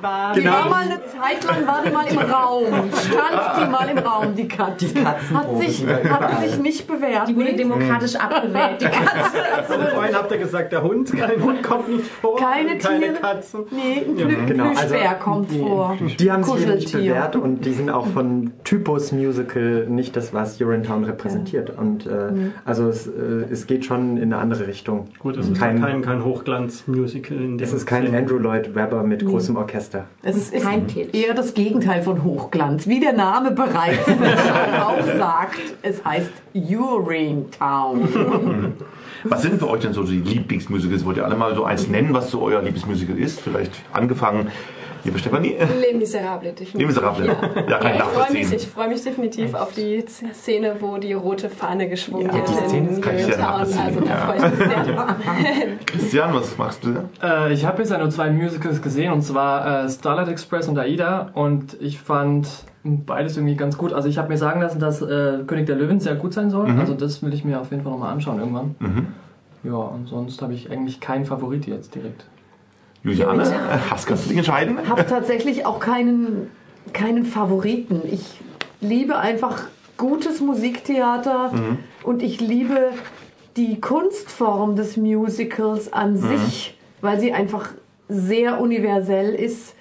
mal, 0.00 0.32
die 0.34 0.40
Genau. 0.40 0.52
war 0.52 0.68
mal 0.68 0.82
eine 0.84 1.00
Zeit 1.04 1.44
lang, 1.44 1.66
war 1.66 1.82
die 1.84 1.90
mal 1.90 2.06
im 2.06 2.18
Raum. 2.18 2.66
Stand 2.92 3.60
die 3.60 3.70
mal 3.70 3.88
im 3.88 3.98
Raum, 3.98 4.34
die 4.36 4.42
Die 4.42 4.48
Katze. 4.48 4.86
Die. 4.86 5.04
Hat 5.04 5.58
sich, 5.60 5.86
hat 5.86 6.40
sich 6.42 6.58
nicht 6.60 6.86
bewährt. 6.86 7.28
Die 7.28 7.36
wurde 7.36 7.54
demokratisch 7.54 8.14
abgewählt. 8.16 8.80
Die 8.80 8.84
Katze. 8.86 9.74
Und 9.78 9.88
vorhin 9.88 10.14
habt 10.14 10.30
ihr 10.32 10.38
gesagt, 10.38 10.72
der 10.72 10.82
Hund, 10.82 11.12
kein 11.12 11.42
Hund 11.42 11.62
kommt 11.62 11.88
nicht 11.88 12.06
vor. 12.06 12.36
Keine 12.36 12.76
keine 12.78 13.00
Tiere. 13.00 13.12
Katzen. 13.20 13.64
Nee, 13.70 14.04
ein 14.06 14.16
Ja. 14.18 14.26
Plü 14.26 14.46
Genau, 14.46 14.68
also 14.68 14.94
kommt 15.24 15.50
die, 15.50 15.58
vor. 15.60 15.96
Die 16.18 16.30
haben 16.32 16.44
sich 16.44 16.66
nicht 16.66 16.92
bewährt 16.92 17.36
und 17.36 17.64
die 17.64 17.72
sind 17.72 17.90
auch 17.90 18.06
von 18.06 18.52
Typus 18.64 19.12
Musical 19.12 19.86
nicht 19.88 20.16
das, 20.16 20.32
was 20.34 20.60
Urinetown 20.60 21.04
repräsentiert. 21.04 21.70
Und 21.76 22.06
äh, 22.06 22.10
Mhm. 22.30 22.52
also 22.64 22.88
es, 22.88 23.06
äh, 23.06 23.10
es 23.50 23.66
geht 23.66 23.84
schon 23.84 24.16
in 24.16 24.32
eine 24.32 24.38
andere 24.38 24.66
Richtung. 24.66 25.08
Gut, 25.18 25.36
es 25.36 25.48
ist 25.48 25.58
kein, 25.58 25.80
kein, 25.80 26.02
kein 26.02 26.24
Hochglanz-Musical 26.24 27.36
in 27.36 27.58
dem 27.58 27.64
es 27.66 27.72
ist 27.72 27.86
kein 27.86 28.06
Sinne. 28.06 28.18
Andrew 28.18 28.38
Lloyd 28.38 28.74
Webber 28.74 29.02
mit 29.02 29.22
Nee. 29.22 29.28
großem 29.30 29.56
Orchester. 29.56 30.04
Es 30.22 30.36
ist, 30.36 30.54
ist 30.54 30.64
Kein 30.64 30.86
Pitch. 30.86 31.14
eher 31.14 31.34
das 31.34 31.54
Gegenteil 31.54 32.02
von 32.02 32.22
Hochglanz. 32.24 32.86
Wie 32.86 33.00
der 33.00 33.12
Name 33.14 33.50
bereits 33.50 34.04
schon 34.06 34.80
aussagt, 34.80 35.60
es 35.82 36.04
heißt 36.04 36.30
Urine 36.54 37.44
Town. 37.58 38.08
Was 39.24 39.42
sind 39.42 39.58
für 39.58 39.68
euch 39.70 39.80
denn 39.80 39.92
so 39.94 40.02
die 40.02 40.18
Lieblingsmusicals? 40.20 41.04
Wollt 41.06 41.16
ihr 41.16 41.24
alle 41.24 41.34
mal 41.36 41.54
so 41.54 41.64
eins 41.64 41.88
nennen, 41.88 42.12
was 42.12 42.30
so 42.30 42.42
euer 42.42 42.60
Lieblingsmusical 42.60 43.18
ist? 43.18 43.40
Vielleicht 43.40 43.72
angefangen, 43.92 44.48
liebe 45.04 45.18
Stefanie? 45.18 45.56
Les 45.80 45.94
Miserables, 45.96 46.54
definitiv. 46.54 46.80
Les 46.80 46.86
Miserables. 46.86 47.28
Ja, 47.68 47.78
kann 47.78 47.94
ich 47.94 47.98
ich 47.98 48.04
freue 48.04 48.32
mich, 48.32 48.52
ich 48.52 48.68
freu 48.68 48.88
mich 48.88 49.02
definitiv 49.02 49.54
auf 49.54 49.72
die 49.72 50.04
Szene, 50.32 50.76
wo 50.80 50.96
die 50.98 51.12
rote 51.12 51.50
Fahne 51.50 51.88
geschwungen 51.88 52.26
Ja, 52.26 52.34
wird. 52.34 52.48
die 52.48 52.52
Szene 52.54 52.88
in 52.88 53.00
kann 53.00 53.16
ich. 53.16 53.24
Also 53.24 53.40
nachvollziehen, 53.40 54.04
da 54.04 54.10
ja. 54.10 54.16
freue 54.26 54.36
ich 54.36 54.42
mich 54.42 54.58
sehr. 54.58 55.76
Christian, 55.86 56.34
was 56.34 56.58
magst 56.58 56.84
du? 56.84 56.90
Äh, 57.22 57.52
ich 57.52 57.64
habe 57.64 57.78
bisher 57.78 57.98
nur 57.98 58.10
zwei 58.10 58.30
Musicals 58.30 58.80
gesehen 58.82 59.12
und 59.12 59.22
zwar 59.22 59.84
äh, 59.84 59.88
Starlight 59.88 60.28
Express 60.28 60.68
und 60.68 60.78
Aida 60.78 61.30
und 61.34 61.76
ich 61.80 61.98
fand 61.98 62.48
beides 62.84 63.36
irgendwie 63.36 63.56
ganz 63.56 63.78
gut. 63.78 63.92
Also 63.92 64.08
ich 64.08 64.18
habe 64.18 64.28
mir 64.28 64.36
sagen 64.38 64.60
lassen, 64.60 64.78
dass 64.78 65.00
äh, 65.02 65.38
König 65.46 65.66
der 65.66 65.76
Löwen 65.76 66.00
sehr 66.00 66.14
gut 66.14 66.34
sein 66.34 66.50
soll. 66.50 66.68
Mhm. 66.68 66.80
Also 66.80 66.94
das 66.94 67.22
will 67.22 67.32
ich 67.32 67.44
mir 67.44 67.60
auf 67.60 67.70
jeden 67.70 67.82
Fall 67.82 67.92
nochmal 67.92 68.12
anschauen 68.12 68.38
irgendwann. 68.38 68.74
Mhm. 68.78 69.06
Ja, 69.64 69.76
und 69.76 70.08
sonst 70.08 70.42
habe 70.42 70.52
ich 70.52 70.70
eigentlich 70.70 71.00
keinen 71.00 71.24
Favorit 71.24 71.66
jetzt 71.66 71.94
direkt. 71.94 72.26
Juliane, 73.04 73.44
hast 73.90 74.06
kannst 74.06 74.24
du 74.24 74.28
dich 74.30 74.38
entscheiden? 74.38 74.78
Ich 74.82 74.88
habe 74.88 75.06
tatsächlich 75.06 75.66
auch 75.66 75.78
keinen, 75.78 76.50
keinen 76.94 77.26
Favoriten. 77.26 78.00
Ich 78.10 78.40
liebe 78.80 79.18
einfach 79.18 79.64
gutes 79.98 80.40
Musiktheater 80.40 81.52
Mhm. 81.52 81.78
und 82.02 82.22
ich 82.22 82.40
liebe 82.40 82.90
die 83.56 83.78
Kunstform 83.80 84.74
des 84.74 84.96
Musicals 84.96 85.92
an 85.92 86.14
Mhm. 86.14 86.16
sich, 86.16 86.78
weil 87.02 87.20
sie 87.20 87.32
einfach 87.34 87.68
sehr 88.08 88.58
universell 88.60 89.34
ist, 89.34 89.74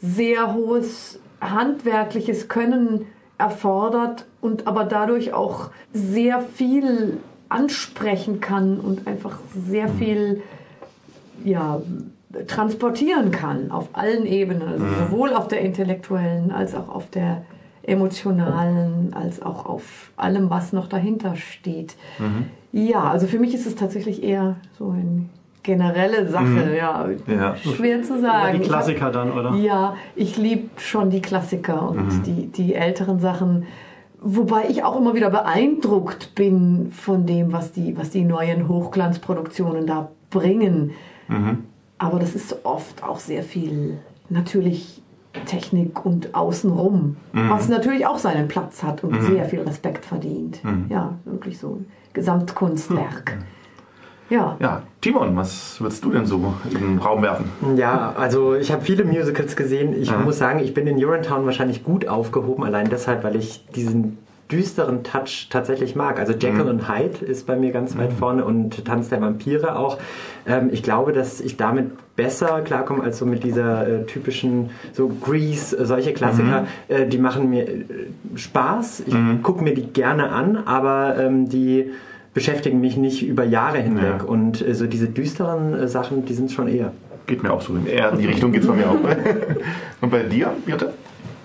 sehr 0.00 0.54
hohes 0.54 1.20
handwerkliches 1.42 2.48
Können 2.48 3.06
erfordert 3.36 4.24
und 4.40 4.66
aber 4.66 4.84
dadurch 4.84 5.34
auch 5.34 5.70
sehr 5.92 6.40
viel 6.40 7.18
ansprechen 7.50 8.40
kann 8.40 8.80
und 8.80 9.06
einfach 9.06 9.38
sehr 9.68 9.88
Mhm. 9.88 9.98
viel 9.98 10.42
ja, 11.44 11.82
transportieren 12.46 13.30
kann 13.30 13.70
auf 13.70 13.88
allen 13.92 14.26
Ebenen, 14.26 14.62
also 14.68 14.84
Mhm. 14.84 14.94
sowohl 14.98 15.32
auf 15.34 15.48
der 15.48 15.60
intellektuellen 15.60 16.50
als 16.52 16.74
auch 16.74 16.88
auf 16.88 17.08
der 17.10 17.42
emotionalen, 17.84 19.12
als 19.14 19.42
auch 19.42 19.66
auf 19.66 20.10
allem, 20.16 20.50
was 20.50 20.72
noch 20.72 20.88
dahinter 20.88 21.36
steht. 21.36 21.96
Mhm. 22.18 22.46
Ja, 22.72 23.04
also 23.10 23.26
für 23.26 23.38
mich 23.38 23.54
ist 23.54 23.66
es 23.66 23.74
tatsächlich 23.74 24.22
eher 24.22 24.56
so 24.78 24.90
eine 24.90 25.24
generelle 25.62 26.28
Sache, 26.28 26.44
Mhm. 26.44 26.74
ja. 26.76 27.08
Ja. 27.26 27.56
Schwer 27.56 28.02
zu 28.02 28.20
sagen. 28.20 28.56
die 28.58 28.62
Ich 28.62 28.68
hab- 28.72 28.78
Klassiker 28.78 29.10
dann, 29.10 29.30
oder? 29.32 29.54
ja, 29.54 29.94
ich 30.16 30.36
liebe 30.36 30.68
schon 30.80 31.10
die 31.10 31.20
Klassiker 31.20 31.88
und 31.90 32.18
Mhm. 32.18 32.22
die, 32.24 32.46
die 32.48 32.74
älteren 32.74 33.18
Sachen. 33.20 33.64
Wobei 34.20 34.66
ich 34.68 34.84
auch 34.84 34.96
immer 34.98 35.14
wieder 35.14 35.30
beeindruckt 35.30 36.34
bin 36.34 36.90
von 36.92 37.26
dem, 37.26 37.52
was 37.52 37.72
die, 37.72 37.96
was 37.96 38.10
die 38.10 38.24
neuen 38.24 38.68
Hochglanzproduktionen 38.68 39.86
da 39.86 40.10
bringen. 40.30 40.92
Mhm. 41.28 41.64
Aber 42.02 42.18
das 42.18 42.34
ist 42.34 42.56
oft 42.64 43.02
auch 43.04 43.20
sehr 43.20 43.44
viel 43.44 43.98
natürlich 44.28 45.00
Technik 45.46 46.04
und 46.04 46.34
außenrum, 46.34 47.16
Mhm. 47.32 47.48
was 47.50 47.68
natürlich 47.68 48.06
auch 48.06 48.18
seinen 48.18 48.48
Platz 48.48 48.82
hat 48.82 49.04
und 49.04 49.12
Mhm. 49.12 49.20
sehr 49.26 49.44
viel 49.44 49.60
Respekt 49.60 50.04
verdient. 50.04 50.62
Mhm. 50.64 50.86
Ja, 50.88 51.14
wirklich 51.24 51.58
so 51.58 51.68
ein 51.76 51.86
Gesamtkunstwerk. 52.12 53.38
Ja. 54.30 54.56
Ja, 54.60 54.82
Timon, 55.00 55.36
was 55.36 55.80
würdest 55.80 56.04
du 56.04 56.10
denn 56.10 56.26
so 56.26 56.54
in 56.70 56.78
den 56.80 56.98
Raum 56.98 57.22
werfen? 57.22 57.44
Ja, 57.76 58.14
also 58.16 58.54
ich 58.54 58.72
habe 58.72 58.82
viele 58.82 59.04
Musicals 59.04 59.54
gesehen. 59.56 59.94
Ich 60.00 60.10
Mhm. 60.10 60.24
muss 60.24 60.38
sagen, 60.38 60.58
ich 60.60 60.74
bin 60.74 60.86
in 60.86 61.02
Urinetown 61.02 61.44
wahrscheinlich 61.46 61.84
gut 61.84 62.08
aufgehoben, 62.08 62.64
allein 62.64 62.88
deshalb, 62.88 63.22
weil 63.24 63.36
ich 63.36 63.64
diesen 63.74 64.18
düsteren 64.52 65.02
Touch 65.02 65.48
tatsächlich 65.50 65.96
mag. 65.96 66.18
Also 66.20 66.32
Jekyll 66.34 66.64
Mhm. 66.64 66.70
und 66.70 66.88
Hyde 66.88 67.24
ist 67.24 67.46
bei 67.46 67.56
mir 67.56 67.72
ganz 67.72 67.96
weit 67.96 68.12
vorne 68.12 68.44
und 68.44 68.84
Tanz 68.84 69.08
der 69.08 69.20
Vampire 69.22 69.76
auch. 69.76 69.98
Ähm, 70.46 70.68
ich 70.70 70.82
glaube, 70.82 71.12
dass 71.12 71.40
ich 71.40 71.56
damit 71.56 71.90
besser 72.14 72.60
klarkomme 72.60 73.02
als 73.02 73.18
so 73.18 73.24
mit 73.26 73.42
dieser 73.42 73.88
äh, 73.88 74.04
typischen 74.04 74.70
so 74.92 75.08
Grease, 75.08 75.76
äh, 75.78 75.86
solche 75.86 76.12
Klassiker. 76.12 76.66
Mhm. 76.88 76.94
Äh, 76.94 77.06
die 77.06 77.18
machen 77.18 77.48
mir 77.50 77.66
äh, 77.68 77.84
Spaß. 78.36 79.04
Ich 79.06 79.14
Mhm. 79.14 79.42
gucke 79.42 79.64
mir 79.64 79.74
die 79.74 79.86
gerne 79.86 80.30
an, 80.30 80.58
aber 80.66 81.16
ähm, 81.18 81.48
die 81.48 81.90
beschäftigen 82.34 82.80
mich 82.80 82.96
nicht 82.96 83.26
über 83.26 83.44
Jahre 83.44 83.78
hinweg. 83.78 84.20
Ja. 84.20 84.24
Und 84.24 84.66
äh, 84.66 84.74
so 84.74 84.86
diese 84.86 85.06
düsteren 85.08 85.88
Sachen, 85.88 86.24
die 86.26 86.34
sind 86.34 86.52
schon 86.52 86.68
eher. 86.68 86.92
Geht 87.26 87.42
mir 87.42 87.52
auch 87.52 87.62
so. 87.62 87.74
Eher 87.86 88.10
in 88.12 88.18
die 88.18 88.26
Richtung 88.26 88.52
geht 88.52 88.62
es 88.62 88.68
bei 88.68 88.74
mir 88.74 88.90
auch. 88.90 88.96
Und 90.00 90.10
bei 90.10 90.24
dir, 90.24 90.50
Birte? 90.66 90.92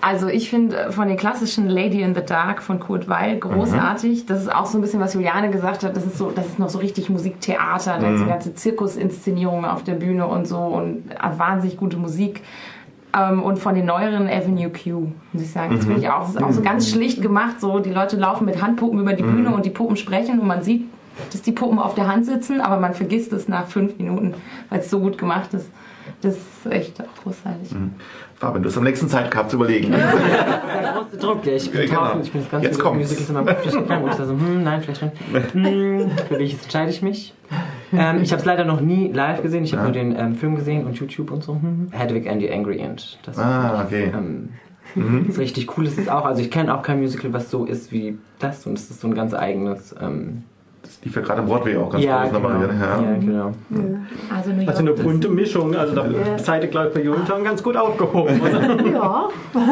Also 0.00 0.28
ich 0.28 0.48
finde 0.48 0.92
von 0.92 1.08
den 1.08 1.16
klassischen 1.16 1.68
Lady 1.68 2.02
in 2.02 2.14
the 2.14 2.20
Dark 2.24 2.62
von 2.62 2.78
Kurt 2.78 3.08
Weil 3.08 3.38
großartig. 3.38 4.26
Das 4.26 4.40
ist 4.40 4.54
auch 4.54 4.66
so 4.66 4.78
ein 4.78 4.80
bisschen, 4.80 5.00
was 5.00 5.14
Juliane 5.14 5.50
gesagt 5.50 5.82
hat. 5.82 5.96
Das 5.96 6.06
ist 6.06 6.18
so, 6.18 6.30
das 6.30 6.46
ist 6.46 6.58
noch 6.60 6.68
so 6.68 6.78
richtig 6.78 7.10
Musiktheater, 7.10 7.98
da 7.98 8.08
ist 8.10 8.20
Mhm. 8.20 8.24
die 8.24 8.30
ganze 8.30 8.54
Zirkusinszenierung 8.54 9.64
auf 9.64 9.82
der 9.82 9.94
Bühne 9.94 10.26
und 10.26 10.46
so 10.46 10.58
und 10.58 11.10
äh, 11.10 11.38
wahnsinnig 11.38 11.76
gute 11.76 11.96
Musik. 11.96 12.42
Ähm, 13.16 13.42
und 13.42 13.58
von 13.58 13.74
den 13.74 13.86
neueren 13.86 14.28
Avenue 14.28 14.70
Q, 14.70 15.08
muss 15.32 15.42
ich 15.42 15.50
sagen. 15.50 15.74
Das 15.74 15.84
Mhm. 15.86 15.92
finde 15.92 16.02
ich 16.02 16.10
auch, 16.10 16.20
das 16.26 16.36
ist 16.36 16.42
auch 16.44 16.52
so 16.52 16.62
ganz 16.62 16.88
schlicht 16.90 17.20
gemacht. 17.20 17.60
So, 17.60 17.80
die 17.80 17.90
Leute 17.90 18.16
laufen 18.16 18.44
mit 18.44 18.62
Handpuppen 18.62 19.00
über 19.00 19.14
die 19.14 19.24
Mhm. 19.24 19.34
Bühne 19.34 19.50
und 19.54 19.66
die 19.66 19.70
Puppen 19.70 19.96
sprechen 19.96 20.38
und 20.38 20.46
man 20.46 20.62
sieht, 20.62 20.82
dass 21.32 21.42
die 21.42 21.50
Puppen 21.52 21.80
auf 21.80 21.94
der 21.96 22.06
Hand 22.06 22.24
sitzen, 22.26 22.60
aber 22.60 22.78
man 22.78 22.94
vergisst 22.94 23.32
es 23.32 23.48
nach 23.48 23.66
fünf 23.66 23.98
Minuten, 23.98 24.34
weil 24.70 24.78
es 24.80 24.90
so 24.90 25.00
gut 25.00 25.18
gemacht 25.18 25.52
ist. 25.54 25.68
Das 26.22 26.34
ist 26.36 26.66
echt 26.70 27.02
großartig. 27.22 27.74
Fabian, 28.38 28.62
du 28.62 28.68
hast 28.68 28.76
am 28.78 28.84
nächsten 28.84 29.08
Zeit 29.08 29.30
gehabt 29.30 29.50
zu 29.50 29.56
überlegen. 29.56 29.90
Der 29.92 30.92
große 30.94 31.16
Druck, 31.16 31.44
ja, 31.44 31.52
ich 31.54 31.70
bin 31.70 31.80
Ja, 31.80 31.86
genau. 31.86 32.20
ich 32.22 32.30
bin 32.30 32.40
das 32.42 32.50
ganze 32.50 32.66
Jetzt 32.68 32.78
kommt's. 32.78 33.00
Musicals 33.10 33.28
in 33.28 33.34
meinem 33.34 33.46
Kopf 33.46 33.62
durchgegangen 33.62 34.04
und 34.04 34.10
ich 34.10 34.16
so, 34.16 34.28
hm, 34.28 34.62
nein, 34.62 34.80
vielleicht 34.82 35.00
schon. 35.00 35.10
Hm, 35.52 36.10
für 36.28 36.38
welches 36.38 36.62
entscheide 36.62 36.90
ich 36.90 37.02
mich? 37.02 37.34
Ähm, 37.92 38.22
ich 38.22 38.30
habe 38.30 38.40
es 38.40 38.44
leider 38.46 38.64
noch 38.64 38.80
nie 38.80 39.10
live 39.12 39.42
gesehen, 39.42 39.64
ich 39.64 39.72
habe 39.72 39.82
Ja. 39.82 39.88
nur 39.88 39.92
den 40.12 40.16
ähm, 40.18 40.34
Film 40.36 40.54
gesehen 40.54 40.86
und 40.86 40.94
YouTube 40.98 41.32
und 41.32 41.42
so. 41.42 41.54
Hm. 41.54 41.88
Hedwig 41.90 42.28
and 42.30 42.40
the 42.40 42.50
Angry 42.52 42.80
Ant. 42.82 43.18
Das 43.24 43.38
Ah, 43.38 43.82
okay. 43.84 44.12
ähm, 44.14 44.50
Mhm. 44.94 45.26
ist 45.28 45.38
richtig 45.38 45.76
cool. 45.76 45.86
Es 45.86 45.98
ist 45.98 46.08
auch, 46.10 46.24
also 46.24 46.40
ich 46.40 46.50
kenne 46.50 46.74
auch 46.74 46.82
kein 46.82 46.98
Musical, 46.98 47.30
was 47.34 47.50
so 47.50 47.66
ist 47.66 47.92
wie 47.92 48.16
das 48.38 48.66
und 48.66 48.78
es 48.78 48.88
ist 48.88 49.00
so 49.02 49.08
ein 49.08 49.14
ganz 49.14 49.34
eigenes. 49.34 49.94
Ähm, 50.00 50.44
Das 50.88 51.04
lief 51.04 51.16
ja 51.16 51.20
gerade 51.22 51.40
am 51.40 51.46
Broadway 51.46 51.76
auch 51.76 51.90
ganz 51.90 52.02
ja, 52.02 52.22
groß 52.22 52.32
nochmal. 52.32 52.52
genau. 52.60 52.64
wieder, 52.72 52.80
Ja. 52.80 53.02
ja, 53.02 53.18
genau. 53.18 53.52
Also 54.34 54.50
New 54.50 54.56
York. 54.56 54.68
Also 54.68 54.80
eine 54.80 54.92
bunte 54.94 55.28
Mischung. 55.28 55.76
Also 55.76 55.94
da 55.94 56.06
Ja. 56.06 56.38
seid 56.38 56.62
ihr, 56.62 56.70
glaube 56.70 56.88
ich, 56.88 56.94
bei 56.94 57.08
Urinetown 57.08 57.44
ganz 57.44 57.62
gut 57.62 57.76
aufgehoben, 57.76 58.40
oder? 58.40 58.84
Ja. 58.92 59.28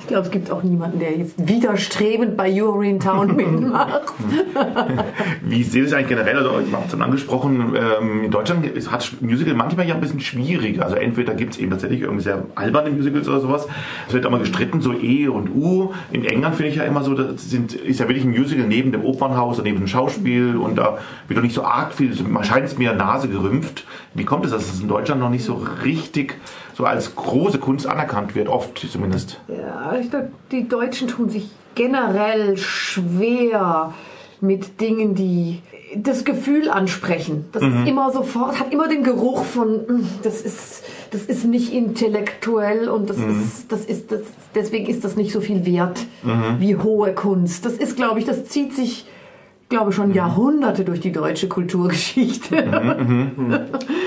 ich 0.00 0.06
glaube, 0.06 0.22
es 0.24 0.30
gibt 0.30 0.50
auch 0.52 0.62
niemanden, 0.62 1.00
der 1.00 1.16
jetzt 1.16 1.34
widerstrebend 1.48 2.36
bei 2.36 2.62
Urinetown 2.62 3.34
mitmacht. 3.34 4.02
Wie 5.42 5.62
seht 5.62 5.74
ihr 5.82 5.84
es 5.86 5.92
eigentlich 5.92 6.08
generell? 6.08 6.36
Also, 6.36 6.50
ich 6.66 6.72
habe 6.72 6.84
es 6.84 6.90
schon 6.92 7.02
angesprochen, 7.02 7.74
ähm, 7.76 8.24
in 8.24 8.30
Deutschland 8.30 8.64
ist- 8.66 8.90
hat 8.92 9.10
Musical 9.20 9.54
manchmal 9.54 9.86
ja 9.88 9.94
ein 9.94 10.00
bisschen 10.00 10.20
schwieriger. 10.20 10.84
Also, 10.84 10.96
entweder 10.96 11.34
gibt 11.34 11.54
es 11.54 11.58
eben 11.58 11.70
tatsächlich 11.70 12.02
irgendwie 12.02 12.22
sehr 12.22 12.44
alberne 12.54 12.90
Musicals 12.90 13.28
oder 13.28 13.40
sowas. 13.40 13.66
Es 14.08 14.14
wird 14.14 14.24
immer 14.24 14.38
gestritten, 14.38 14.80
so 14.80 14.92
E 14.92 15.28
und 15.28 15.50
U. 15.54 15.90
In 16.12 16.24
England 16.24 16.54
finde 16.54 16.70
ich 16.70 16.76
ja 16.76 16.84
immer 16.84 17.02
so, 17.02 17.14
das 17.14 17.50
sind, 17.50 17.74
ist 17.74 17.98
ja 18.00 18.08
wirklich 18.08 18.24
ein 18.24 18.30
Musical 18.30 18.66
neben 18.66 18.92
dem 18.92 19.04
Opernhaus 19.04 19.58
und 19.58 19.64
neben 19.64 19.78
dem 19.78 19.86
Schauspiel 19.88 20.03
und 20.08 20.76
da 20.76 20.98
wird 21.28 21.38
doch 21.38 21.42
nicht 21.42 21.54
so 21.54 21.62
arg 21.64 21.92
viel, 21.92 22.14
scheint 22.42 22.66
es 22.66 22.78
mir 22.78 22.92
Nase 22.94 23.28
gerümpft. 23.28 23.84
Wie 24.14 24.24
kommt 24.24 24.44
es, 24.44 24.50
dass 24.52 24.72
es 24.72 24.80
in 24.80 24.88
Deutschland 24.88 25.20
noch 25.20 25.30
nicht 25.30 25.44
so 25.44 25.54
richtig 25.84 26.36
so 26.76 26.84
als 26.84 27.14
große 27.14 27.58
Kunst 27.58 27.86
anerkannt 27.86 28.34
wird? 28.34 28.48
Oft 28.48 28.78
zumindest. 28.90 29.40
Ja, 29.48 29.96
ich 30.00 30.10
glaube, 30.10 30.30
die 30.50 30.68
Deutschen 30.68 31.08
tun 31.08 31.28
sich 31.28 31.50
generell 31.74 32.56
schwer 32.56 33.92
mit 34.40 34.80
Dingen, 34.80 35.14
die 35.14 35.60
das 35.96 36.24
Gefühl 36.24 36.68
ansprechen. 36.70 37.44
Das 37.52 37.62
Mhm. 37.62 37.82
ist 37.82 37.88
immer 37.88 38.10
sofort, 38.12 38.58
hat 38.58 38.72
immer 38.72 38.88
den 38.88 39.04
Geruch 39.04 39.44
von, 39.44 39.68
"Mm, 39.86 40.06
das 40.22 40.40
ist, 40.42 40.82
das 41.12 41.22
ist 41.22 41.44
nicht 41.44 41.72
intellektuell 41.72 42.88
und 42.88 43.08
das 43.10 43.18
Mhm. 43.18 43.30
ist, 43.42 43.70
das 43.70 43.84
ist, 43.84 44.10
das, 44.10 44.20
deswegen 44.54 44.86
ist 44.86 45.04
das 45.04 45.14
nicht 45.16 45.32
so 45.32 45.40
viel 45.40 45.64
wert 45.64 46.00
Mhm. 46.24 46.56
wie 46.58 46.76
hohe 46.76 47.14
Kunst. 47.14 47.64
Das 47.64 47.74
ist, 47.74 47.96
glaube 47.96 48.18
ich, 48.18 48.24
das 48.24 48.46
zieht 48.46 48.74
sich, 48.74 49.06
glaube 49.68 49.92
schon 49.92 50.12
Jahrhunderte 50.12 50.84
durch 50.84 51.00
die 51.00 51.12
deutsche 51.12 51.48
Kulturgeschichte. 51.48 52.56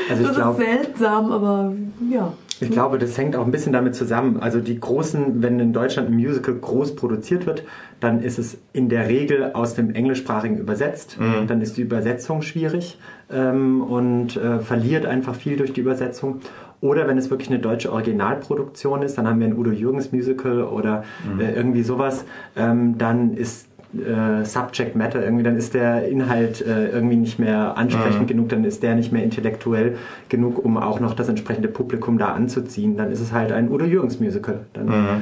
Also 0.10 0.22
ich 0.22 0.28
das 0.28 0.36
glaub- 0.36 0.60
ist 0.60 0.66
seltsam, 0.66 1.32
aber 1.32 1.74
ja. 2.12 2.34
Ich 2.60 2.72
glaube, 2.72 2.98
das 2.98 3.16
hängt 3.20 3.36
auch 3.36 3.46
ein 3.46 3.52
bisschen 3.52 3.72
damit 3.72 3.94
zusammen. 3.94 4.38
Also 4.40 4.60
die 4.60 4.80
großen, 4.80 5.44
wenn 5.44 5.60
in 5.60 5.74
Deutschland 5.74 6.10
ein 6.10 6.16
Musical 6.16 6.56
groß 6.56 6.96
produziert 6.96 7.46
wird, 7.46 7.64
dann 8.00 8.24
ist 8.24 8.40
es 8.40 8.58
in 8.74 8.90
der 8.90 9.08
Regel 9.08 9.52
aus 9.54 9.76
dem 9.76 9.94
Englischsprachigen 9.94 10.58
übersetzt. 10.58 11.18
Mhm. 11.20 11.46
Dann 11.46 11.62
ist 11.62 11.78
die 11.78 11.82
Übersetzung 11.84 12.42
schwierig 12.42 12.98
ähm, 13.32 13.82
und 13.84 14.38
äh, 14.38 14.58
verliert 14.60 15.06
einfach 15.06 15.36
viel 15.36 15.56
durch 15.58 15.72
die 15.74 15.82
Übersetzung. 15.82 16.40
Oder 16.82 17.08
wenn 17.08 17.20
es 17.20 17.30
wirklich 17.30 17.50
eine 17.52 17.60
deutsche 17.60 17.92
Originalproduktion 17.92 19.04
ist, 19.04 19.20
dann 19.20 19.28
haben 19.28 19.40
wir 19.40 19.48
ein 19.48 19.58
Udo 19.58 19.70
Jürgens 19.72 20.12
Musical 20.12 20.64
oder 20.64 21.04
Mhm. 21.32 21.40
äh, 21.40 21.54
irgendwie 21.54 21.84
sowas, 21.84 22.26
ähm, 22.56 22.98
dann 22.98 23.34
ist 23.36 23.67
äh, 23.96 24.44
Subject 24.44 24.96
Matter 24.96 25.24
irgendwie, 25.24 25.44
dann 25.44 25.56
ist 25.56 25.74
der 25.74 26.08
Inhalt 26.08 26.62
äh, 26.66 26.90
irgendwie 26.90 27.16
nicht 27.16 27.40
mehr 27.40 27.78
ansprechend 27.78 28.22
Mhm. 28.24 28.28
genug, 28.28 28.50
dann 28.50 28.64
ist 28.66 28.84
der 28.84 28.96
nicht 28.96 29.12
mehr 29.14 29.24
intellektuell 29.24 29.96
genug, 30.30 30.64
um 30.64 30.78
auch 30.78 31.00
noch 31.00 31.14
das 31.14 31.30
entsprechende 31.30 31.68
Publikum 31.70 32.18
da 32.18 32.28
anzuziehen. 32.34 32.98
Dann 32.98 33.12
ist 33.12 33.22
es 33.22 33.32
halt 33.32 33.52
ein 33.52 33.70
Udo 33.72 33.86
Jürgens 33.86 34.20
Musical. 34.20 34.60
Dann, 34.74 34.86
Mhm. 34.88 35.22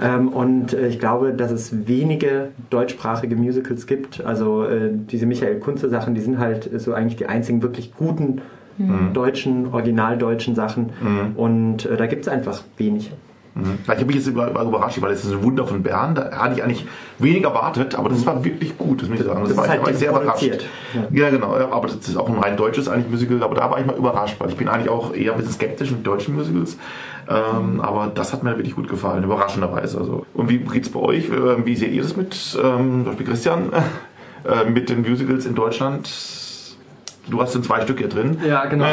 ähm, 0.00 0.28
und 0.28 0.74
äh, 0.74 0.86
ich 0.88 0.98
glaube, 1.00 1.32
dass 1.32 1.50
es 1.50 1.86
wenige 1.88 2.48
deutschsprachige 2.70 3.36
Musicals 3.36 3.86
gibt. 3.86 4.24
Also 4.24 4.64
äh, 4.64 4.90
diese 4.92 5.26
Michael 5.26 5.58
Kunze 5.58 5.88
Sachen, 5.88 6.14
die 6.14 6.20
sind 6.20 6.38
halt 6.38 6.70
so 6.80 6.94
eigentlich 6.94 7.16
die 7.16 7.26
einzigen 7.26 7.62
wirklich 7.62 7.94
guten 7.96 8.40
Mhm. 8.76 9.12
deutschen, 9.12 9.68
originaldeutschen 9.72 10.56
Sachen. 10.56 10.90
Mhm. 11.00 11.36
Und 11.36 11.86
äh, 11.86 11.96
da 11.96 12.06
gibt 12.06 12.22
es 12.26 12.28
einfach 12.28 12.62
wenig. 12.76 13.12
Mhm. 13.54 13.78
Ich 13.84 13.88
habe 13.88 14.04
mich 14.06 14.16
jetzt 14.16 14.26
über- 14.26 14.48
überrascht, 14.50 15.00
weil 15.00 15.10
das 15.10 15.24
ist 15.24 15.32
ein 15.32 15.42
Wunder 15.42 15.64
von 15.66 15.82
Bern. 15.82 16.14
Da 16.16 16.30
hatte 16.32 16.54
ich 16.56 16.62
eigentlich 16.64 16.86
wenig 17.18 17.44
erwartet, 17.44 17.94
aber 17.94 18.08
das 18.08 18.26
war 18.26 18.44
wirklich 18.44 18.76
gut, 18.76 19.00
das 19.02 19.08
muss 19.08 19.20
ich 19.20 19.26
sagen. 19.26 19.40
Das 19.42 19.50
ist 19.50 19.56
war, 19.56 19.68
halt 19.68 19.82
war 19.82 19.90
ich 19.90 19.96
sehr 19.96 20.10
überrascht. 20.10 20.40
produziert. 20.40 20.66
Ja. 21.12 21.30
genau. 21.30 21.56
Ja, 21.58 21.70
aber 21.70 21.86
das 21.86 21.96
ist 21.96 22.16
auch 22.16 22.28
ein 22.28 22.36
rein 22.38 22.56
deutsches 22.56 22.88
eigentlich 22.88 23.10
Musical, 23.10 23.42
aber 23.42 23.54
da 23.54 23.70
war 23.70 23.78
ich 23.78 23.86
mal 23.86 23.96
überrascht, 23.96 24.36
weil 24.40 24.48
ich 24.50 24.56
bin 24.56 24.68
eigentlich 24.68 24.88
auch 24.90 25.14
eher 25.14 25.32
ein 25.32 25.38
bisschen 25.38 25.52
skeptisch 25.54 25.90
mit 25.92 26.04
deutschen 26.06 26.34
Musicals. 26.34 26.76
Ähm, 27.28 27.80
aber 27.80 28.10
das 28.14 28.32
hat 28.32 28.42
mir 28.42 28.56
wirklich 28.56 28.74
gut 28.74 28.88
gefallen, 28.88 29.24
überraschenderweise. 29.24 29.98
Also. 29.98 30.26
Und 30.34 30.50
wie 30.50 30.58
geht's 30.58 30.88
bei 30.90 31.00
euch? 31.00 31.28
Ähm, 31.30 31.64
Wie 31.64 31.76
seht 31.76 31.92
ihr 31.92 32.02
das 32.02 32.16
mit, 32.16 32.34
ähm, 32.62 33.02
zum 33.02 33.04
Beispiel 33.04 33.26
Christian, 33.26 33.70
äh, 34.44 34.68
mit 34.68 34.88
den 34.90 35.02
Musicals 35.08 35.46
in 35.46 35.54
Deutschland? 35.54 36.06
Du 37.30 37.40
hast 37.40 37.54
in 37.54 37.62
zwei 37.62 37.80
Stück 37.80 37.98
hier 37.98 38.08
drin. 38.08 38.38
Ja, 38.46 38.66
genau. 38.66 38.84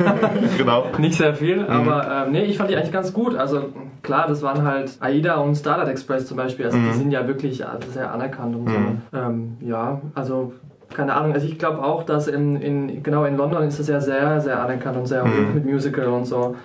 genau. 0.58 0.84
Nicht 0.98 1.16
sehr 1.18 1.32
Mhm. 1.32 1.36
viel, 1.36 1.66
aber 1.66 2.24
ähm, 2.26 2.32
nee, 2.32 2.44
ich 2.44 2.56
fand 2.56 2.70
die 2.70 2.76
eigentlich 2.76 2.92
ganz 2.92 3.12
gut. 3.12 3.36
Also 3.36 3.66
klar, 4.02 4.26
das 4.26 4.42
waren 4.42 4.64
halt 4.66 4.96
AIDA 5.00 5.34
und 5.36 5.54
Starlight 5.54 5.88
Express 5.88 6.26
zum 6.26 6.36
Beispiel. 6.38 6.64
Also 6.66 6.78
Mhm. 6.78 6.84
die 6.86 6.92
sind 6.92 7.10
ja 7.10 7.26
wirklich 7.28 7.62
sehr 7.92 8.10
anerkannt 8.12 8.56
und 8.56 8.64
Mhm. 8.64 8.98
so. 9.12 9.18
Ähm, 9.18 9.56
ja, 9.60 10.00
also 10.14 10.52
keine 10.94 11.14
Ahnung. 11.14 11.32
Also 11.34 11.46
ich 11.46 11.58
glaube 11.58 11.82
auch, 11.82 12.04
dass 12.04 12.26
in, 12.28 12.56
in 12.60 13.02
genau 13.02 13.24
in 13.24 13.36
London 13.36 13.62
ist 13.64 13.78
es 13.78 13.88
ja 13.88 14.00
sehr, 14.00 14.40
sehr 14.40 14.60
anerkannt 14.62 14.96
und 14.96 15.06
sehr 15.06 15.24
Mhm. 15.24 15.48
hoch 15.50 15.54
mit 15.54 15.64
Musical 15.66 16.06
und 16.06 16.24
so. 16.24 16.56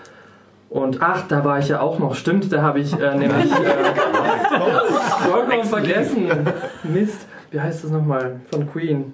Und 0.70 1.02
ach, 1.02 1.24
da 1.28 1.44
war 1.44 1.58
ich 1.60 1.68
ja 1.68 1.82
auch 1.82 1.98
noch. 2.00 2.14
Stimmt, 2.16 2.54
da 2.54 2.62
habe 2.62 2.80
ich 2.80 2.94
äh, 2.94 3.16
nämlich 3.18 3.52
äh, 3.52 3.56
vollkommen 5.30 5.64
vergessen. 5.64 6.28
Mist. 6.84 7.28
Wie 7.52 7.60
heißt 7.60 7.84
das 7.84 7.92
nochmal? 7.92 8.40
Von 8.52 8.72
Queen. 8.72 9.14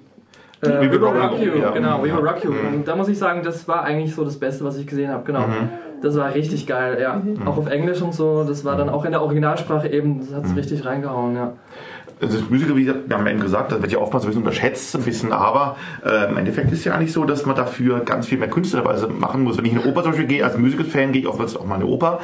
Äh, 0.62 0.68
We 0.68 0.90
We 0.92 1.00
Will 1.00 1.08
Rock 1.08 1.38
You, 1.40 1.60
ja. 1.60 1.70
genau, 1.70 1.98
We 2.02 2.04
Will 2.04 2.26
Rock 2.26 2.42
You. 2.44 2.50
Mhm. 2.52 2.74
Und 2.76 2.88
da 2.88 2.96
muss 2.96 3.08
ich 3.08 3.18
sagen, 3.18 3.42
das 3.42 3.68
war 3.68 3.84
eigentlich 3.84 4.14
so 4.14 4.24
das 4.24 4.38
Beste, 4.38 4.64
was 4.64 4.76
ich 4.78 4.86
gesehen 4.86 5.10
habe, 5.10 5.24
genau. 5.24 5.40
Mhm. 5.46 5.68
Das 6.02 6.16
war 6.16 6.34
richtig 6.34 6.66
geil, 6.66 6.98
ja. 7.00 7.14
Mhm. 7.14 7.46
Auch 7.46 7.56
auf 7.58 7.68
Englisch 7.70 8.00
und 8.02 8.14
so, 8.14 8.44
das 8.44 8.64
war 8.64 8.76
dann 8.76 8.88
auch 8.88 9.04
in 9.04 9.10
der 9.12 9.22
Originalsprache 9.22 9.88
eben, 9.88 10.20
das 10.20 10.34
hat 10.34 10.44
es 10.44 10.50
Mhm. 10.52 10.56
richtig 10.58 10.84
reingehauen, 10.86 11.36
ja. 11.36 11.52
Also 12.18 12.38
das 12.38 12.48
Musical, 12.48 12.76
wie 12.76 12.84
gesagt, 12.86 13.10
wir 13.10 13.18
haben 13.18 13.26
eben 13.26 13.40
gesagt, 13.40 13.72
das 13.72 13.82
wird 13.82 13.92
ja 13.92 13.98
oftmals 13.98 14.24
ein 14.24 14.28
bisschen 14.28 14.42
unterschätzt, 14.42 14.96
ein 14.96 15.02
bisschen, 15.02 15.34
aber 15.34 15.76
äh, 16.02 16.30
im 16.30 16.38
Endeffekt 16.38 16.72
ist 16.72 16.82
ja 16.84 16.94
eigentlich 16.94 17.12
so, 17.12 17.26
dass 17.26 17.44
man 17.44 17.54
dafür 17.54 18.00
ganz 18.00 18.26
viel 18.26 18.38
mehr 18.38 18.48
künstlerweise 18.48 19.06
machen 19.06 19.42
muss. 19.42 19.58
Wenn 19.58 19.66
ich 19.66 19.72
in 19.72 19.80
eine 19.80 19.90
Oper 19.90 20.02
zum 20.02 20.12
Beispiel 20.12 20.26
gehe, 20.26 20.42
als 20.42 20.56
Musical-Fan 20.56 21.12
gehe 21.12 21.22
ich 21.22 21.28
oftmals 21.28 21.54
auch 21.56 21.66
mal 21.66 21.74
in 21.74 21.82
eine 21.82 21.90
Oper. 21.90 22.20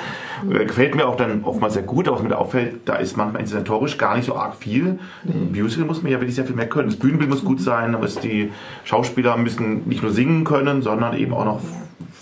Äh, 0.51 0.65
gefällt 0.65 0.95
mir 0.95 1.07
auch 1.07 1.17
dann 1.17 1.45
oftmals 1.45 1.75
sehr 1.75 1.83
gut, 1.83 2.09
aber 2.09 2.17
was 2.17 2.23
mir 2.23 2.31
da 2.31 2.37
auffällt, 2.37 2.81
da 2.87 2.95
ist 2.95 3.19
manchmal 3.19 3.43
inszenatorisch 3.43 3.99
gar 3.99 4.17
nicht 4.17 4.25
so 4.25 4.35
arg 4.35 4.57
viel. 4.57 4.99
Im 5.25 5.53
Musical 5.53 5.85
muss 5.85 6.03
man 6.03 6.11
ja 6.11 6.19
wirklich 6.21 6.37
sehr 6.37 6.47
viel 6.47 6.57
mehr 6.57 6.71
können. 6.71 6.89
Das 6.89 6.99
Bühnenbild 6.99 7.29
muss 7.29 7.45
gut 7.45 7.61
sein, 7.61 7.95
aber 7.95 8.07
die 8.07 8.51
Schauspieler 8.85 9.37
müssen 9.37 9.87
nicht 9.87 10.03
nur 10.03 10.13
singen 10.13 10.45
können, 10.45 10.81
sondern 10.81 11.19
eben 11.19 11.35
auch 11.35 11.45
noch 11.45 11.61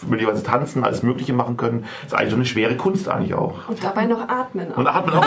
möglicherweise 0.09 0.43
tanzen, 0.43 0.85
alles 0.85 1.03
Mögliche 1.03 1.33
machen 1.33 1.57
können. 1.57 1.85
Das 2.03 2.12
ist 2.12 2.18
eigentlich 2.18 2.31
so 2.31 2.37
eine 2.37 2.45
schwere 2.47 2.76
Kunst 2.76 3.09
eigentlich 3.09 3.35
auch. 3.35 3.68
Und 3.68 3.83
dabei 3.83 4.07
noch 4.07 4.20
atmen. 4.28 4.68
Und 4.68 4.85
da 4.85 4.95
hat 4.95 5.07
man 5.07 5.16
auch 5.16 5.24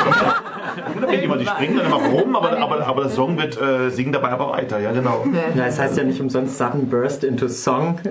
immer, 1.24 1.38
die 1.38 1.45
springen 1.45 1.78
dann 1.78 1.86
immer 1.88 1.97
rum, 1.97 2.36
aber, 2.36 2.58
aber, 2.58 2.86
aber 2.88 3.04
das 3.04 3.16
Song 3.16 3.38
wird 3.38 3.60
äh, 3.62 3.89
singen 3.89 4.12
dabei 4.12 4.30
aber 4.30 4.49
weiter, 4.51 4.80
ja 4.80 4.91
genau. 4.91 5.26
Ja, 5.56 5.66
es 5.66 5.80
heißt 5.80 5.97
ja 5.97 6.04
nicht 6.04 6.20
umsonst 6.20 6.58
Sudden 6.58 6.89
Burst 6.89 7.24
into 7.24 7.47
Song. 7.47 7.99
Äh, 8.04 8.10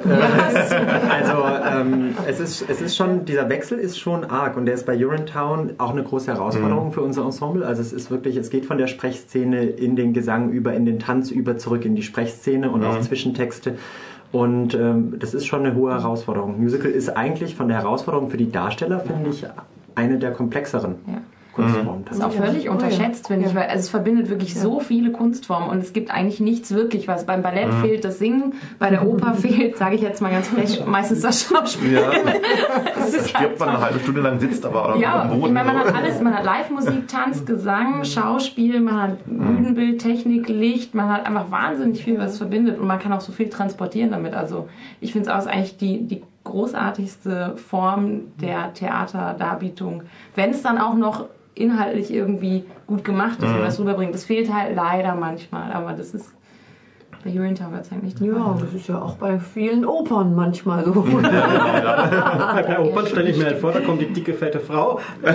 also 1.11 1.45
ähm, 1.81 2.15
es, 2.27 2.41
ist, 2.41 2.65
es 2.69 2.81
ist 2.81 2.97
schon, 2.97 3.25
dieser 3.25 3.49
Wechsel 3.49 3.79
ist 3.79 3.99
schon 3.99 4.25
arg 4.25 4.57
und 4.57 4.67
der 4.67 4.75
ist 4.75 4.87
bei 4.87 4.97
Urinetown 4.97 5.73
auch 5.79 5.91
eine 5.91 6.03
große 6.03 6.33
Herausforderung 6.33 6.89
Mhm. 6.89 6.93
für 6.93 7.03
unser 7.03 7.25
Ensemble. 7.25 7.67
Also 7.67 7.81
es 7.83 7.93
ist 7.93 8.11
wirklich, 8.11 8.37
es 8.37 8.51
geht 8.51 8.67
von 8.67 8.79
der 8.79 8.87
Sprechszene 8.87 9.63
in 9.65 9.97
den 9.97 10.13
Gesang 10.13 10.51
über, 10.51 10.73
in 10.75 10.85
den 10.85 10.99
Tanz 10.99 11.31
über, 11.31 11.57
zurück 11.59 11.85
in 11.85 11.95
die 11.97 12.03
Sprechszene 12.03 12.71
und 12.71 12.81
Mhm. 12.81 12.87
auch 12.87 13.01
Zwischentexte. 13.01 13.77
Und 14.33 14.75
ähm, 14.75 15.19
das 15.19 15.35
ist 15.35 15.47
schon 15.47 15.67
eine 15.67 15.75
hohe 15.75 15.93
Herausforderung. 15.93 16.59
Musical 16.59 16.91
ist 16.91 17.11
eigentlich 17.11 17.55
von 17.55 17.69
der 17.69 17.79
Herausforderung 17.79 18.31
für 18.31 18.39
die 18.39 18.51
Darsteller, 18.51 19.01
finde 19.01 19.31
ich, 19.31 19.47
eine 19.95 20.19
der 20.19 20.33
komplexeren 20.33 20.97
Kunstformen. 21.53 22.05
Das 22.07 22.17
ist 22.19 22.25
auch 22.25 22.33
völlig 22.33 22.69
unterschätzt, 22.69 23.29
finde 23.29 23.47
ich, 23.49 23.55
weil 23.55 23.65
also 23.65 23.81
es 23.81 23.89
verbindet 23.91 24.29
wirklich 24.31 24.59
so 24.59 24.81
viele 24.81 25.13
Kunstformen 25.13 25.69
und 25.69 25.79
es 25.79 25.93
gibt 25.93 26.11
eigentlich 26.11 26.41
nichts 26.41 26.75
wirklich, 26.75 27.09
was 27.09 27.27
beim 27.27 27.43
Ballett 27.43 27.69
Mhm. 27.73 27.81
fehlt, 27.83 28.05
das 28.05 28.19
Singen, 28.19 28.55
bei 28.79 28.91
der 28.91 29.07
Oper 29.07 29.35
fehlt, 29.35 29.77
sage 29.77 29.95
ich 29.97 30.01
jetzt 30.03 30.21
mal 30.23 30.31
ganz 30.33 30.49
frech, 30.49 30.85
meistens 30.87 31.21
das 31.21 31.43
Schauspiel. 31.45 31.93
Ja. 31.95 32.11
Es 32.97 33.13
Da 33.13 33.39
stirbt 33.39 33.59
man 33.61 33.69
eine 33.71 33.81
halbe 33.81 33.99
Stunde 34.01 34.21
lang, 34.21 34.39
sitzt 34.41 34.65
aber 34.65 34.97
Ja, 34.97 35.23
am 35.23 35.29
Boden. 35.31 35.47
ich 35.47 35.53
meine, 35.53 35.67
man 35.73 35.79
hat 35.79 35.95
alles, 35.95 36.21
man 36.21 36.35
hat 36.35 36.45
Live-Musik, 36.45 37.09
Tanz, 37.09 37.45
Gesang, 37.45 38.05
Schauspiel, 38.05 38.81
man 38.81 39.03
hat 39.03 39.25
Bühnenbild, 39.27 40.01
Technik, 40.01 40.49
Licht, 40.49 40.95
man 40.95 41.09
hat 41.13 41.27
einfach 41.27 41.51
wahnsinnig 41.51 42.03
viel, 42.05 42.19
was 42.19 42.33
es 42.33 42.39
verbindet 42.39 42.79
und 42.79 42.87
man 42.87 42.99
kann 42.99 43.13
auch 43.13 43.21
so 43.21 43.33
viel 43.33 43.49
transportieren 43.49 44.11
damit. 44.11 44.35
Also 44.35 44.69
ich 45.01 45.13
finde 45.13 45.29
es 45.31 45.35
auch 45.35 45.47
eigentlich 45.51 45.77
die, 45.77 46.03
die 46.07 46.23
großartigste 46.45 47.57
Form 47.57 48.23
der 48.41 48.73
Theaterdarbietung. 48.75 50.03
Wenn 50.35 50.51
es 50.51 50.63
dann 50.63 50.79
auch 50.79 50.95
noch 50.95 51.27
inhaltlich 51.55 52.13
irgendwie 52.13 52.65
gut 52.87 53.05
gemacht 53.05 53.39
ist, 53.39 53.43
wenn 53.43 53.51
Mhm. 53.51 53.57
man 53.59 53.67
das 53.67 53.79
rüberbringt. 53.81 54.15
Das 54.15 54.25
fehlt 54.25 54.53
halt 54.53 54.75
leider 54.75 55.15
manchmal, 55.15 55.73
aber 55.73 55.93
das 55.93 56.15
ist 56.15 56.33
bei 57.25 57.31
Urinetown 57.31 57.73
Gott 57.73 57.85
sei 57.85 57.91
Dank 57.93 58.03
nicht 58.05 58.21
Ja, 58.21 58.57
das 58.59 58.73
ist 58.75 58.89
ja 58.89 59.01
auch 59.01 59.15
bei 59.17 59.39
vielen 59.39 59.85
Opern 59.85 60.35
manchmal 60.35 60.85
so. 60.85 60.93
Bei 61.03 62.79
Opern 62.81 63.07
stelle 63.07 63.31
ich 63.31 63.39
mir 63.39 63.45
halt 63.47 63.59
vor, 63.59 63.71
da 63.73 63.81
kommt 63.81 64.01
die 64.01 64.07
dicke, 64.13 64.35
fette 64.35 64.59
Frau. 64.59 64.99
Und 65.23 65.35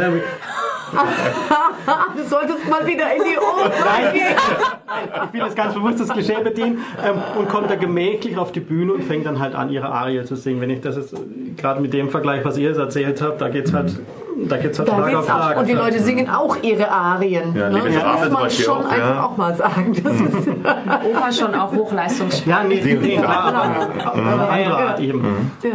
du 2.17 2.23
solltest 2.23 2.69
mal 2.69 2.85
wieder 2.85 3.13
in 3.15 3.23
die 3.23 3.37
Oper 3.37 4.11
gehen. 4.13 4.23
ich 5.27 5.33
will 5.33 5.39
das 5.41 5.55
ganz 5.55 5.73
bewusst 5.73 5.99
das 5.99 6.09
Klischee 6.09 6.41
bedienen 6.43 6.79
ähm, 7.05 7.15
und 7.37 7.49
kommt 7.49 7.69
da 7.69 7.75
gemächlich 7.75 8.37
auf 8.37 8.51
die 8.51 8.59
Bühne 8.61 8.93
und 8.93 9.03
fängt 9.03 9.25
dann 9.25 9.39
halt 9.39 9.53
an, 9.55 9.69
ihre 9.69 9.89
Arie 9.89 10.23
zu 10.23 10.35
singen. 10.35 10.61
Wenn 10.61 10.69
ich 10.69 10.81
das 10.81 10.95
jetzt 10.97 11.13
äh, 11.13 11.17
gerade 11.57 11.81
mit 11.81 11.93
dem 11.93 12.09
Vergleich, 12.09 12.43
was 12.45 12.57
ihr 12.57 12.69
jetzt 12.69 12.77
erzählt 12.79 13.21
habt, 13.21 13.41
da 13.41 13.49
geht's 13.49 13.73
halt, 13.73 13.97
da 14.45 14.57
geht's 14.57 14.79
halt 14.79 14.89
Da 14.89 14.93
Schlag 14.95 15.15
auf 15.15 15.25
geht's. 15.25 15.25
Schlag. 15.25 15.57
Und 15.57 15.67
die 15.67 15.73
Leute 15.73 15.99
singen 15.99 16.29
auch 16.29 16.57
ihre 16.61 16.89
Arien. 16.91 17.55
Ja, 17.55 17.69
ne? 17.69 17.79
Das 17.83 17.93
muss 17.93 18.29
man 18.31 18.43
Beispiel 18.43 18.65
schon 18.65 18.77
auch, 18.85 18.89
einfach 18.91 19.15
ja. 19.15 19.23
auch 19.23 19.37
mal 19.37 19.55
sagen. 19.55 19.93
Das 20.03 20.13
ist 20.13 20.47
Oper 20.47 21.31
schon 21.31 21.55
auch 21.55 21.71
Hochleistungssport. 21.73 22.47
Ja, 22.47 22.63
nee, 22.63 22.81
nee, 22.81 23.17
klar, 23.17 23.53
aber 23.53 23.67
Mhm. 23.67 24.27
aber 24.29 24.49
andere 24.49 24.77
Art 24.77 24.99
eben. 24.99 25.51
Ja. 25.63 25.69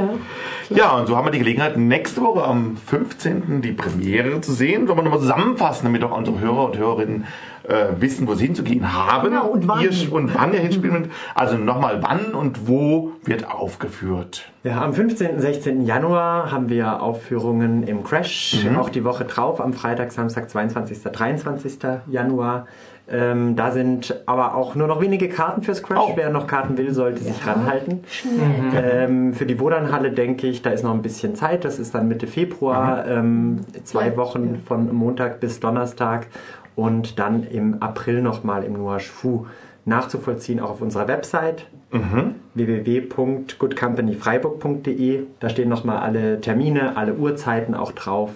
Ja, 0.70 0.98
und 0.98 1.06
so 1.06 1.16
haben 1.16 1.26
wir 1.26 1.30
die 1.30 1.38
Gelegenheit, 1.38 1.76
nächste 1.76 2.22
Woche 2.22 2.44
am 2.44 2.76
15. 2.76 3.62
die 3.62 3.72
Premiere 3.72 4.40
zu 4.40 4.52
sehen. 4.52 4.86
Sollen 4.86 4.98
wir 4.98 5.02
nochmal 5.04 5.20
zusammenfassen, 5.20 5.86
damit 5.86 6.04
auch 6.04 6.16
unsere 6.16 6.40
Hörer 6.40 6.66
und 6.66 6.78
Hörerinnen 6.78 7.26
äh, 7.64 7.86
wissen, 7.98 8.26
wo 8.26 8.34
sie 8.34 8.46
hinzugehen 8.46 8.92
haben. 8.92 9.30
Genau, 9.30 9.48
und 9.48 9.68
wann. 9.68 9.80
Ihr, 9.80 10.12
und 10.12 10.34
wann 10.34 10.52
ihr 10.52 10.60
hinspielen. 10.60 11.10
Also 11.34 11.56
nochmal 11.56 12.02
wann 12.02 12.34
und 12.34 12.68
wo 12.68 13.12
wird 13.24 13.50
aufgeführt. 13.50 14.50
Ja, 14.64 14.82
am 14.82 14.92
15. 14.92 15.34
und 15.34 15.40
16. 15.40 15.84
Januar 15.84 16.50
haben 16.52 16.68
wir 16.68 17.02
Aufführungen 17.02 17.82
im 17.82 18.04
Crash. 18.04 18.64
Mhm. 18.64 18.76
Auch 18.76 18.90
die 18.90 19.04
Woche 19.04 19.24
drauf, 19.24 19.60
am 19.60 19.72
Freitag, 19.72 20.12
Samstag, 20.12 20.50
22. 20.50 21.02
23. 21.02 21.78
Januar. 22.08 22.66
Ähm, 23.10 23.56
da 23.56 23.72
sind 23.72 24.22
aber 24.26 24.54
auch 24.54 24.74
nur 24.74 24.86
noch 24.86 25.00
wenige 25.00 25.28
Karten 25.28 25.62
fürs 25.62 25.82
Crash. 25.82 25.98
Oh. 26.00 26.12
Wer 26.14 26.30
noch 26.30 26.46
Karten 26.46 26.78
will, 26.78 26.94
sollte 26.94 27.22
sich 27.22 27.46
ranhalten. 27.46 28.04
Schnell. 28.08 28.32
Ähm, 28.74 29.34
für 29.34 29.44
die 29.44 29.58
Wodanhalle 29.60 30.12
denke 30.12 30.46
ich, 30.46 30.62
da 30.62 30.70
ist 30.70 30.82
noch 30.84 30.94
ein 30.94 31.02
bisschen 31.02 31.34
Zeit. 31.34 31.64
Das 31.64 31.78
ist 31.78 31.94
dann 31.94 32.08
Mitte 32.08 32.26
Februar, 32.26 33.06
ähm, 33.06 33.60
zwei 33.84 34.16
Wochen 34.16 34.62
von 34.66 34.94
Montag 34.94 35.40
bis 35.40 35.60
Donnerstag 35.60 36.28
und 36.76 37.18
dann 37.18 37.42
im 37.44 37.82
April 37.82 38.22
nochmal 38.22 38.64
im 38.64 38.74
Noir 38.74 39.00
Fu 39.00 39.46
nachzuvollziehen, 39.84 40.60
auch 40.60 40.70
auf 40.70 40.80
unserer 40.80 41.08
Website 41.08 41.66
Mhm. 41.90 42.36
www.goodcompanyfreiburg.de. 42.54 45.24
Da 45.40 45.48
stehen 45.48 45.68
nochmal 45.68 45.98
alle 45.98 46.40
Termine, 46.40 46.96
alle 46.96 47.14
Uhrzeiten 47.14 47.74
auch 47.74 47.92
drauf 47.92 48.30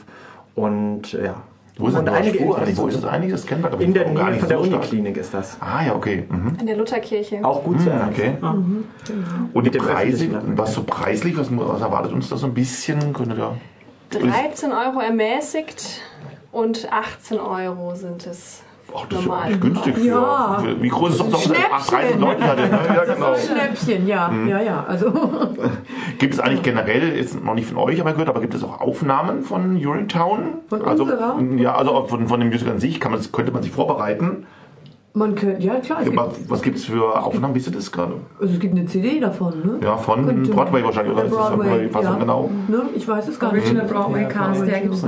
und 0.55 1.13
ja. 1.13 1.43
Wo 1.79 1.89
ist 1.89 1.95
und 1.95 2.07
denn 2.07 2.15
einige 2.15 2.39
Infos 2.39 2.57
eigentlich? 2.57 2.77
Wo 2.79 2.87
ist 2.87 2.97
das 2.97 3.05
eigentlich? 3.05 3.33
Das 3.33 3.47
kennen 3.47 3.63
wir, 3.63 3.73
ich, 3.75 3.81
In 3.81 3.93
der 3.95 4.07
auch 4.07 4.15
gar 4.15 4.25
Nähe 4.25 4.31
nicht 4.33 4.41
von 4.41 4.49
der 4.49 4.59
so. 4.59 4.65
Uniklinik 4.65 5.17
ist 5.19 5.35
das. 5.35 5.57
Ah 5.61 5.85
ja, 5.85 5.95
okay. 5.95 6.25
Mhm. 6.29 6.57
In 6.59 6.67
der 6.67 6.77
Lutherkirche. 6.77 7.45
Auch 7.45 7.63
gut 7.63 7.81
zu 7.81 7.87
Mhm, 7.91 7.93
erreichen. 7.93 8.13
okay. 8.13 8.37
Mhm. 8.41 8.85
Und 9.53 9.65
die 9.67 9.71
Preise, 9.79 10.29
was 10.57 10.73
so 10.73 10.83
preislich, 10.85 11.37
was, 11.37 11.49
was 11.51 11.81
erwartet 11.83 12.13
uns 12.13 12.29
da 12.31 12.37
so 12.37 12.47
ein 12.47 12.55
bisschen? 12.55 13.13
Könntet 13.13 13.39
ihr 13.39 13.57
13 14.11 14.73
Euro 14.73 15.01
ermäßigt 15.01 16.01
und 16.53 16.91
18 16.91 17.39
Euro 17.41 17.95
sind 17.95 18.27
es. 18.27 18.63
Ach, 18.97 19.07
das 19.09 19.21
ist 19.21 19.27
ja 19.27 19.33
eigentlich 19.35 19.61
günstig. 19.61 19.95
Für, 19.97 20.05
Ja. 20.07 20.59
für, 20.61 20.83
wie 20.83 20.89
groß 20.89 21.11
ist 21.21 21.33
das? 21.33 21.43
Schnäppchen. 21.45 21.65
Ach, 21.73 21.87
30 21.87 22.19
Leute. 22.19 22.41
Ne? 22.41 22.79
Ja, 22.95 23.05
genau. 23.05 23.35
Schnäppchen, 23.37 24.07
ja, 24.07 24.29
Mhm. 24.29 24.49
ja, 24.49 24.61
ja. 24.61 24.85
Also 24.89 25.13
Gibt 26.19 26.35
es 26.35 26.41
eigentlich 26.41 26.63
generell, 26.63 27.09
ist 27.11 27.43
noch 27.45 27.55
nicht 27.55 27.69
von 27.69 27.77
euch 27.79 28.01
aber 28.01 28.13
gehört, 28.13 28.29
aber 28.29 28.41
gibt 28.41 28.55
es 28.55 28.65
auch 28.65 28.81
Aufnahmen 28.81 29.43
von 29.43 29.77
Urinetown? 29.77 30.59
Von 30.69 30.83
also, 30.83 31.03
unserer? 31.05 31.37
Ja, 31.59 31.75
also 31.75 32.07
von, 32.07 32.27
von 32.29 32.41
dem 32.41 32.49
Musical 32.49 32.75
an 32.75 32.81
sich 32.81 33.01
kann 33.01 33.13
man, 33.13 33.21
könnte 33.33 33.53
man 33.53 33.63
sich 33.63 33.73
vorbereiten. 33.73 34.47
Man 35.17 35.35
könnte, 35.35 35.63
ja 35.63 35.77
klar, 35.81 35.99
es 36.03 36.11
gibt, 36.11 36.51
Was, 36.51 36.61
gibt 36.63 36.77
es 36.77 36.85
für 36.85 37.21
Aufnahmen? 37.25 37.55
Wisst 37.55 37.69
ihr 37.69 37.73
das 37.73 37.91
gerade? 37.91 38.15
also 38.39 38.53
es 38.53 38.61
gibt 38.61 38.77
eine 38.77 38.85
CD 38.87 39.19
davon, 39.19 39.55
ne? 39.65 39.79
Ja, 39.83 39.97
von 39.97 40.27
Könnte- 40.27 40.51
Broadway 40.51 40.85
wahrscheinlich, 40.85 41.15
oder? 41.15 41.25
Ist 41.25 41.31
Broadway, 41.33 41.89
Fassung, 41.89 42.13
ja. 42.13 42.19
genau. 42.19 42.51
Ne? 42.69 42.83
Ich 42.95 43.09
weiß 43.09 43.27
es 43.29 43.39
gar 43.41 43.53
nicht. 43.53 43.65
Original 43.65 43.87
Broadway 43.87 44.27
Cast, 44.29 44.67
der 44.67 44.81
gibt 44.81 44.95
es 44.95 45.05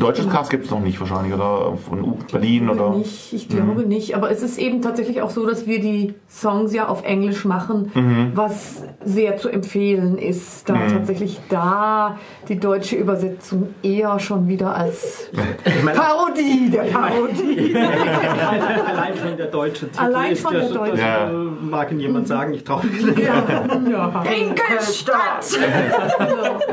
deutsches 0.00 0.28
Cast 0.30 0.50
gibt 0.50 0.64
es 0.64 0.70
noch 0.70 0.80
nicht 0.80 0.98
wahrscheinlich, 0.98 1.34
oder? 1.34 1.76
Von 1.76 2.02
U- 2.02 2.16
Berlin 2.32 2.70
oder? 2.70 2.90
Nicht, 2.96 3.32
ich 3.34 3.48
glaube 3.48 3.82
Mhm. 3.82 3.88
nicht. 3.88 4.16
Aber 4.16 4.30
es 4.30 4.42
ist 4.42 4.58
eben 4.58 4.80
tatsächlich 4.80 5.20
auch 5.20 5.30
so, 5.30 5.46
dass 5.46 5.66
wir 5.66 5.80
die 5.80 6.14
Songs 6.30 6.72
ja 6.72 6.88
auf 6.88 7.04
Englisch 7.04 7.44
machen, 7.44 7.90
Mhm. 7.94 8.32
was 8.34 8.82
sehr 9.04 9.36
zu 9.36 9.48
empfehlen 9.50 10.16
ist, 10.18 10.68
da 10.68 10.74
Mhm. 10.74 10.88
tatsächlich 10.92 11.40
da 11.50 12.16
die 12.48 12.58
deutsche 12.58 12.96
Übersetzung 12.96 13.68
eher 13.82 14.18
schon 14.18 14.48
wieder 14.48 14.74
als 14.74 15.30
Parodie 15.94 16.70
der 16.70 16.82
Parodie. 16.84 17.76
Allein 19.26 19.28
schon 19.28 19.36
der 19.38 19.46
deutsche 19.46 19.90
Titel 19.90 20.00
Allein 20.04 20.32
ist 20.32 20.44
ja 20.44 20.50
der 20.50 20.62
schon- 20.62 20.74
deutsche. 20.74 20.96
das, 20.96 21.30
äh, 21.30 21.34
Mag 21.66 21.90
Ihnen 21.90 22.00
jemand 22.00 22.28
sagen, 22.28 22.54
ich 22.54 22.64
traue 22.64 22.84
mich 22.86 23.04
nicht. 23.04 23.18
Ingolstadt! 23.18 23.58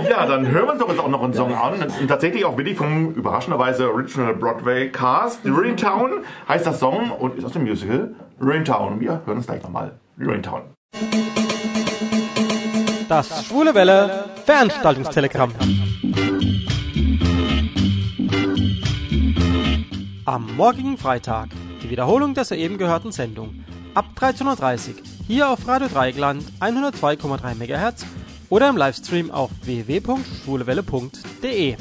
Ja, 0.10 0.26
dann 0.26 0.48
hören 0.48 0.66
wir 0.66 0.72
uns 0.74 0.80
doch 0.80 0.90
jetzt 0.90 1.00
auch 1.00 1.08
noch 1.08 1.24
einen 1.24 1.34
Song 1.34 1.54
an. 1.54 1.74
Und 2.00 2.08
tatsächlich 2.08 2.46
auch 2.46 2.58
wirklich 2.58 2.78
vom 2.78 3.14
überraschenderweise 3.14 3.90
Original 3.92 4.34
Broadway 4.36 4.90
Cast. 4.90 5.40
Town 5.78 6.12
heißt 6.48 6.66
das 6.68 6.80
Song 6.80 7.12
und 7.12 7.38
ist 7.38 7.46
aus 7.46 7.54
dem 7.54 7.64
Musical 7.64 8.14
Town. 8.66 9.00
Wir 9.00 9.22
hören 9.26 9.38
uns 9.38 9.48
gleich 9.48 9.64
nochmal. 9.64 9.94
Town. 10.44 10.62
Das 13.10 13.46
Schwule 13.46 13.74
Welle 13.76 14.26
Veranstaltungstelegramm. 14.46 15.52
Am 20.26 20.48
morgigen 20.56 20.98
Freitag 20.98 21.50
die 21.84 21.90
Wiederholung 21.90 22.34
der 22.34 22.46
soeben 22.46 22.78
gehörten 22.78 23.12
Sendung 23.12 23.66
ab 23.94 24.06
13.30 24.18 24.90
Uhr 24.90 24.96
hier 25.28 25.50
auf 25.50 25.68
Radio 25.68 25.88
Dreigland 25.88 26.44
102,3 26.60 27.56
MHz 27.56 28.06
oder 28.50 28.70
im 28.70 28.78
Livestream 28.78 29.32
auf 29.32 29.50
www.schwulewelle.de. 29.64 31.78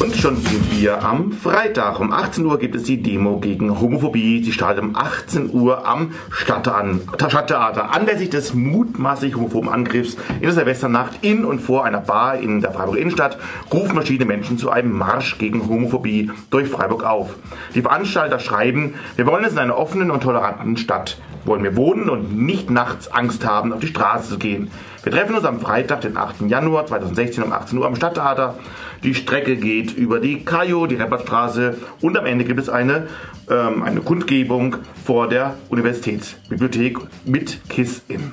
Und 0.00 0.14
schon 0.14 0.36
sind 0.36 0.80
wir 0.80 1.02
am 1.02 1.32
Freitag. 1.32 1.98
Um 1.98 2.12
18 2.12 2.46
Uhr 2.46 2.60
gibt 2.60 2.76
es 2.76 2.84
die 2.84 3.02
Demo 3.02 3.40
gegen 3.40 3.80
Homophobie. 3.80 4.44
Sie 4.44 4.52
startet 4.52 4.84
um 4.84 4.94
18 4.94 5.52
Uhr 5.52 5.84
am 5.88 6.12
Stadttheater, 6.30 7.92
anlässlich 7.92 8.30
des 8.30 8.54
mutmaßlich 8.54 9.34
homophoben 9.34 9.68
Angriffs 9.68 10.16
in 10.36 10.42
der 10.42 10.52
Silvesternacht 10.52 11.24
in 11.24 11.44
und 11.44 11.58
vor 11.58 11.84
einer 11.84 12.00
Bar 12.00 12.36
in 12.38 12.60
der 12.60 12.70
Freiburger 12.70 13.00
Innenstadt 13.00 13.38
rufen 13.72 13.94
verschiedene 13.94 14.28
Menschen 14.28 14.56
zu 14.56 14.70
einem 14.70 14.92
Marsch 14.92 15.36
gegen 15.38 15.68
Homophobie 15.68 16.30
durch 16.50 16.68
Freiburg 16.68 17.02
auf. 17.02 17.34
Die 17.74 17.82
Veranstalter 17.82 18.38
schreiben, 18.38 18.94
wir 19.16 19.26
wollen 19.26 19.44
es 19.44 19.52
in 19.52 19.58
einer 19.58 19.78
offenen 19.78 20.12
und 20.12 20.22
toleranten 20.22 20.76
Stadt. 20.76 21.18
Wollen 21.44 21.64
wir 21.64 21.76
wohnen 21.76 22.08
und 22.08 22.36
nicht 22.36 22.70
nachts 22.70 23.10
Angst 23.10 23.44
haben, 23.44 23.72
auf 23.72 23.80
die 23.80 23.88
Straße 23.88 24.28
zu 24.28 24.38
gehen. 24.38 24.70
Wir 25.02 25.12
treffen 25.12 25.36
uns 25.36 25.44
am 25.44 25.60
Freitag, 25.60 26.00
den 26.00 26.16
8. 26.16 26.42
Januar 26.48 26.86
2016 26.86 27.44
um 27.44 27.52
18 27.52 27.78
Uhr 27.78 27.86
am 27.86 27.94
Stadttheater. 27.94 28.56
Die 29.04 29.14
Strecke 29.14 29.56
geht 29.56 29.92
über 29.92 30.18
die 30.18 30.44
Kajo, 30.44 30.86
die 30.86 30.96
Reppertstraße 30.96 31.76
und 32.00 32.18
am 32.18 32.26
Ende 32.26 32.44
gibt 32.44 32.58
es 32.58 32.68
eine, 32.68 33.06
ähm, 33.48 33.82
eine 33.84 34.00
Kundgebung 34.00 34.76
vor 35.04 35.28
der 35.28 35.54
Universitätsbibliothek 35.68 36.98
mit 37.24 37.60
Kiss-In. 37.68 38.32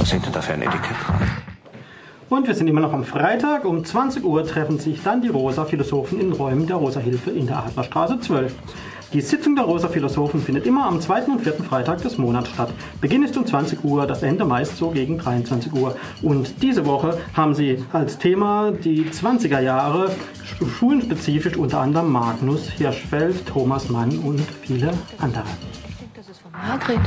Was 0.00 0.12
hängt 0.12 0.26
denn 0.26 0.32
da 0.32 0.40
für 0.40 0.54
ein 0.54 0.62
Etikett 0.62 0.96
dran? 1.06 1.20
Und 2.28 2.46
wir 2.46 2.54
sind 2.54 2.68
immer 2.68 2.80
noch 2.80 2.92
am 2.92 3.04
Freitag. 3.04 3.64
Um 3.64 3.84
20 3.84 4.24
Uhr 4.24 4.46
treffen 4.46 4.78
sich 4.78 5.02
dann 5.02 5.20
die 5.20 5.28
Rosa-Philosophen 5.28 6.20
in 6.20 6.32
Räumen 6.32 6.66
der 6.66 6.76
Rosa-Hilfe 6.76 7.30
in 7.30 7.46
der 7.46 7.58
Adlerstraße 7.58 8.20
12. 8.20 8.54
Die 9.12 9.20
Sitzung 9.20 9.56
der 9.56 9.64
Rosa-Philosophen 9.64 10.40
findet 10.40 10.66
immer 10.66 10.86
am 10.86 11.00
zweiten 11.00 11.32
und 11.32 11.40
vierten 11.40 11.64
Freitag 11.64 12.00
des 12.02 12.16
Monats 12.16 12.48
statt. 12.50 12.72
Beginn 13.00 13.24
ist 13.24 13.36
um 13.36 13.44
20 13.44 13.82
Uhr, 13.82 14.06
das 14.06 14.22
Ende 14.22 14.44
meist 14.44 14.76
so 14.76 14.90
gegen 14.90 15.18
23 15.18 15.72
Uhr. 15.72 15.96
Und 16.22 16.62
diese 16.62 16.86
Woche 16.86 17.18
haben 17.34 17.54
sie 17.54 17.82
als 17.92 18.18
Thema 18.18 18.70
die 18.70 19.04
20er 19.06 19.58
Jahre, 19.60 20.10
sch- 20.46 20.68
schulenspezifisch 20.78 21.56
unter 21.56 21.80
anderem 21.80 22.12
Magnus 22.12 22.68
Hirschfeld, 22.70 23.46
Thomas 23.46 23.88
Mann 23.88 24.16
und 24.18 24.40
viele 24.62 24.92
andere. 25.18 25.44
Margret. 26.52 27.00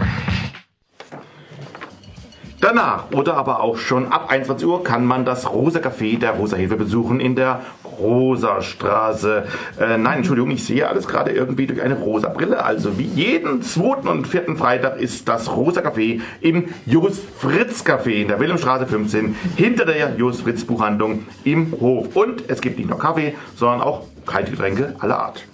Danach 2.59 3.11
oder 3.11 3.35
aber 3.35 3.61
auch 3.61 3.77
schon 3.77 4.11
ab 4.11 4.29
21 4.29 4.67
Uhr 4.67 4.83
kann 4.83 5.05
man 5.05 5.25
das 5.25 5.51
Rosa 5.51 5.79
Café 5.79 6.17
der 6.17 6.31
Rosa 6.31 6.55
Hilfe 6.55 6.77
besuchen 6.77 7.19
in 7.19 7.35
der 7.35 7.59
Rosa-Straße. 7.99 9.43
Äh, 9.79 9.97
nein, 9.97 10.17
Entschuldigung, 10.17 10.51
ich 10.51 10.63
sehe 10.63 10.87
alles 10.87 11.07
gerade 11.07 11.31
irgendwie 11.31 11.67
durch 11.67 11.81
eine 11.81 11.95
rosa 11.95 12.29
Brille. 12.29 12.63
Also 12.63 12.97
wie 12.97 13.05
jeden 13.05 13.61
zweiten 13.61 14.07
und 14.07 14.27
vierten 14.27 14.57
Freitag 14.57 14.99
ist 14.99 15.27
das 15.27 15.55
Rosa 15.55 15.81
Café 15.81 16.21
im 16.41 16.65
Jos 16.85 17.19
Fritz 17.37 17.83
Café 17.83 18.21
in 18.21 18.27
der 18.27 18.39
Wilhelmstraße 18.39 18.87
15 18.87 19.35
hinter 19.55 19.85
der 19.85 20.15
Jos 20.15 20.41
Fritz 20.41 20.63
Buchhandlung 20.63 21.25
im 21.43 21.73
Hof. 21.79 22.15
Und 22.15 22.49
es 22.49 22.61
gibt 22.61 22.77
nicht 22.77 22.89
nur 22.89 22.99
Kaffee, 22.99 23.35
sondern 23.55 23.81
auch 23.81 24.05
kalte 24.25 24.51
Getränke 24.51 24.95
aller 24.99 25.19
Art. 25.19 25.45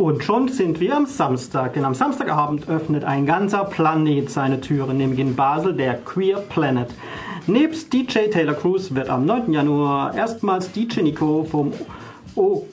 Und 0.00 0.24
schon 0.24 0.48
sind 0.48 0.80
wir 0.80 0.96
am 0.96 1.04
Samstag, 1.04 1.74
denn 1.74 1.84
am 1.84 1.92
Samstagabend 1.92 2.70
öffnet 2.70 3.04
ein 3.04 3.26
ganzer 3.26 3.64
Planet 3.64 4.30
seine 4.30 4.58
Türen, 4.58 4.96
nämlich 4.96 5.18
in 5.18 5.36
Basel 5.36 5.74
der 5.74 5.98
Queer 5.98 6.38
Planet. 6.38 6.88
Nebst 7.46 7.92
DJ 7.92 8.30
Taylor 8.30 8.54
Cruz 8.54 8.94
wird 8.94 9.10
am 9.10 9.26
9. 9.26 9.52
Januar 9.52 10.14
erstmals 10.14 10.72
DJ 10.72 11.02
Nico 11.02 11.44
vom 11.44 11.74
OK, 12.34 12.64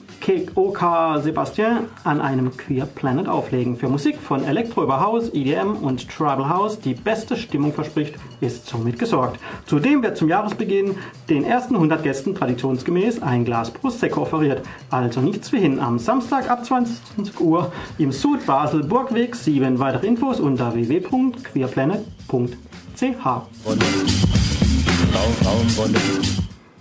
OK 0.54 1.22
Sebastian 1.22 1.86
an 2.04 2.20
einem 2.20 2.56
Queer 2.56 2.86
Planet 2.86 3.28
auflegen. 3.28 3.76
Für 3.76 3.88
Musik 3.88 4.18
von 4.18 4.44
Elektro 4.44 4.82
über 4.82 5.00
House, 5.00 5.30
EDM 5.32 5.76
und 5.82 6.08
Tribal 6.08 6.48
House, 6.48 6.80
die 6.80 6.94
beste 6.94 7.36
Stimmung 7.36 7.72
verspricht, 7.72 8.14
ist 8.40 8.66
somit 8.66 8.98
gesorgt. 8.98 9.38
Zudem 9.66 10.02
wird 10.02 10.16
zum 10.16 10.28
Jahresbeginn 10.28 10.96
den 11.28 11.44
ersten 11.44 11.74
100 11.74 12.02
Gästen 12.02 12.34
traditionsgemäß 12.34 13.22
ein 13.22 13.44
Glas 13.44 13.70
Prosecco 13.70 14.22
offeriert. 14.22 14.62
Also 14.90 15.20
nichts 15.20 15.52
wie 15.52 15.60
hin. 15.60 15.80
Am 15.80 15.98
Samstag 15.98 16.50
ab 16.50 16.64
20 16.64 17.40
Uhr 17.40 17.72
im 17.98 18.12
Sud 18.12 18.46
Basel 18.46 18.84
Burgweg 18.84 19.34
7. 19.34 19.78
Weitere 19.78 20.06
Infos 20.06 20.40
unter 20.40 20.74
www.queerplanet.ch. 20.74 22.08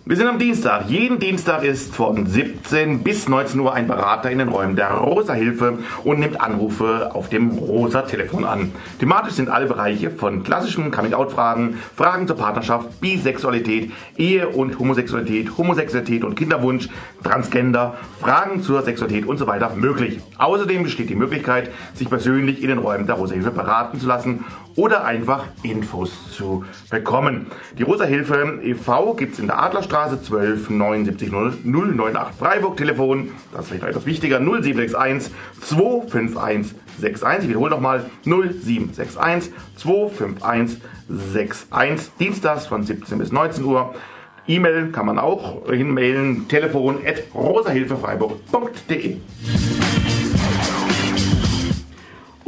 Wir 0.09 0.15
sind 0.15 0.27
am 0.27 0.39
Dienstag. 0.39 0.85
Jeden 0.87 1.19
Dienstag 1.19 1.65
ist 1.65 1.93
von 1.93 2.27
17 2.27 3.03
bis 3.03 3.27
19 3.27 3.59
Uhr 3.59 3.73
ein 3.73 3.87
Berater 3.87 4.31
in 4.31 4.37
den 4.37 4.47
Räumen 4.47 4.77
der 4.77 4.91
Rosa 4.91 5.33
Hilfe 5.33 5.79
und 6.05 6.19
nimmt 6.21 6.39
Anrufe 6.39 7.13
auf 7.13 7.27
dem 7.27 7.49
Rosa 7.57 8.03
Telefon 8.03 8.45
an. 8.45 8.71
Thematisch 8.99 9.33
sind 9.33 9.49
alle 9.49 9.65
Bereiche 9.65 10.09
von 10.09 10.43
klassischen 10.43 10.91
Coming-out-Fragen, 10.91 11.79
Fragen 11.93 12.25
zur 12.25 12.37
Partnerschaft, 12.37 13.01
Bisexualität, 13.01 13.91
Ehe 14.15 14.47
und 14.47 14.79
Homosexualität, 14.79 15.57
Homosexualität 15.57 16.23
und 16.23 16.35
Kinderwunsch, 16.35 16.87
Transgender, 17.21 17.97
Fragen 18.21 18.61
zur 18.63 18.83
Sexualität 18.83 19.25
und 19.25 19.37
so 19.37 19.45
weiter 19.45 19.75
möglich. 19.75 20.21
Außerdem 20.37 20.83
besteht 20.83 21.09
die 21.09 21.15
Möglichkeit, 21.15 21.69
sich 21.95 22.09
persönlich 22.09 22.61
in 22.61 22.69
den 22.69 22.77
Räumen 22.77 23.07
der 23.07 23.17
Rosa 23.17 23.33
Hilfe 23.33 23.51
beraten 23.51 23.99
zu 23.99 24.07
lassen 24.07 24.45
oder 24.77 25.03
einfach 25.03 25.45
Infos 25.63 26.31
zu 26.31 26.63
bekommen. 26.89 27.47
Die 27.77 27.83
Rosa 27.83 28.05
Hilfe 28.05 28.59
e.V. 28.63 29.15
gibt 29.15 29.33
es 29.33 29.39
in 29.39 29.47
der 29.47 29.61
Adlerstraße 29.61 30.21
12 30.21 30.69
79 30.69 31.29
098 31.33 32.37
Freiburg. 32.37 32.77
Telefon, 32.77 33.31
das 33.51 33.63
ist 33.63 33.67
vielleicht 33.69 33.83
etwas 33.83 34.05
wichtiger, 34.05 34.39
0761 34.39 35.33
251 35.61 36.75
61. 37.01 37.43
Ich 37.43 37.49
wiederhole 37.49 37.71
nochmal 37.71 38.05
0761 38.23 39.51
251 39.75 40.81
61. 41.39 42.11
Dienstags 42.19 42.67
von 42.67 42.83
17 42.83 43.17
bis 43.17 43.31
19 43.31 43.63
Uhr. 43.65 43.95
E-Mail 44.47 44.91
kann 44.91 45.07
man 45.07 45.19
auch 45.19 45.69
hinmailen. 45.69 46.47
Telefon 46.47 46.99
at 47.05 47.23
rosahilfefreiburg.de. 47.33 49.17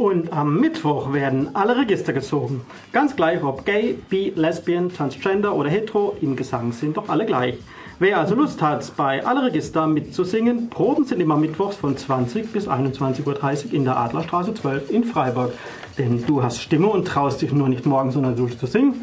Und 0.00 0.32
am 0.32 0.58
Mittwoch 0.58 1.12
werden 1.12 1.54
alle 1.54 1.76
Register 1.76 2.14
gezogen. 2.14 2.62
Ganz 2.90 3.16
gleich, 3.16 3.44
ob 3.44 3.66
gay, 3.66 3.98
bi, 4.08 4.32
lesbian, 4.34 4.88
transgender 4.88 5.54
oder 5.54 5.68
hetero, 5.68 6.16
im 6.22 6.36
Gesang 6.36 6.72
sind 6.72 6.96
doch 6.96 7.10
alle 7.10 7.26
gleich. 7.26 7.58
Wer 7.98 8.18
also 8.18 8.34
Lust 8.34 8.62
hat, 8.62 8.96
bei 8.96 9.22
alle 9.26 9.44
Register 9.44 9.86
mitzusingen, 9.86 10.70
Proben 10.70 11.04
sind 11.04 11.20
immer 11.20 11.36
mittwochs 11.36 11.76
von 11.76 11.98
20 11.98 12.50
bis 12.50 12.66
21.30 12.66 13.26
Uhr 13.26 13.74
in 13.74 13.84
der 13.84 13.98
Adlerstraße 13.98 14.54
12 14.54 14.90
in 14.90 15.04
Freiburg. 15.04 15.52
Denn 15.98 16.24
du 16.24 16.42
hast 16.42 16.62
Stimme 16.62 16.86
und 16.86 17.06
traust 17.06 17.42
dich 17.42 17.52
nur 17.52 17.68
nicht 17.68 17.84
morgen, 17.84 18.10
sondern 18.10 18.36
durchzusingen. 18.36 18.94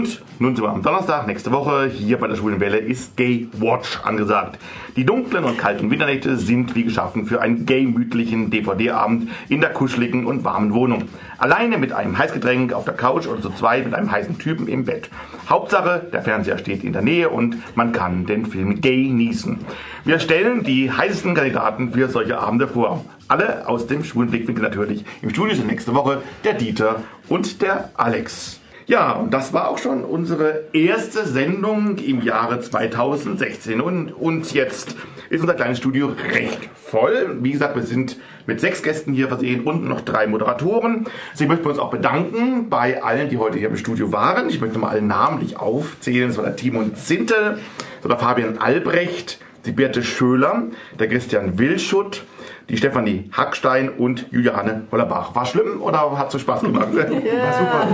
Und 0.00 0.22
nun 0.38 0.56
sind 0.56 0.64
wir 0.64 0.70
am 0.70 0.82
Donnerstag, 0.82 1.26
nächste 1.26 1.52
Woche, 1.52 1.86
hier 1.86 2.16
bei 2.16 2.26
der 2.26 2.34
Schwulen 2.34 2.58
Welle 2.58 2.78
ist 2.78 3.18
Gay 3.18 3.48
Watch 3.58 4.00
angesagt. 4.02 4.58
Die 4.96 5.04
dunklen 5.04 5.44
und 5.44 5.58
kalten 5.58 5.90
Winternächte 5.90 6.38
sind 6.38 6.74
wie 6.74 6.84
geschaffen 6.84 7.26
für 7.26 7.42
einen 7.42 7.66
gay-mütlichen 7.66 8.48
DVD-Abend 8.48 9.28
in 9.50 9.60
der 9.60 9.74
kuscheligen 9.74 10.24
und 10.24 10.42
warmen 10.42 10.72
Wohnung. 10.72 11.10
Alleine 11.36 11.76
mit 11.76 11.92
einem 11.92 12.16
Heißgetränk 12.16 12.72
auf 12.72 12.86
der 12.86 12.94
Couch 12.94 13.26
oder 13.26 13.42
zu 13.42 13.50
zweit 13.50 13.84
mit 13.84 13.92
einem 13.92 14.10
heißen 14.10 14.38
Typen 14.38 14.68
im 14.68 14.86
Bett. 14.86 15.10
Hauptsache, 15.50 16.08
der 16.10 16.22
Fernseher 16.22 16.56
steht 16.56 16.82
in 16.82 16.94
der 16.94 17.02
Nähe 17.02 17.28
und 17.28 17.56
man 17.76 17.92
kann 17.92 18.24
den 18.24 18.46
Film 18.46 18.80
Gay 18.80 19.06
genießen. 19.06 19.58
Wir 20.06 20.18
stellen 20.18 20.64
die 20.64 20.90
heißesten 20.90 21.34
Kandidaten 21.34 21.92
für 21.92 22.08
solche 22.08 22.38
Abende 22.38 22.68
vor. 22.68 23.04
Alle 23.28 23.68
aus 23.68 23.86
dem 23.86 24.02
schwulen 24.02 24.30
Blickwinkel 24.30 24.64
natürlich. 24.64 25.04
Im 25.20 25.28
Studio 25.28 25.54
sind 25.54 25.66
nächste 25.66 25.94
Woche 25.94 26.22
der 26.42 26.54
Dieter 26.54 27.02
und 27.28 27.60
der 27.60 27.90
Alex. 27.98 28.59
Ja, 28.90 29.12
und 29.12 29.32
das 29.32 29.52
war 29.52 29.68
auch 29.68 29.78
schon 29.78 30.02
unsere 30.02 30.64
erste 30.72 31.24
Sendung 31.24 31.98
im 31.98 32.22
Jahre 32.22 32.58
2016. 32.58 33.80
Und, 33.80 34.10
und 34.10 34.52
jetzt 34.52 34.96
ist 35.28 35.40
unser 35.40 35.54
kleines 35.54 35.78
Studio 35.78 36.10
recht 36.32 36.68
voll. 36.74 37.36
Wie 37.40 37.52
gesagt, 37.52 37.76
wir 37.76 37.84
sind 37.84 38.16
mit 38.46 38.58
sechs 38.58 38.82
Gästen 38.82 39.12
hier 39.12 39.28
versehen 39.28 39.60
und 39.60 39.88
noch 39.88 40.00
drei 40.00 40.26
Moderatoren. 40.26 41.06
Sie 41.34 41.46
möchten 41.46 41.68
uns 41.68 41.78
auch 41.78 41.92
bedanken 41.92 42.68
bei 42.68 43.00
allen, 43.00 43.28
die 43.28 43.38
heute 43.38 43.60
hier 43.60 43.68
im 43.68 43.76
Studio 43.76 44.10
waren. 44.10 44.50
Ich 44.50 44.60
möchte 44.60 44.80
mal 44.80 44.88
alle 44.88 45.02
namentlich 45.02 45.56
aufzählen. 45.56 46.26
Das 46.26 46.38
war 46.38 46.44
der 46.46 46.56
Timon 46.56 46.96
Zinte, 46.96 47.60
das 48.02 48.10
war 48.10 48.16
der 48.16 48.18
Fabian 48.18 48.58
Albrecht, 48.58 49.38
die 49.66 49.72
Birte 49.72 50.02
Schöler, 50.02 50.64
der 50.98 51.06
Christian 51.06 51.60
Wilschutt, 51.60 52.24
die 52.70 52.76
Stefanie 52.76 53.28
Hackstein 53.32 53.88
und 53.88 54.26
Juliane 54.30 54.82
Hollerbach. 54.92 55.34
War 55.34 55.44
schlimm 55.44 55.82
oder 55.82 56.16
hat 56.16 56.30
so 56.30 56.38
Spaß 56.38 56.60
gemacht? 56.62 56.88
War 56.94 57.02
super. 57.02 57.86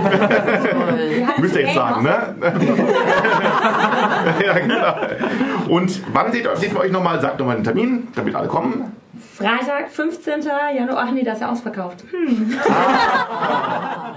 Müsst 1.41 1.55
ihr 1.55 1.63
jetzt 1.63 1.73
sagen, 1.73 2.03
ne? 2.03 2.35
ja, 4.45 4.59
genau. 4.59 4.95
Und 5.69 6.01
wann 6.13 6.31
seht, 6.31 6.47
seht 6.55 6.73
ihr 6.73 6.79
euch 6.79 6.91
nochmal? 6.91 7.19
Sagt 7.19 7.39
nochmal 7.39 7.55
den 7.55 7.63
Termin, 7.63 8.07
damit 8.15 8.35
alle 8.35 8.47
kommen. 8.47 8.95
Freitag, 9.37 9.89
15. 9.91 10.41
Januar. 10.75 11.05
Ach 11.05 11.11
nee, 11.11 11.23
das 11.23 11.35
ist 11.35 11.41
ja 11.41 11.51
ausverkauft. 11.51 12.03
Hm. 12.09 12.55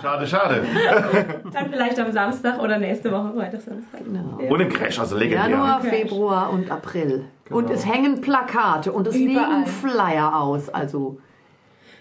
Schade, 0.03 0.27
schade. 0.27 0.65
Dann 1.53 1.71
vielleicht 1.71 2.01
am 2.01 2.11
Samstag 2.11 2.59
oder 2.59 2.79
nächste 2.79 3.13
Woche 3.13 3.35
Freitag, 3.35 3.61
Samstag. 3.61 4.01
Ja. 4.11 4.49
Und 4.49 4.61
im 4.61 4.71
Crash, 4.71 4.99
also 4.99 5.19
legendär. 5.19 5.51
Januar, 5.51 5.83
Februar 5.83 6.51
und 6.51 6.71
April. 6.71 7.27
Und 7.51 7.69
es 7.69 7.85
hängen 7.85 8.23
Plakate 8.23 8.93
und 8.93 9.07
es 9.09 9.15
Überall. 9.15 9.59
liegen 9.59 9.67
Flyer 9.67 10.41
aus. 10.41 10.71
Also 10.71 11.19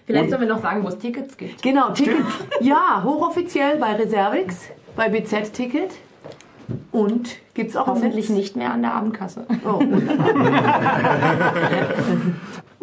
Vielleicht 0.06 0.30
sollen 0.30 0.40
wir 0.40 0.48
noch 0.48 0.62
sagen, 0.62 0.82
wo 0.82 0.88
es 0.88 0.98
Tickets 0.98 1.36
gibt. 1.36 1.62
Genau, 1.62 1.90
Tickets. 1.90 2.26
Ja, 2.60 3.02
hochoffiziell 3.04 3.76
bei 3.76 3.92
Reservix, 3.96 4.70
bei 4.96 5.10
BZ 5.10 5.52
Ticket. 5.52 5.90
Und 6.92 7.36
gibt's 7.54 7.76
auch 7.76 7.86
Hoffentlich 7.86 8.30
nicht 8.30 8.56
mehr 8.56 8.72
an 8.72 8.82
der 8.82 8.94
Abendkasse. 8.94 9.44
Oh, 9.64 9.80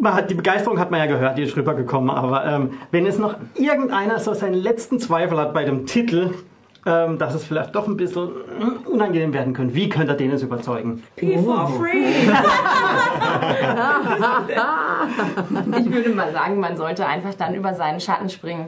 Man 0.00 0.14
hat, 0.14 0.30
die 0.30 0.34
Begeisterung 0.34 0.78
hat 0.78 0.92
man 0.92 1.00
ja 1.00 1.06
gehört, 1.06 1.38
die 1.38 1.42
ist 1.42 1.56
rübergekommen. 1.56 2.10
Aber 2.10 2.46
ähm, 2.46 2.74
wenn 2.92 3.04
jetzt 3.04 3.18
noch 3.18 3.34
irgendeiner 3.56 4.20
so 4.20 4.32
seinen 4.32 4.54
letzten 4.54 5.00
Zweifel 5.00 5.38
hat 5.38 5.52
bei 5.52 5.64
dem 5.64 5.86
Titel, 5.86 6.34
ähm, 6.86 7.18
dass 7.18 7.34
es 7.34 7.44
vielleicht 7.44 7.74
doch 7.74 7.88
ein 7.88 7.96
bisschen 7.96 8.26
mm, 8.26 8.86
unangenehm 8.86 9.32
werden 9.32 9.54
könnte, 9.54 9.74
wie 9.74 9.88
könnt 9.88 10.08
ihr 10.08 10.14
den 10.14 10.30
jetzt 10.30 10.42
überzeugen? 10.42 11.02
P 11.16 11.36
for 11.38 11.66
free. 11.68 12.04
ich 15.80 15.92
würde 15.92 16.10
mal 16.10 16.32
sagen, 16.32 16.60
man 16.60 16.76
sollte 16.76 17.04
einfach 17.04 17.34
dann 17.34 17.54
über 17.54 17.74
seinen 17.74 17.98
Schatten 18.00 18.30
springen. 18.30 18.66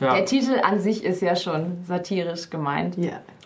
Ja. 0.00 0.14
Der 0.14 0.26
Titel 0.26 0.60
an 0.62 0.80
sich 0.80 1.04
ist 1.04 1.22
ja 1.22 1.34
schon 1.34 1.78
satirisch 1.84 2.50
gemeint. 2.50 2.96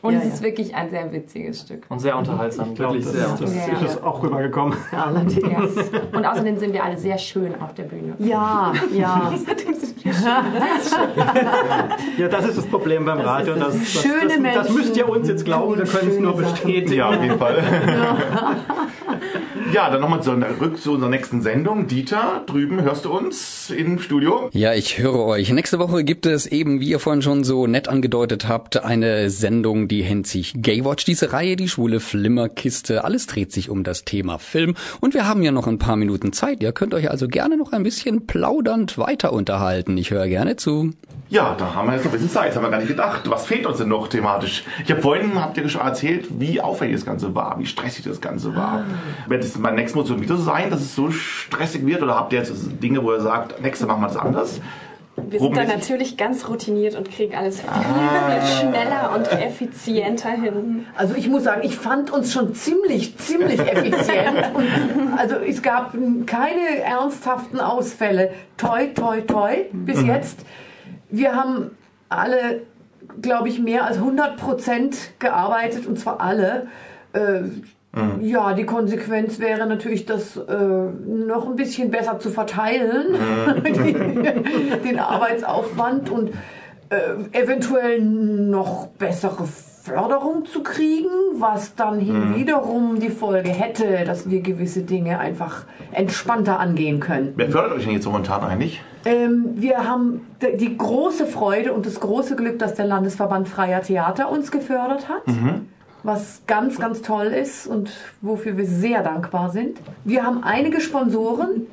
Und 0.02 0.14
Ja, 0.14 0.18
es 0.18 0.26
ja. 0.26 0.34
ist 0.34 0.42
wirklich 0.42 0.74
ein 0.74 0.90
sehr 0.90 1.12
witziges 1.12 1.60
Stück. 1.60 1.86
Und 1.88 2.00
sehr 2.00 2.18
unterhaltsam. 2.18 2.70
Ich 2.70 2.74
glaube, 2.74 2.94
Wirklich 2.94 3.12
das, 3.20 3.38
sehr 3.38 3.46
das 3.46 3.54
Ja. 3.68 3.72
ist 3.86 3.94
es 3.96 4.02
auch 4.02 4.20
rübergekommen. 4.22 4.76
Allerdings. 4.90 5.76
Yes. 5.76 5.90
Und 6.12 6.26
außerdem 6.26 6.56
sind 6.58 6.72
wir 6.72 6.82
alle 6.84 6.98
sehr 6.98 7.16
schön 7.18 7.54
auf 7.60 7.72
der 7.74 7.84
Bühne. 7.84 8.14
Ja, 8.18 8.72
ja. 8.92 9.30
Außerdem 9.32 9.74
sind 9.74 10.04
wir 10.04 10.12
schön. 10.12 10.22
Ja, 12.18 12.28
das 12.28 12.46
ist 12.48 12.58
das 12.58 12.66
Problem 12.66 13.04
beim 13.04 13.20
Radio. 13.20 13.54
ist 13.54 13.62
Das, 13.62 13.78
das, 13.78 13.88
Schöne 14.02 14.14
das, 14.20 14.30
das 14.32 14.40
Menschen 14.40 14.74
müsst 14.74 14.96
ihr 14.96 15.08
uns 15.08 15.28
jetzt 15.28 15.44
glauben, 15.44 15.78
wir 15.78 15.84
können 15.86 16.10
es 16.10 16.18
nur 16.18 16.36
bestätigen. 16.36 16.92
Ja, 16.94 17.08
auf 17.10 17.22
jeden 17.22 17.38
Fall. 17.38 17.62
Ja, 19.72 19.88
dann 19.88 20.02
nochmal 20.02 20.22
zurück 20.22 20.78
zu 20.78 20.92
unserer 20.92 21.08
nächsten 21.08 21.40
Sendung. 21.40 21.86
Dieter, 21.86 22.42
drüben 22.44 22.82
hörst 22.82 23.06
du 23.06 23.10
uns 23.10 23.70
im 23.70 23.98
Studio? 23.98 24.50
Ja, 24.52 24.74
ich 24.74 24.98
höre 24.98 25.24
euch. 25.24 25.50
Nächste 25.50 25.78
Woche 25.78 26.04
gibt 26.04 26.26
es 26.26 26.46
eben, 26.46 26.80
wie 26.80 26.90
ihr 26.90 26.98
vorhin 26.98 27.22
schon 27.22 27.42
so 27.42 27.66
nett 27.66 27.88
angedeutet 27.88 28.48
habt, 28.48 28.84
eine 28.84 29.30
Sendung, 29.30 29.88
die 29.88 30.02
nennt 30.02 30.26
sich 30.26 30.52
Gaywatch. 30.56 31.06
Diese 31.06 31.32
Reihe, 31.32 31.56
die 31.56 31.70
schwule 31.70 32.00
Flimmerkiste. 32.00 33.04
Alles 33.04 33.26
dreht 33.26 33.50
sich 33.50 33.70
um 33.70 33.82
das 33.82 34.04
Thema 34.04 34.38
Film. 34.38 34.74
Und 35.00 35.14
wir 35.14 35.26
haben 35.26 35.42
ja 35.42 35.52
noch 35.52 35.66
ein 35.66 35.78
paar 35.78 35.96
Minuten 35.96 36.34
Zeit. 36.34 36.62
Ihr 36.62 36.72
könnt 36.72 36.92
euch 36.92 37.10
also 37.10 37.26
gerne 37.26 37.56
noch 37.56 37.72
ein 37.72 37.82
bisschen 37.82 38.26
plaudernd 38.26 38.98
weiter 38.98 39.32
unterhalten. 39.32 39.96
Ich 39.96 40.10
höre 40.10 40.28
gerne 40.28 40.56
zu. 40.56 40.90
Ja, 41.32 41.54
da 41.54 41.74
haben 41.74 41.88
wir 41.88 41.94
jetzt 41.94 42.04
noch 42.04 42.12
ein 42.12 42.18
bisschen 42.18 42.28
Zeit, 42.28 42.50
das 42.50 42.56
haben 42.56 42.64
wir 42.64 42.70
gar 42.70 42.80
nicht 42.80 42.88
gedacht. 42.88 43.22
Was 43.30 43.46
fehlt 43.46 43.64
uns 43.64 43.78
denn 43.78 43.88
noch 43.88 44.08
thematisch? 44.08 44.64
Ich 44.84 44.90
habe 44.90 45.00
vorhin, 45.00 45.40
habt 45.40 45.56
ihr 45.56 45.66
schon 45.70 45.80
erzählt, 45.80 46.26
wie 46.38 46.60
aufwendig 46.60 46.98
das 46.98 47.06
Ganze 47.06 47.34
war, 47.34 47.58
wie 47.58 47.64
stressig 47.64 48.04
das 48.04 48.20
Ganze 48.20 48.54
war. 48.54 48.84
Wird 49.28 49.42
es 49.62 49.68
beim 49.68 49.74
nächsten 49.76 49.98
Mal 49.98 50.06
so 50.06 50.20
wieder 50.20 50.36
so 50.36 50.42
sein, 50.42 50.70
dass 50.70 50.80
es 50.80 50.94
so 50.94 51.10
stressig 51.10 51.86
wird? 51.86 52.02
Oder 52.02 52.16
habt 52.16 52.32
ihr 52.32 52.38
jetzt 52.38 52.52
Dinge, 52.82 53.02
wo 53.02 53.12
ihr 53.12 53.20
sagt, 53.20 53.60
nächstes 53.62 53.86
Mal 53.86 53.94
machen 53.94 54.02
wir 54.02 54.08
das 54.08 54.16
anders? 54.16 54.60
Wir 55.14 55.40
sind 55.40 55.54
da 55.56 55.64
natürlich 55.64 56.16
ganz 56.16 56.48
routiniert 56.48 56.94
und 56.96 57.10
kriegen 57.10 57.34
alles 57.34 57.60
viel, 57.60 57.68
Ah. 57.70 58.46
schneller 58.60 59.12
und 59.14 59.30
effizienter 59.30 60.30
hin. 60.30 60.86
Also 60.96 61.14
ich 61.14 61.28
muss 61.28 61.44
sagen, 61.44 61.60
ich 61.64 61.76
fand 61.76 62.10
uns 62.10 62.32
schon 62.32 62.54
ziemlich, 62.54 63.16
ziemlich 63.18 63.60
effizient. 63.72 64.54
Und 64.54 64.68
also 65.18 65.36
es 65.36 65.60
gab 65.62 65.94
keine 66.26 66.78
ernsthaften 66.82 67.60
Ausfälle. 67.60 68.32
Toi, 68.56 68.86
toi, 68.94 69.20
toi 69.20 69.66
bis 69.72 70.00
Mhm. 70.00 70.06
jetzt. 70.08 70.46
Wir 71.10 71.34
haben 71.36 71.72
alle, 72.08 72.62
glaube 73.20 73.50
ich, 73.50 73.58
mehr 73.58 73.84
als 73.84 73.98
100 73.98 74.38
Prozent 74.38 74.96
gearbeitet 75.18 75.86
und 75.86 75.98
zwar 75.98 76.20
alle. 76.22 76.68
Äh, 77.12 77.42
Ja, 78.22 78.54
die 78.54 78.64
Konsequenz 78.64 79.38
wäre 79.38 79.66
natürlich, 79.66 80.06
das 80.06 80.36
äh, 80.38 80.40
noch 80.56 81.46
ein 81.46 81.56
bisschen 81.56 81.90
besser 81.90 82.18
zu 82.18 82.30
verteilen, 82.30 83.08
den 84.84 84.98
Arbeitsaufwand 84.98 86.08
und 86.10 86.30
äh, 86.88 87.38
eventuell 87.38 88.00
noch 88.00 88.88
bessere 88.98 89.44
Förderung 89.44 90.44
zu 90.46 90.62
kriegen, 90.62 91.08
was 91.38 91.74
dann 91.74 91.98
Mhm. 91.98 92.36
wiederum 92.36 93.00
die 93.00 93.08
Folge 93.10 93.50
hätte, 93.50 94.04
dass 94.04 94.30
wir 94.30 94.40
gewisse 94.40 94.82
Dinge 94.82 95.18
einfach 95.18 95.64
entspannter 95.92 96.60
angehen 96.60 97.00
können. 97.00 97.32
Wer 97.36 97.50
fördert 97.50 97.72
euch 97.72 97.84
denn 97.84 97.92
jetzt 97.94 98.06
momentan 98.06 98.42
eigentlich? 98.42 98.80
Ähm, 99.04 99.54
wir 99.56 99.88
haben 99.88 100.20
die 100.40 100.78
große 100.78 101.26
Freude 101.26 101.72
und 101.72 101.84
das 101.86 101.98
große 101.98 102.36
Glück, 102.36 102.60
dass 102.60 102.74
der 102.74 102.86
Landesverband 102.86 103.48
Freier 103.48 103.82
Theater 103.82 104.30
uns 104.30 104.50
gefördert 104.52 105.08
hat 105.08 105.26
Mhm. 105.26 105.66
Was 106.02 106.42
ganz, 106.46 106.78
ganz 106.78 107.02
toll 107.02 107.26
ist 107.26 107.66
und 107.66 107.90
wofür 108.20 108.56
wir 108.56 108.66
sehr 108.66 109.02
dankbar 109.02 109.50
sind. 109.50 109.78
Wir 110.04 110.24
haben 110.24 110.42
einige 110.42 110.80
Sponsoren. 110.80 111.66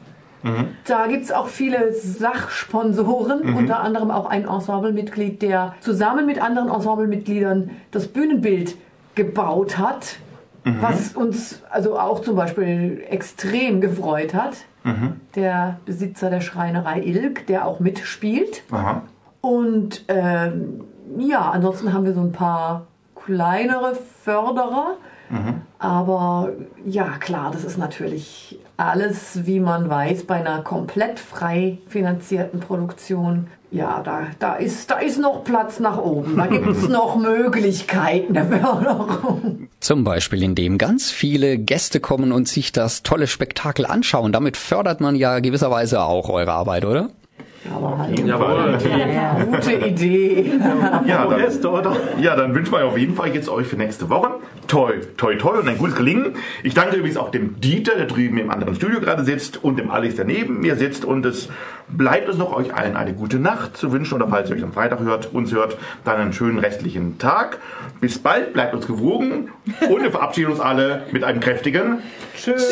Da 0.86 1.08
gibt 1.08 1.24
es 1.24 1.32
auch 1.34 1.48
viele 1.48 1.92
Sachsponsoren, 1.94 3.46
Mhm. 3.52 3.56
unter 3.58 3.80
anderem 3.82 4.10
auch 4.12 4.26
ein 4.30 4.48
Ensemblemitglied, 4.48 5.42
der 5.42 5.76
zusammen 5.82 6.26
mit 6.26 6.42
anderen 6.42 6.70
Ensemblemitgliedern 6.70 7.72
das 7.92 8.08
Bühnenbild 8.08 8.76
gebaut 9.16 9.78
hat, 9.78 10.18
Mhm. 10.64 10.78
was 10.82 11.14
uns 11.16 11.62
also 11.70 12.00
auch 12.00 12.22
zum 12.22 12.36
Beispiel 12.36 13.04
extrem 13.10 13.82
gefreut 13.82 14.34
hat. 14.34 14.58
Mhm. 14.84 15.20
Der 15.36 15.80
Besitzer 15.86 16.30
der 16.30 16.40
Schreinerei 16.42 17.02
Ilk, 17.02 17.46
der 17.48 17.66
auch 17.68 17.80
mitspielt. 17.82 18.64
Aha. 18.72 19.02
Und 19.42 20.06
ähm, 20.08 20.86
ja, 21.18 21.50
ansonsten 21.52 21.92
haben 21.94 22.06
wir 22.06 22.14
so 22.14 22.22
ein 22.22 22.32
paar 22.32 22.88
kleinere 23.30 23.98
Förderer. 24.24 24.98
Mhm. 25.30 25.62
Aber 25.78 26.50
ja, 26.86 27.18
klar, 27.20 27.52
das 27.54 27.64
ist 27.64 27.78
natürlich 27.78 28.60
alles, 28.78 29.46
wie 29.46 29.60
man 29.60 29.90
weiß, 29.90 30.24
bei 30.24 30.36
einer 30.36 30.64
komplett 30.64 31.20
frei 31.20 31.78
finanzierten 31.88 32.60
Produktion. 32.60 33.48
Ja, 33.72 34.02
da, 34.04 34.24
da, 34.40 34.56
ist, 34.56 34.90
da 34.90 34.98
ist 34.98 35.20
noch 35.20 35.44
Platz 35.44 35.80
nach 35.80 36.00
oben. 36.00 36.36
Da 36.36 36.48
gibt 36.48 36.68
es 36.68 36.90
noch 36.90 37.18
Möglichkeiten 37.18 38.34
der 38.34 38.48
Förderung. 38.48 39.68
Zum 39.80 40.04
Beispiel, 40.04 40.42
indem 40.42 40.80
ganz 40.80 41.12
viele 41.12 41.60
Gäste 41.60 42.00
kommen 42.00 42.32
und 42.32 42.48
sich 42.48 42.72
das 42.72 43.04
tolle 43.04 43.28
Spektakel 43.28 43.86
anschauen. 43.86 44.32
Damit 44.32 44.58
fördert 44.58 45.02
man 45.02 45.16
ja 45.16 45.40
gewisserweise 45.40 46.02
auch 46.02 46.30
eure 46.30 46.54
Arbeit, 46.54 46.84
oder? 46.84 47.12
Aber. 47.74 48.08
Ja, 48.26 49.44
gute 49.44 49.74
Idee. 49.74 50.52
Ja, 51.06 51.26
oder? 51.26 51.96
Ja, 52.20 52.36
dann 52.36 52.56
wünschen 52.56 52.72
wir 52.72 52.86
auf 52.86 52.98
jeden 52.98 53.16
Fall 53.16 53.34
jetzt 53.34 53.50
euch 53.50 53.68
für 53.68 53.76
nächste 53.76 54.10
Woche 54.10 54.40
toi, 54.70 54.94
toi, 55.18 55.36
toi 55.36 55.58
und 55.60 55.68
ein 55.68 55.78
gutes 55.78 55.96
Gelingen. 55.96 56.36
Ich 56.64 56.74
danke 56.74 56.96
übrigens 56.96 57.18
auch 57.18 57.32
dem 57.32 57.60
Dieter, 57.60 57.96
der 57.96 58.06
drüben 58.06 58.38
im 58.38 58.52
anderen 58.52 58.76
Studio 58.76 59.02
gerade 59.02 59.24
sitzt 59.24 59.62
und 59.64 59.78
dem 59.78 59.92
Alex, 59.92 60.16
der 60.16 60.26
neben 60.26 60.62
mir 60.62 60.76
sitzt. 60.76 61.04
Und 61.04 61.26
es 61.26 61.50
bleibt 61.90 62.30
uns 62.30 62.38
noch 62.38 62.56
euch 62.56 62.74
allen 62.74 62.96
eine 62.96 63.14
gute 63.14 63.40
Nacht 63.40 63.76
zu 63.76 63.92
wünschen 63.92 64.14
oder 64.14 64.28
falls 64.28 64.50
ihr 64.50 64.56
euch 64.56 64.64
am 64.64 64.72
Freitag 64.72 65.00
hört, 65.00 65.34
uns 65.34 65.52
hört, 65.52 65.78
dann 66.06 66.18
einen 66.18 66.34
schönen 66.34 66.60
restlichen 66.60 67.18
Tag. 67.18 67.58
Bis 68.00 68.20
bald, 68.20 68.54
bleibt 68.54 68.74
uns 68.74 68.88
gewogen 68.88 69.50
und 69.90 70.04
wir 70.04 70.12
verabschieden 70.12 70.52
uns 70.52 70.60
alle 70.60 71.04
mit 71.12 71.24
einem 71.24 71.40
kräftigen 71.40 72.00
Tschüss. 72.38 72.72